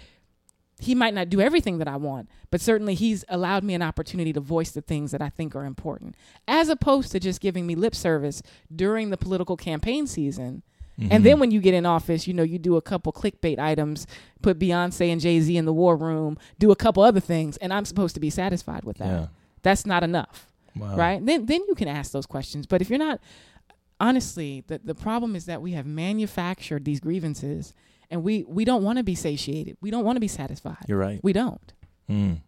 he 0.79 0.95
might 0.95 1.14
not 1.14 1.31
do 1.31 1.41
everything 1.41 1.79
that 1.79 1.89
I 1.89 1.97
want, 1.97 2.29
but 2.51 2.61
certainly 2.61 2.95
he's 2.95 3.24
allowed 3.29 3.64
me 3.64 3.74
an 3.74 3.83
opportunity 3.83 4.33
to 4.33 4.41
voice 4.41 4.72
the 4.72 4.83
things 4.83 5.11
that 5.11 5.22
I 5.22 5.31
think 5.31 5.57
are 5.57 5.64
important, 5.64 6.16
as 6.47 6.68
opposed 6.68 7.12
to 7.12 7.20
just 7.20 7.41
giving 7.41 7.66
me 7.66 7.74
lip 7.74 7.95
service 7.95 8.43
during 8.74 9.11
the 9.11 9.16
political 9.16 9.57
campaign 9.57 10.07
season. 10.07 10.62
Mm-hmm. 10.99 11.12
And 11.12 11.24
then 11.24 11.41
when 11.41 11.51
you 11.51 11.61
get 11.61 11.74
in 11.74 11.87
office, 11.87 12.27
you 12.27 12.35
know, 12.35 12.43
you 12.43 12.59
do 12.59 12.77
a 12.77 12.83
couple 12.83 13.12
clickbait 13.12 13.59
items, 13.59 14.07
put 14.43 14.59
Beyonce 14.59 15.11
and 15.12 15.20
Jay 15.20 15.41
Z 15.41 15.57
in 15.57 15.64
the 15.64 15.72
war 15.72 15.97
room, 15.97 16.39
do 16.59 16.70
a 16.70 16.77
couple 16.77 17.03
other 17.03 17.20
things, 17.20 17.57
and 17.59 17.72
I'm 17.72 17.85
supposed 17.85 18.14
to 18.14 18.20
be 18.20 18.31
satisfied 18.31 18.85
with 18.85 18.99
that. 18.99 19.07
Yeah. 19.07 19.27
That's 19.62 19.87
not 19.87 20.03
enough. 20.03 20.47
Wow. 20.74 20.97
Right? 20.97 21.24
Then 21.24 21.47
then 21.47 21.62
you 21.68 21.74
can 21.74 21.89
ask 21.89 22.12
those 22.12 22.27
questions. 22.27 22.66
But 22.66 22.83
if 22.83 22.91
you're 22.91 22.99
not 22.99 23.20
honestly, 23.99 24.64
the, 24.66 24.79
the 24.83 24.95
problem 24.95 25.37
is 25.37 25.47
that 25.47 25.62
we 25.62 25.72
have 25.72 25.87
manufactured 25.87 26.85
these 26.85 27.01
grievances 27.01 27.72
and 28.11 28.22
we 28.22 28.44
we 28.44 28.64
don't 28.64 28.82
want 28.82 28.98
to 28.98 29.04
be 29.04 29.14
satiated. 29.14 29.76
We 29.80 29.90
don't 29.90 30.04
want 30.04 30.16
to 30.16 30.20
be 30.20 30.28
satisfied. 30.28 30.84
You're 30.88 30.98
right. 30.98 31.20
We 31.22 31.32
don't. 31.32 31.72
Mm. 32.09 32.40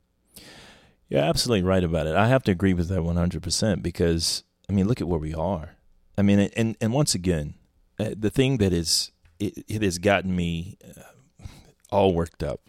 You're 1.09 1.22
absolutely 1.22 1.66
right 1.66 1.82
about 1.82 2.06
it. 2.06 2.14
I 2.14 2.28
have 2.28 2.42
to 2.44 2.52
agree 2.52 2.74
with 2.74 2.88
that 2.88 3.00
100% 3.00 3.82
because 3.82 4.44
I 4.68 4.72
mean, 4.72 4.86
look 4.86 5.00
at 5.00 5.09
where 5.09 5.18
we 5.18 5.34
are. 5.34 5.76
I 6.16 6.22
mean, 6.22 6.38
and 6.56 6.76
and 6.80 6.92
once 6.92 7.14
again, 7.14 7.54
uh, 7.98 8.11
the 8.16 8.30
thing 8.30 8.59
that 8.59 8.72
is 8.72 9.12
it, 9.38 9.64
it 9.68 9.82
has 9.82 9.98
gotten 9.98 10.34
me 10.34 10.76
uh, 10.84 11.46
all 11.90 12.14
worked 12.14 12.42
up. 12.42 12.61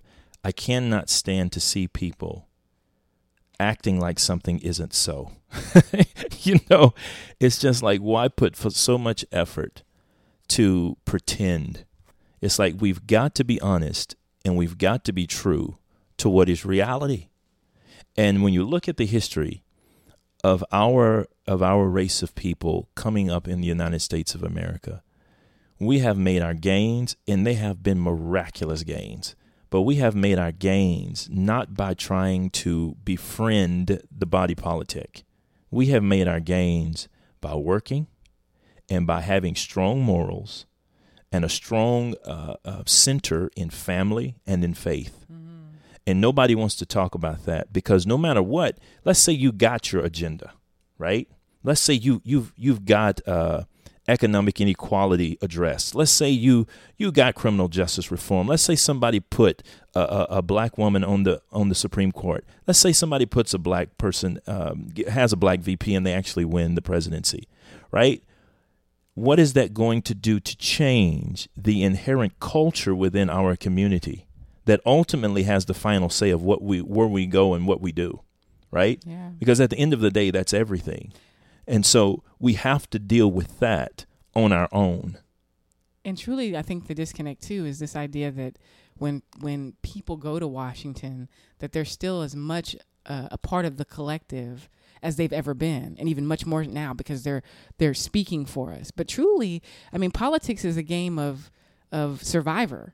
I 0.44 0.52
cannot 0.52 1.10
stand 1.10 1.52
to 1.54 1.60
see 1.60 1.88
people 1.88 2.48
acting 3.60 4.00
like 4.00 4.20
something 4.20 4.60
isn't 4.60 4.94
so. 4.94 5.32
you 6.42 6.60
know, 6.70 6.94
it's 7.40 7.60
just 7.60 7.84
like 7.84 8.00
why 8.00 8.28
put 8.28 8.56
so 8.56 8.98
much 8.98 9.26
effort 9.32 9.84
to 10.50 10.98
pretend 11.06 11.86
it's 12.42 12.60
like 12.60 12.76
we've 12.80 13.06
got 13.08 13.36
to 13.36 13.44
be 13.44 13.60
honest 13.62 14.16
and 14.46 14.56
we've 14.56 14.78
got 14.78 15.04
to 15.06 15.12
be 15.12 15.28
true 15.28 15.78
to 16.18 16.30
what 16.30 16.50
is 16.50 16.66
reality. 16.66 17.28
And 18.18 18.44
when 18.44 18.54
you 18.54 18.64
look 18.66 18.88
at 18.88 18.98
the 18.98 19.06
history 19.06 19.64
of 20.44 20.64
our 20.72 21.28
of 21.48 21.62
our 21.62 21.88
race 21.88 22.22
of 22.22 22.36
people 22.36 22.90
coming 22.96 23.30
up 23.30 23.48
in 23.48 23.62
the 23.62 23.68
United 23.68 24.00
States 24.00 24.36
of 24.36 24.44
America, 24.44 25.04
we 25.80 26.00
have 26.00 26.18
made 26.18 26.42
our 26.42 26.54
gains 26.54 27.16
and 27.28 27.46
they 27.46 27.56
have 27.56 27.84
been 27.84 28.00
miraculous 28.00 28.84
gains. 28.84 29.36
But 29.70 29.82
we 29.82 29.96
have 29.96 30.16
made 30.16 30.40
our 30.40 30.52
gains 30.52 31.30
not 31.32 31.76
by 31.76 31.94
trying 31.94 32.50
to 32.52 32.96
befriend 33.04 34.02
the 34.12 34.26
body 34.26 34.56
politic. 34.56 35.24
We 35.70 35.88
have 35.88 36.04
made 36.04 36.28
our 36.28 36.40
gains 36.40 37.08
by 37.40 37.56
working 37.56 38.08
and 38.90 39.06
by 39.06 39.22
having 39.22 39.56
strong 39.56 40.02
morals 40.02 40.66
and 41.32 41.46
a 41.46 41.50
strong 41.50 42.16
uh, 42.26 42.56
uh, 42.66 42.84
center 42.86 43.50
in 43.56 43.70
family 43.70 44.36
and 44.46 44.64
in 44.64 44.74
faith. 44.74 45.26
Mm-hmm. 45.32 45.76
And 46.08 46.22
nobody 46.22 46.56
wants 46.56 46.76
to 46.76 46.86
talk 46.86 47.14
about 47.16 47.46
that 47.46 47.72
because 47.72 48.08
no 48.08 48.18
matter 48.18 48.42
what, 48.42 48.78
let's 49.06 49.20
say 49.20 49.32
you 49.32 49.52
got 49.52 49.92
your 49.92 50.04
agenda, 50.04 50.54
right? 50.98 51.28
Let's 51.64 51.82
say 51.82 51.94
you 51.94 52.22
you've 52.24 52.54
you've 52.56 52.86
got 52.86 53.26
uh, 53.28 53.64
economic 54.08 54.60
inequality 54.60 55.38
addressed. 55.42 55.94
Let's 55.94 56.12
say 56.12 56.30
you 56.30 56.66
you 56.98 57.12
got 57.12 57.36
criminal 57.36 57.68
justice 57.68 58.12
reform. 58.12 58.48
Let's 58.48 58.64
say 58.64 58.76
somebody 58.76 59.20
put 59.20 59.62
a, 59.94 60.00
a, 60.00 60.28
a 60.38 60.42
black 60.42 60.78
woman 60.78 61.04
on 61.04 61.24
the 61.24 61.42
on 61.52 61.70
the 61.70 61.76
Supreme 61.76 62.12
Court. 62.12 62.44
Let's 62.66 62.80
say 62.80 62.92
somebody 62.92 63.26
puts 63.26 63.54
a 63.54 63.60
black 63.60 63.98
person 63.98 64.40
um, 64.48 64.90
has 65.08 65.32
a 65.32 65.38
black 65.38 65.60
VP 65.60 65.94
and 65.94 66.06
they 66.06 66.14
actually 66.14 66.46
win 66.46 66.76
the 66.76 66.82
presidency, 66.82 67.48
right? 67.92 68.24
What 69.20 69.40
is 69.40 69.54
that 69.54 69.74
going 69.74 70.02
to 70.02 70.16
do 70.16 70.40
to 70.40 70.58
change 70.58 71.50
the 71.56 71.84
inherent 71.84 72.40
culture 72.40 72.96
within 72.96 73.30
our 73.30 73.56
community 73.56 74.28
that 74.66 74.82
ultimately 74.86 75.44
has 75.44 75.66
the 75.66 75.74
final 75.74 76.10
say 76.10 76.30
of 76.30 76.42
what 76.42 76.62
we 76.62 76.82
where 76.82 77.08
we 77.08 77.26
go 77.26 77.54
and 77.54 77.68
what 77.68 77.82
we 77.82 77.92
do 77.92 78.22
right? 78.72 79.02
Yeah. 79.06 79.30
because 79.40 79.60
at 79.60 79.70
the 79.70 79.78
end 79.78 79.94
of 79.94 80.00
the 80.00 80.12
day 80.12 80.32
that's 80.32 80.54
everything. 80.54 81.12
And 81.68 81.86
so 81.86 82.24
we 82.40 82.54
have 82.54 82.90
to 82.92 83.00
deal 83.00 83.32
with 83.32 83.60
that 83.60 84.06
on 84.36 84.52
our 84.52 84.70
own. 84.72 85.18
And 86.06 86.18
truly 86.18 86.58
i 86.58 86.62
think 86.62 86.88
the 86.88 86.96
disconnect 86.96 87.44
too 87.44 87.66
is 87.66 87.80
this 87.80 87.96
idea 87.96 88.32
that 88.32 88.58
when 88.98 89.22
when 89.42 89.74
people 89.84 90.18
go 90.18 90.40
to 90.40 90.48
washington 90.48 91.30
that 91.60 91.72
they're 91.72 91.86
still 91.86 92.22
as 92.22 92.36
much 92.36 92.76
uh, 93.06 93.28
a 93.32 93.38
part 93.38 93.66
of 93.66 93.78
the 93.78 93.86
collective 93.86 94.70
as 95.02 95.16
they've 95.16 95.34
ever 95.34 95.54
been 95.54 95.96
and 96.00 96.10
even 96.10 96.26
much 96.26 96.46
more 96.46 96.64
now 96.64 96.94
because 96.94 97.24
they're 97.24 97.44
they're 97.78 97.94
speaking 97.94 98.46
for 98.46 98.72
us 98.72 98.92
but 98.92 99.08
truly 99.08 99.62
i 99.94 99.98
mean 99.98 100.12
politics 100.12 100.66
is 100.66 100.78
a 100.78 100.84
game 100.84 101.18
of 101.18 101.50
of 101.92 102.24
survivor 102.24 102.94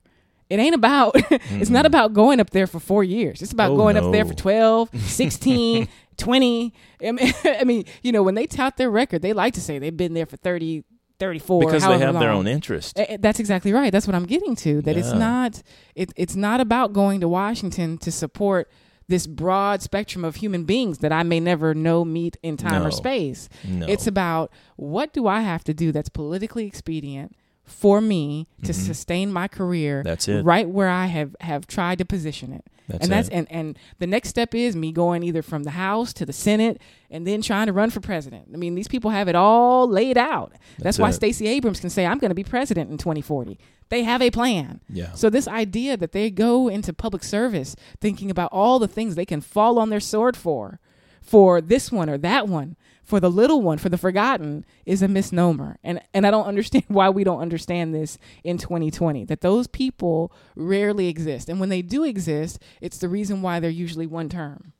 it 0.50 0.60
ain't 0.60 0.76
about 0.76 1.14
mm-hmm. 1.14 1.56
it's 1.62 1.70
not 1.70 1.86
about 1.86 2.14
going 2.14 2.40
up 2.40 2.52
there 2.52 2.68
for 2.68 2.80
four 2.80 3.04
years 3.04 3.42
it's 3.42 3.52
about 3.52 3.72
oh, 3.72 3.78
going 3.78 3.96
no. 3.96 4.06
up 4.06 4.12
there 4.12 4.26
for 4.26 4.34
12 4.34 4.90
16 5.02 5.88
20 6.18 6.74
I 7.02 7.12
mean, 7.12 7.34
I 7.46 7.64
mean 7.64 7.86
you 8.02 8.12
know 8.12 8.24
when 8.24 8.36
they 8.36 8.48
tout 8.48 8.78
their 8.78 8.90
record 8.90 9.22
they 9.22 9.34
like 9.34 9.54
to 9.56 9.62
say 9.62 9.80
they've 9.80 9.96
been 9.96 10.14
there 10.14 10.26
for 10.26 10.38
30 10.38 10.84
34 11.18 11.60
because 11.62 11.84
they 11.84 11.98
have 11.98 12.14
long. 12.14 12.22
their 12.22 12.32
own 12.32 12.46
interest 12.46 13.00
that's 13.20 13.40
exactly 13.40 13.72
right 13.72 13.92
that's 13.92 14.06
what 14.06 14.16
i'm 14.16 14.26
getting 14.26 14.54
to 14.54 14.82
that 14.82 14.96
yeah. 14.96 15.00
it's 15.00 15.14
not 15.14 15.64
it, 15.96 16.12
it's 16.18 16.36
not 16.36 16.60
about 16.60 16.92
going 16.92 17.22
to 17.22 17.28
washington 17.28 17.98
to 17.98 18.12
support 18.12 18.70
this 19.08 19.28
broad 19.28 19.82
spectrum 19.82 20.26
of 20.26 20.38
human 20.38 20.64
beings 20.64 21.00
that 21.00 21.12
I 21.12 21.24
may 21.24 21.40
never 21.40 21.74
know, 21.74 22.04
meet 22.04 22.38
in 22.42 22.58
time 22.58 22.82
no. 22.82 22.88
or 22.88 22.92
space. 22.92 23.50
No. 23.64 23.86
It's 23.88 24.08
about 24.08 24.52
what 24.76 25.14
do 25.14 25.28
I 25.28 25.42
have 25.42 25.64
to 25.66 25.74
do 25.74 25.92
that's 25.92 26.10
politically 26.10 26.66
expedient 26.66 27.36
for 27.66 28.00
me 28.00 28.48
to 28.64 28.72
mm-hmm. 28.72 28.82
sustain 28.82 29.34
my 29.34 29.48
career 29.48 30.04
that's 30.04 30.28
it. 30.28 30.44
right 30.44 30.70
where 30.70 30.88
I 30.88 31.08
have 31.08 31.36
have 31.42 31.68
tried 31.68 31.98
to 31.98 32.06
position 32.06 32.54
it. 32.54 32.66
That's 32.88 33.04
and 33.04 33.12
that's 33.12 33.28
it. 33.30 33.34
and 33.34 33.52
and 33.52 33.80
the 33.98 34.06
next 34.06 34.30
step 34.30 34.54
is 34.54 34.76
me 34.76 34.92
going 34.92 35.24
either 35.24 35.42
from 35.42 35.64
the 35.64 35.72
House 35.72 36.14
to 36.14 36.26
the 36.26 36.34
Senate 36.34 36.80
and 37.10 37.26
then 37.26 37.42
trying 37.42 37.66
to 37.68 37.74
run 37.74 37.90
for 37.90 38.00
president. 38.00 38.50
I 38.54 38.58
mean, 38.58 38.76
these 38.76 38.88
people 38.88 39.10
have 39.10 39.28
it 39.28 39.36
all 39.36 39.88
laid 39.88 40.18
out. 40.18 40.52
That's, 40.52 40.84
that's 40.84 41.00
why 41.00 41.12
Stacey 41.12 41.48
Abrams 41.48 41.80
can 41.80 41.90
say 41.90 42.06
I'm 42.06 42.20
going 42.20 42.30
to 42.30 42.36
be 42.36 42.44
president 42.44 42.92
in 42.92 42.98
2040. 42.98 43.58
They 43.90 44.04
have 44.04 44.22
a 44.22 44.32
plan. 44.32 44.82
Yeah. 44.90 45.14
So 45.14 45.30
this 45.30 45.48
idea 45.48 45.98
that 45.98 46.12
they 46.12 46.30
go 46.30 46.68
into 46.68 46.94
public 46.94 47.24
service 47.24 47.76
thinking 48.00 48.30
about 48.30 48.52
all 48.52 48.78
the 48.80 48.88
things 48.88 49.16
they 49.16 49.26
can 49.26 49.42
fall 49.42 49.80
on 49.80 49.90
their 49.90 50.00
sword 50.00 50.38
for 50.38 50.80
for 51.26 51.60
this 51.60 51.92
one 51.92 52.10
or 52.10 52.18
that 52.20 52.48
one, 52.48 52.76
for 53.04 53.20
the 53.20 53.30
little 53.30 53.62
one, 53.62 53.78
for 53.78 53.90
the 53.90 53.98
forgotten, 53.98 54.66
is 54.86 55.02
a 55.02 55.08
misnomer. 55.08 55.78
And 55.84 56.02
and 56.14 56.26
I 56.26 56.32
don't 56.32 56.46
understand 56.48 56.86
why 56.88 57.10
we 57.10 57.24
don't 57.24 57.42
understand 57.42 57.94
this 57.94 58.18
in 58.44 58.58
2020. 58.58 59.26
That 59.26 59.42
those 59.42 59.68
people 59.68 60.32
rarely 60.56 61.08
exist, 61.08 61.50
and 61.50 61.60
when 61.60 61.70
they 61.70 61.82
do 61.82 62.04
exist, 62.04 62.60
it's 62.80 63.00
the 63.00 63.10
reason 63.10 63.42
why 63.42 63.60
they're 63.60 63.70
usually 63.70 64.08
one 64.08 64.30
term 64.30 64.74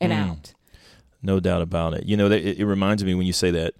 and 0.00 0.12
mm. 0.12 0.30
out. 0.30 0.54
No 1.22 1.40
doubt 1.40 1.62
about 1.62 1.94
it. 1.94 2.04
You 2.04 2.16
know, 2.16 2.30
it, 2.30 2.58
it 2.58 2.66
reminds 2.66 3.04
me 3.04 3.14
when 3.14 3.26
you 3.26 3.32
say 3.32 3.50
that. 3.52 3.74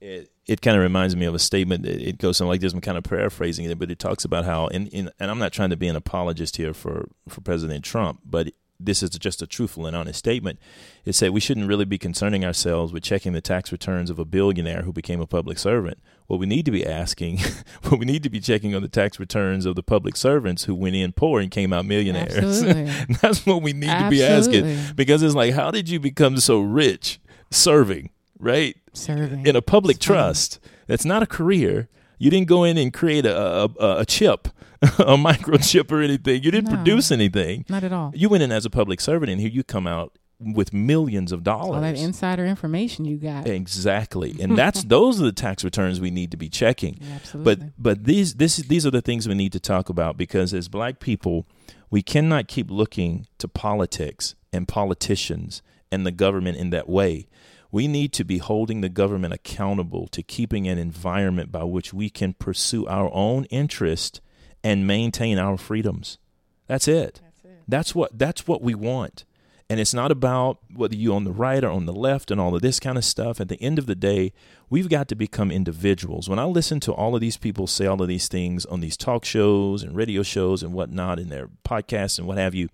It, 0.00 0.30
it 0.46 0.62
kind 0.62 0.76
of 0.76 0.82
reminds 0.82 1.14
me 1.14 1.26
of 1.26 1.34
a 1.34 1.38
statement. 1.38 1.86
It 1.86 2.18
goes 2.18 2.38
something 2.38 2.48
like 2.48 2.60
this. 2.60 2.72
I'm 2.72 2.80
kind 2.80 2.98
of 2.98 3.04
paraphrasing 3.04 3.66
it, 3.66 3.78
but 3.78 3.88
it 3.88 4.00
talks 4.00 4.24
about 4.24 4.44
how, 4.46 4.66
and, 4.66 4.92
and 4.92 5.12
I'm 5.20 5.38
not 5.38 5.52
trying 5.52 5.70
to 5.70 5.76
be 5.76 5.86
an 5.86 5.94
apologist 5.94 6.56
here 6.56 6.74
for, 6.74 7.08
for 7.28 7.40
President 7.40 7.84
Trump, 7.84 8.20
but 8.24 8.52
this 8.84 9.02
is 9.02 9.10
just 9.10 9.42
a 9.42 9.46
truthful 9.46 9.86
and 9.86 9.94
honest 9.94 10.18
statement. 10.18 10.58
It 11.04 11.14
said 11.14 11.30
we 11.30 11.40
shouldn't 11.40 11.68
really 11.68 11.84
be 11.84 11.98
concerning 11.98 12.44
ourselves 12.44 12.92
with 12.92 13.02
checking 13.02 13.32
the 13.32 13.40
tax 13.40 13.70
returns 13.70 14.10
of 14.10 14.18
a 14.18 14.24
billionaire 14.24 14.82
who 14.82 14.92
became 14.92 15.20
a 15.20 15.26
public 15.26 15.58
servant. 15.58 15.98
What 16.26 16.40
we 16.40 16.46
need 16.46 16.64
to 16.64 16.70
be 16.70 16.86
asking, 16.86 17.38
what 17.84 17.98
we 17.98 18.06
need 18.06 18.22
to 18.22 18.30
be 18.30 18.40
checking 18.40 18.74
on 18.74 18.82
the 18.82 18.88
tax 18.88 19.20
returns 19.20 19.66
of 19.66 19.76
the 19.76 19.82
public 19.82 20.16
servants 20.16 20.64
who 20.64 20.74
went 20.74 20.96
in 20.96 21.12
poor 21.12 21.40
and 21.40 21.50
came 21.50 21.72
out 21.72 21.84
millionaires. 21.84 22.62
That's 23.20 23.44
what 23.44 23.62
we 23.62 23.72
need 23.72 23.90
Absolutely. 23.90 24.16
to 24.18 24.64
be 24.64 24.74
asking 24.74 24.94
because 24.96 25.22
it's 25.22 25.34
like, 25.34 25.54
how 25.54 25.70
did 25.70 25.88
you 25.88 26.00
become 26.00 26.38
so 26.38 26.60
rich 26.60 27.20
serving, 27.50 28.10
right? 28.38 28.76
Serving 28.92 29.46
in 29.46 29.56
a 29.56 29.62
public 29.62 29.96
it's 29.96 30.06
trust. 30.06 30.60
That's 30.86 31.04
not 31.04 31.22
a 31.22 31.26
career. 31.26 31.88
You 32.18 32.30
didn't 32.30 32.48
go 32.48 32.64
in 32.64 32.76
and 32.76 32.92
create 32.92 33.24
a, 33.24 33.64
a, 33.64 33.70
a 34.00 34.04
chip 34.06 34.48
a 34.98 35.16
microchip 35.16 35.92
or 35.92 36.00
anything. 36.00 36.42
You 36.42 36.50
didn't 36.50 36.70
no, 36.70 36.76
produce 36.76 37.10
anything. 37.10 37.66
Not 37.68 37.84
at 37.84 37.92
all. 37.92 38.12
You 38.14 38.28
went 38.28 38.42
in 38.42 38.50
as 38.50 38.64
a 38.64 38.70
public 38.70 39.00
servant, 39.00 39.30
and 39.30 39.40
here 39.40 39.50
you 39.50 39.62
come 39.62 39.86
out 39.86 40.16
with 40.40 40.72
millions 40.72 41.32
of 41.32 41.44
dollars. 41.44 41.76
All 41.76 41.80
that 41.82 41.98
insider 41.98 42.46
information 42.46 43.04
you 43.04 43.18
got. 43.18 43.46
Exactly. 43.46 44.36
And 44.40 44.56
that's 44.56 44.84
those 44.84 45.20
are 45.20 45.24
the 45.24 45.32
tax 45.32 45.64
returns 45.64 46.00
we 46.00 46.10
need 46.10 46.30
to 46.30 46.36
be 46.38 46.48
checking. 46.48 46.98
Yeah, 47.00 47.16
absolutely. 47.16 47.56
But 47.56 47.72
but 47.78 48.04
these 48.04 48.34
this 48.34 48.56
these 48.56 48.86
are 48.86 48.90
the 48.90 49.02
things 49.02 49.28
we 49.28 49.34
need 49.34 49.52
to 49.52 49.60
talk 49.60 49.90
about 49.90 50.16
because 50.16 50.54
as 50.54 50.68
black 50.68 50.98
people, 50.98 51.46
we 51.90 52.00
cannot 52.00 52.48
keep 52.48 52.70
looking 52.70 53.26
to 53.38 53.48
politics 53.48 54.34
and 54.50 54.66
politicians 54.66 55.60
and 55.92 56.06
the 56.06 56.10
government 56.10 56.56
in 56.56 56.70
that 56.70 56.88
way. 56.88 57.28
We 57.70 57.86
need 57.86 58.12
to 58.14 58.24
be 58.24 58.38
holding 58.38 58.80
the 58.80 58.88
government 58.88 59.34
accountable 59.34 60.08
to 60.08 60.22
keeping 60.22 60.66
an 60.66 60.78
environment 60.78 61.52
by 61.52 61.64
which 61.64 61.92
we 61.92 62.08
can 62.08 62.32
pursue 62.32 62.86
our 62.86 63.10
own 63.12 63.44
interest 63.44 64.20
and 64.62 64.86
maintain 64.86 65.38
our 65.38 65.56
freedoms. 65.56 66.18
That's 66.66 66.88
it. 66.88 67.20
That's 67.22 67.44
it. 67.44 67.62
That's 67.68 67.94
what 67.94 68.18
that's 68.18 68.46
what 68.46 68.62
we 68.62 68.74
want. 68.74 69.24
And 69.68 69.78
it's 69.78 69.94
not 69.94 70.10
about 70.10 70.58
whether 70.74 70.96
you're 70.96 71.14
on 71.14 71.22
the 71.22 71.32
right 71.32 71.62
or 71.62 71.70
on 71.70 71.86
the 71.86 71.92
left 71.92 72.32
and 72.32 72.40
all 72.40 72.56
of 72.56 72.60
this 72.60 72.80
kind 72.80 72.98
of 72.98 73.04
stuff. 73.04 73.40
At 73.40 73.48
the 73.48 73.62
end 73.62 73.78
of 73.78 73.86
the 73.86 73.94
day, 73.94 74.32
we've 74.68 74.88
got 74.88 75.06
to 75.08 75.14
become 75.14 75.52
individuals. 75.52 76.28
When 76.28 76.40
I 76.40 76.44
listen 76.44 76.80
to 76.80 76.92
all 76.92 77.14
of 77.14 77.20
these 77.20 77.36
people 77.36 77.68
say 77.68 77.86
all 77.86 78.02
of 78.02 78.08
these 78.08 78.26
things 78.26 78.66
on 78.66 78.80
these 78.80 78.96
talk 78.96 79.24
shows 79.24 79.84
and 79.84 79.94
radio 79.94 80.24
shows 80.24 80.64
and 80.64 80.72
whatnot 80.72 81.20
in 81.20 81.28
their 81.28 81.48
podcasts 81.64 82.18
and 82.18 82.26
what 82.26 82.36
have 82.36 82.52
you, 82.52 82.68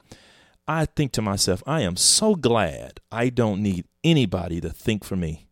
I 0.66 0.87
think 0.87 1.12
to 1.12 1.22
myself, 1.22 1.62
I 1.66 1.82
am 1.82 1.97
so 1.97 2.34
glad 2.34 3.01
I 3.12 3.28
don't 3.28 3.62
need 3.62 3.84
anybody 4.03 4.59
to 4.62 4.70
think 4.70 5.05
for 5.05 5.16
me. 5.16 5.46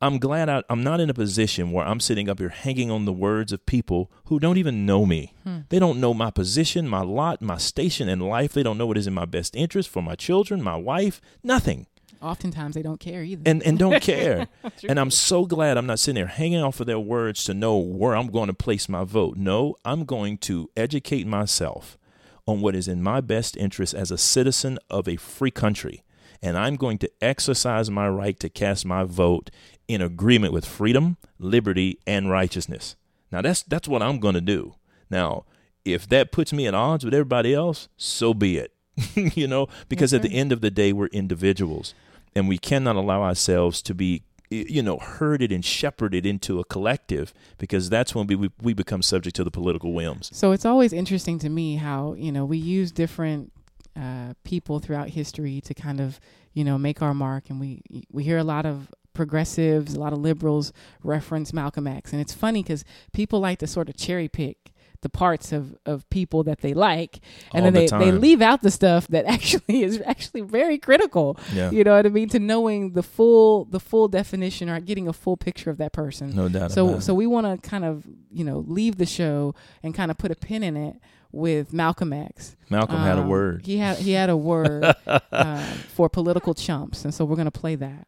I'm 0.00 0.18
glad 0.18 0.48
I, 0.48 0.62
am 0.68 0.82
not 0.82 1.00
in 1.00 1.08
a 1.08 1.14
position 1.14 1.72
where 1.72 1.86
I'm 1.86 2.00
sitting 2.00 2.28
up 2.28 2.38
here 2.38 2.50
hanging 2.50 2.90
on 2.90 3.04
the 3.04 3.12
words 3.12 3.52
of 3.52 3.64
people 3.64 4.10
who 4.26 4.38
don't 4.38 4.58
even 4.58 4.84
know 4.84 5.06
me. 5.06 5.32
Hmm. 5.44 5.60
They 5.68 5.78
don't 5.78 6.00
know 6.00 6.12
my 6.12 6.30
position, 6.30 6.88
my 6.88 7.00
lot, 7.02 7.40
my 7.40 7.56
station 7.56 8.08
in 8.08 8.20
life. 8.20 8.52
They 8.52 8.62
don't 8.62 8.76
know 8.76 8.86
what 8.86 8.98
is 8.98 9.06
in 9.06 9.14
my 9.14 9.24
best 9.24 9.56
interest 9.56 9.88
for 9.88 10.02
my 10.02 10.14
children, 10.14 10.62
my 10.62 10.76
wife, 10.76 11.20
nothing. 11.42 11.86
Oftentimes 12.20 12.74
they 12.74 12.82
don't 12.82 13.00
care 13.00 13.22
either. 13.22 13.42
And 13.44 13.62
and 13.62 13.78
don't 13.78 14.02
care. 14.02 14.48
and 14.88 14.98
I'm 14.98 15.10
so 15.10 15.44
glad 15.44 15.76
I'm 15.76 15.86
not 15.86 15.98
sitting 15.98 16.16
there 16.16 16.26
hanging 16.26 16.62
off 16.62 16.80
of 16.80 16.86
their 16.86 16.98
words 16.98 17.44
to 17.44 17.54
know 17.54 17.76
where 17.76 18.16
I'm 18.16 18.28
going 18.28 18.46
to 18.46 18.54
place 18.54 18.88
my 18.88 19.04
vote. 19.04 19.36
No, 19.36 19.76
I'm 19.84 20.04
going 20.04 20.38
to 20.38 20.70
educate 20.76 21.26
myself 21.26 21.98
on 22.46 22.60
what 22.60 22.74
is 22.74 22.88
in 22.88 23.02
my 23.02 23.20
best 23.20 23.56
interest 23.56 23.94
as 23.94 24.10
a 24.10 24.18
citizen 24.18 24.78
of 24.90 25.08
a 25.08 25.16
free 25.16 25.50
country 25.50 26.02
and 26.42 26.56
I'm 26.56 26.76
going 26.76 26.98
to 26.98 27.10
exercise 27.20 27.90
my 27.90 28.08
right 28.08 28.38
to 28.40 28.48
cast 28.48 28.84
my 28.84 29.04
vote 29.04 29.50
in 29.88 30.00
agreement 30.00 30.52
with 30.52 30.66
freedom, 30.66 31.16
liberty, 31.38 31.98
and 32.06 32.30
righteousness. 32.30 32.96
Now 33.30 33.42
that's 33.42 33.62
that's 33.62 33.88
what 33.88 34.02
I'm 34.02 34.20
going 34.20 34.34
to 34.34 34.40
do. 34.40 34.74
Now, 35.10 35.44
if 35.84 36.08
that 36.08 36.32
puts 36.32 36.52
me 36.52 36.66
at 36.66 36.74
odds 36.74 37.04
with 37.04 37.14
everybody 37.14 37.52
else, 37.52 37.88
so 37.96 38.34
be 38.34 38.58
it. 38.58 38.72
you 39.14 39.46
know, 39.46 39.68
because 39.88 40.14
at 40.14 40.22
the 40.22 40.32
end 40.32 40.52
of 40.52 40.60
the 40.60 40.70
day, 40.70 40.92
we're 40.92 41.06
individuals, 41.06 41.94
and 42.34 42.48
we 42.48 42.58
cannot 42.58 42.96
allow 42.96 43.22
ourselves 43.22 43.82
to 43.82 43.94
be 43.94 44.22
you 44.50 44.82
know 44.82 44.98
herded 44.98 45.50
and 45.50 45.64
shepherded 45.64 46.24
into 46.24 46.60
a 46.60 46.64
collective 46.64 47.34
because 47.58 47.90
that's 47.90 48.14
when 48.14 48.26
we 48.26 48.50
we 48.60 48.72
become 48.72 49.02
subject 49.02 49.34
to 49.34 49.42
the 49.42 49.50
political 49.50 49.92
whims 49.92 50.30
so 50.32 50.52
it's 50.52 50.66
always 50.66 50.92
interesting 50.92 51.38
to 51.38 51.48
me 51.48 51.76
how 51.76 52.14
you 52.14 52.30
know 52.30 52.44
we 52.44 52.58
use 52.58 52.92
different 52.92 53.50
uh, 53.96 54.34
people 54.44 54.80
throughout 54.80 55.10
history 55.10 55.60
to 55.62 55.74
kind 55.74 56.00
of 56.00 56.20
you 56.52 56.64
know 56.64 56.78
make 56.78 57.02
our 57.02 57.14
mark. 57.14 57.50
And 57.50 57.60
we 57.60 57.82
we 58.10 58.24
hear 58.24 58.38
a 58.38 58.44
lot 58.44 58.66
of 58.66 58.90
progressives 59.14 59.94
a 59.94 60.00
lot 60.00 60.12
of 60.12 60.18
liberals 60.18 60.72
reference 61.02 61.52
malcolm 61.52 61.86
x. 61.86 62.12
And 62.12 62.20
it's 62.20 62.34
funny 62.34 62.62
because 62.62 62.84
people 63.12 63.40
like 63.40 63.60
to 63.60 63.66
sort 63.66 63.88
of 63.88 63.96
cherry 63.96 64.28
pick 64.28 64.73
the 65.04 65.08
parts 65.08 65.52
of, 65.52 65.76
of 65.86 66.08
people 66.10 66.42
that 66.42 66.60
they 66.62 66.74
like 66.74 67.20
and 67.52 67.64
All 67.64 67.70
then 67.70 67.86
the 67.86 67.96
they, 67.98 68.06
they 68.06 68.12
leave 68.12 68.42
out 68.42 68.62
the 68.62 68.70
stuff 68.70 69.06
that 69.08 69.24
actually 69.36 69.84
is 69.84 70.02
actually 70.04 70.40
very 70.40 70.78
critical 70.78 71.38
yeah. 71.52 71.70
you 71.70 71.84
know 71.84 71.94
what 71.94 72.06
i 72.06 72.08
mean 72.08 72.28
to 72.30 72.40
knowing 72.40 72.94
the 72.94 73.02
full 73.02 73.66
the 73.66 73.78
full 73.78 74.08
definition 74.08 74.68
or 74.68 74.80
getting 74.80 75.06
a 75.06 75.12
full 75.12 75.36
picture 75.36 75.70
of 75.70 75.76
that 75.78 75.92
person 75.92 76.34
no 76.34 76.48
doubt 76.48 76.72
so 76.72 76.98
so 76.98 77.14
we 77.14 77.26
want 77.26 77.46
to 77.46 77.68
kind 77.68 77.84
of 77.84 78.04
you 78.32 78.42
know 78.42 78.64
leave 78.66 78.96
the 78.96 79.06
show 79.06 79.54
and 79.82 79.94
kind 79.94 80.10
of 80.10 80.18
put 80.18 80.32
a 80.32 80.34
pin 80.34 80.64
in 80.64 80.76
it 80.76 80.96
with 81.34 81.72
Malcolm 81.72 82.12
X. 82.12 82.54
Malcolm 82.70 82.96
um, 82.96 83.02
had 83.02 83.18
a 83.18 83.22
um, 83.22 83.28
word. 83.28 83.66
He 83.66 83.78
had 83.78 83.98
he 83.98 84.12
had 84.12 84.30
a 84.30 84.36
word 84.36 84.84
uh, 85.06 85.64
for 85.88 86.08
political 86.08 86.54
chumps, 86.54 87.04
and 87.04 87.12
so 87.12 87.24
we're 87.24 87.34
going 87.34 87.46
to 87.46 87.50
play 87.50 87.74
that. 87.74 88.06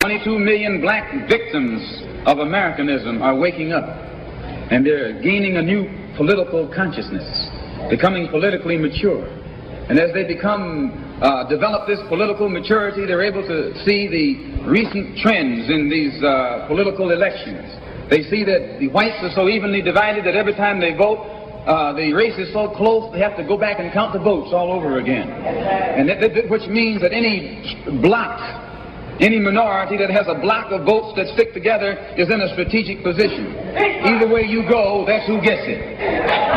22 0.00 0.38
million 0.38 0.80
black 0.80 1.12
victims 1.28 1.84
of 2.24 2.38
Americanism 2.38 3.20
are 3.20 3.36
waking 3.36 3.70
up, 3.70 3.84
and 4.72 4.80
they're 4.80 5.12
gaining 5.20 5.58
a 5.58 5.62
new 5.62 5.84
political 6.16 6.72
consciousness, 6.74 7.28
becoming 7.90 8.26
politically 8.28 8.78
mature. 8.78 9.28
And 9.92 10.00
as 10.00 10.08
they 10.14 10.24
become, 10.24 11.20
uh, 11.20 11.46
develop 11.50 11.86
this 11.86 12.00
political 12.08 12.48
maturity, 12.48 13.04
they're 13.04 13.20
able 13.20 13.44
to 13.46 13.76
see 13.84 14.08
the 14.08 14.64
recent 14.64 15.18
trends 15.18 15.68
in 15.68 15.90
these 15.92 16.16
uh, 16.24 16.64
political 16.66 17.10
elections. 17.10 17.68
They 18.08 18.22
see 18.32 18.42
that 18.48 18.80
the 18.80 18.88
whites 18.88 19.20
are 19.20 19.32
so 19.36 19.50
evenly 19.50 19.82
divided 19.82 20.24
that 20.24 20.34
every 20.34 20.54
time 20.54 20.80
they 20.80 20.96
vote, 20.96 21.28
uh, 21.68 21.92
the 21.92 22.14
race 22.14 22.38
is 22.38 22.50
so 22.54 22.72
close 22.72 23.12
they 23.12 23.20
have 23.20 23.36
to 23.36 23.44
go 23.44 23.58
back 23.58 23.78
and 23.78 23.92
count 23.92 24.14
the 24.14 24.18
votes 24.18 24.48
all 24.54 24.72
over 24.72 24.98
again. 24.98 25.28
And 25.28 26.08
that, 26.08 26.20
that, 26.24 26.48
which 26.48 26.64
means 26.72 27.02
that 27.02 27.12
any 27.12 27.60
block, 28.00 28.69
any 29.20 29.38
minority 29.38 29.96
that 29.98 30.10
has 30.10 30.26
a 30.28 30.34
block 30.34 30.72
of 30.72 30.86
votes 30.86 31.12
that 31.16 31.28
stick 31.36 31.52
together 31.52 31.92
is 32.16 32.32
in 32.32 32.40
a 32.40 32.48
strategic 32.56 33.04
position. 33.04 33.52
Either 33.76 34.26
way 34.26 34.42
you 34.48 34.64
go, 34.64 35.04
that's 35.06 35.26
who 35.28 35.40
gets 35.44 35.62
it. 35.68 35.80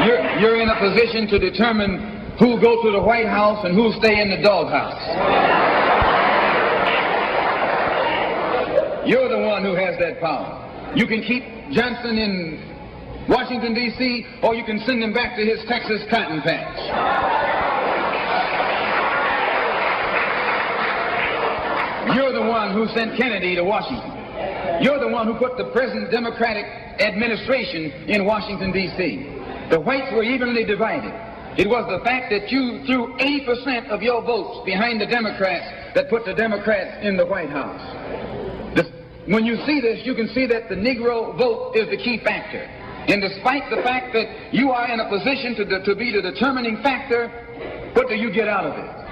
You're, 0.08 0.24
you're 0.40 0.58
in 0.64 0.70
a 0.72 0.80
position 0.80 1.28
to 1.28 1.38
determine 1.38 2.36
who'll 2.40 2.60
go 2.60 2.82
to 2.82 2.92
the 2.92 3.02
White 3.02 3.28
House 3.28 3.66
and 3.66 3.76
who'll 3.76 3.94
stay 4.00 4.22
in 4.22 4.32
the 4.32 4.42
doghouse. 4.42 5.04
You're 9.06 9.28
the 9.28 9.44
one 9.44 9.64
who 9.64 9.76
has 9.76 10.00
that 10.00 10.22
power. 10.22 10.64
You 10.96 11.06
can 11.06 11.22
keep 11.22 11.44
Johnson 11.72 12.18
in 12.18 13.28
Washington, 13.28 13.74
D.C., 13.74 14.26
or 14.42 14.56
you 14.56 14.64
can 14.64 14.80
send 14.86 15.04
him 15.04 15.12
back 15.12 15.36
to 15.36 15.44
his 15.44 15.60
Texas 15.68 16.02
cotton 16.10 16.42
patch. 16.42 16.80
You're 22.12 22.34
the 22.34 22.44
one 22.44 22.74
who 22.74 22.88
sent 22.92 23.16
Kennedy 23.18 23.56
to 23.56 23.64
Washington. 23.64 24.12
You're 24.84 25.00
the 25.00 25.08
one 25.08 25.28
who 25.28 25.36
put 25.36 25.58
the 25.58 25.72
present 25.72 26.12
Democratic 26.12 26.66
administration 27.00 27.92
in 28.10 28.26
Washington, 28.26 28.72
D.C. 28.72 29.70
The 29.70 29.80
whites 29.80 30.12
were 30.12 30.24
evenly 30.24 30.66
divided. 30.66 31.14
It 31.56 31.70
was 31.70 31.86
the 31.88 32.04
fact 32.04 32.32
that 32.32 32.52
you 32.52 32.84
threw 32.86 33.16
80% 33.18 33.90
of 33.90 34.02
your 34.02 34.22
votes 34.22 34.66
behind 34.66 35.00
the 35.00 35.06
Democrats 35.06 35.96
that 35.96 36.10
put 36.10 36.26
the 36.26 36.34
Democrats 36.34 37.06
in 37.06 37.16
the 37.16 37.26
White 37.26 37.50
House. 37.50 37.82
When 39.26 39.46
you 39.46 39.56
see 39.66 39.80
this, 39.80 40.06
you 40.06 40.16
can 40.16 40.28
see 40.36 40.46
that 40.48 40.68
the 40.68 40.76
Negro 40.76 41.38
vote 41.38 41.76
is 41.76 41.90
the 41.90 41.96
key 41.96 42.20
factor. 42.26 42.60
And 43.08 43.22
despite 43.22 43.70
the 43.70 43.82
fact 43.82 44.12
that 44.14 44.54
you 44.54 44.72
are 44.72 44.92
in 44.92 45.00
a 45.00 45.08
position 45.08 45.56
to, 45.56 45.84
to 45.84 45.96
be 45.96 46.12
the 46.12 46.22
determining 46.22 46.82
factor, 46.84 47.30
what 47.94 48.10
do 48.10 48.16
you 48.16 48.34
get 48.34 48.50
out 48.50 48.66
of 48.66 48.76
it? 48.76 49.03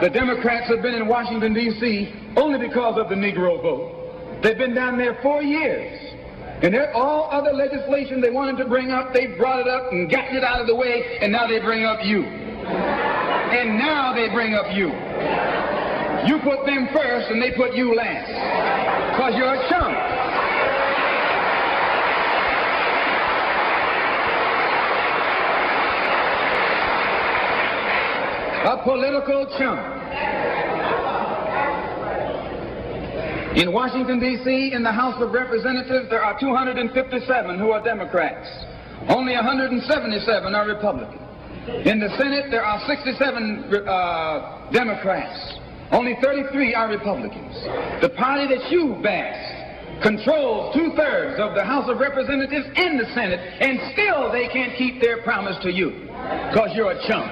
The 0.00 0.08
Democrats 0.08 0.68
have 0.68 0.82
been 0.82 0.94
in 0.94 1.06
Washington, 1.06 1.52
D.C. 1.52 2.12
only 2.36 2.58
because 2.58 2.98
of 2.98 3.08
the 3.08 3.14
Negro 3.14 3.60
vote. 3.60 4.40
They've 4.42 4.56
been 4.56 4.74
down 4.74 4.96
there 4.96 5.18
four 5.22 5.42
years. 5.42 6.14
And 6.62 6.74
all 6.94 7.28
other 7.30 7.52
legislation 7.52 8.20
they 8.20 8.30
wanted 8.30 8.56
to 8.58 8.68
bring 8.68 8.90
up, 8.90 9.12
they 9.12 9.26
brought 9.26 9.60
it 9.60 9.68
up 9.68 9.92
and 9.92 10.10
gotten 10.10 10.36
it 10.36 10.44
out 10.44 10.60
of 10.60 10.66
the 10.66 10.74
way, 10.74 11.18
and 11.20 11.30
now 11.30 11.46
they 11.46 11.60
bring 11.60 11.84
up 11.84 11.98
you. 12.04 12.22
and 12.24 13.78
now 13.78 14.14
they 14.14 14.28
bring 14.30 14.54
up 14.54 14.72
you. 14.72 14.88
You 16.26 16.38
put 16.40 16.64
them 16.64 16.88
first 16.92 17.30
and 17.30 17.42
they 17.42 17.50
put 17.52 17.74
you 17.74 17.94
last. 17.94 18.30
Because 19.12 19.34
you're 19.36 19.54
a 19.54 19.68
chump. 19.68 20.21
A 28.72 28.82
political 28.84 29.44
chump. 29.58 29.84
In 33.54 33.70
Washington, 33.70 34.18
D.C., 34.18 34.72
in 34.72 34.82
the 34.82 34.90
House 34.90 35.20
of 35.20 35.32
Representatives, 35.32 36.08
there 36.08 36.24
are 36.24 36.40
257 36.40 37.58
who 37.58 37.70
are 37.72 37.84
Democrats. 37.84 38.48
Only 39.10 39.34
177 39.34 40.54
are 40.54 40.66
Republican. 40.66 41.20
In 41.84 42.00
the 42.00 42.08
Senate, 42.16 42.50
there 42.50 42.64
are 42.64 42.80
67 42.88 43.84
uh, 43.86 44.70
Democrats. 44.72 45.58
Only 45.90 46.16
33 46.22 46.74
are 46.74 46.88
Republicans. 46.88 47.52
The 48.00 48.08
party 48.16 48.56
that 48.56 48.72
you 48.72 48.96
backed 49.02 50.02
controls 50.02 50.74
two-thirds 50.74 51.38
of 51.38 51.54
the 51.54 51.62
House 51.62 51.90
of 51.90 52.00
Representatives 52.00 52.64
and 52.74 52.98
the 52.98 53.04
Senate, 53.12 53.38
and 53.60 53.92
still 53.92 54.32
they 54.32 54.48
can't 54.48 54.78
keep 54.78 55.02
their 55.02 55.20
promise 55.24 55.62
to 55.62 55.70
you 55.70 56.08
because 56.48 56.70
you're 56.72 56.92
a 56.92 57.06
chump. 57.06 57.28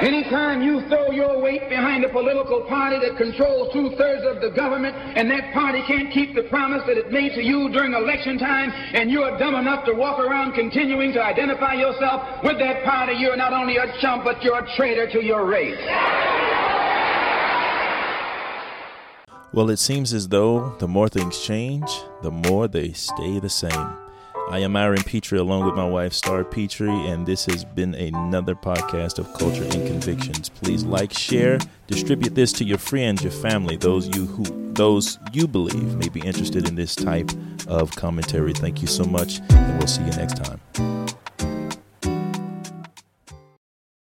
Anytime 0.00 0.62
you 0.62 0.82
throw 0.88 1.10
your 1.10 1.40
weight 1.40 1.68
behind 1.68 2.04
a 2.04 2.08
political 2.08 2.62
party 2.62 2.98
that 2.98 3.16
controls 3.16 3.72
two-thirds 3.72 4.24
of 4.26 4.42
the 4.42 4.50
government 4.50 4.94
and 4.96 5.30
that 5.30 5.54
party 5.54 5.82
can't 5.86 6.12
keep 6.12 6.34
the 6.34 6.42
promise 6.44 6.82
that 6.86 6.98
it 6.98 7.12
made 7.12 7.32
to 7.34 7.42
you 7.42 7.70
during 7.70 7.94
election 7.94 8.38
time 8.38 8.70
and 8.70 9.10
you're 9.10 9.38
dumb 9.38 9.54
enough 9.54 9.84
to 9.86 9.94
walk 9.94 10.18
around 10.18 10.54
continuing 10.54 11.12
to 11.12 11.22
identify 11.22 11.74
yourself 11.74 12.42
with 12.42 12.58
that 12.58 12.84
party, 12.84 13.14
you're 13.14 13.36
not 13.36 13.52
only 13.52 13.76
a 13.76 13.86
chump, 14.00 14.24
but 14.24 14.42
you're 14.42 14.58
a 14.58 14.76
traitor 14.76 15.10
to 15.10 15.22
your 15.22 15.46
race. 15.46 15.78
Well, 19.52 19.70
it 19.70 19.78
seems 19.78 20.12
as 20.12 20.28
though 20.28 20.74
the 20.80 20.88
more 20.88 21.08
things 21.08 21.40
change, 21.40 21.88
the 22.22 22.32
more 22.32 22.66
they 22.66 22.92
stay 22.92 23.38
the 23.38 23.48
same. 23.48 24.03
I 24.50 24.58
am 24.58 24.72
Myron 24.72 25.02
Petrie 25.02 25.38
along 25.38 25.64
with 25.64 25.74
my 25.74 25.88
wife 25.88 26.12
Star 26.12 26.44
Petrie, 26.44 27.06
and 27.08 27.26
this 27.26 27.46
has 27.46 27.64
been 27.64 27.94
another 27.94 28.54
podcast 28.54 29.18
of 29.18 29.32
Culture 29.34 29.64
and 29.64 29.86
Convictions. 29.86 30.50
Please 30.50 30.84
like, 30.84 31.12
share, 31.12 31.58
distribute 31.86 32.34
this 32.34 32.52
to 32.54 32.64
your 32.64 32.78
friends, 32.78 33.22
your 33.22 33.32
family, 33.32 33.76
those 33.76 34.14
you 34.14 34.26
who 34.26 34.44
those 34.74 35.18
you 35.32 35.46
believe 35.46 35.96
may 35.96 36.08
be 36.08 36.20
interested 36.20 36.68
in 36.68 36.74
this 36.74 36.94
type 36.94 37.30
of 37.66 37.90
commentary. 37.96 38.52
Thank 38.52 38.82
you 38.82 38.86
so 38.86 39.04
much, 39.04 39.40
and 39.50 39.78
we'll 39.78 39.86
see 39.86 40.02
you 40.02 40.10
next 40.10 40.36
time. 40.44 41.03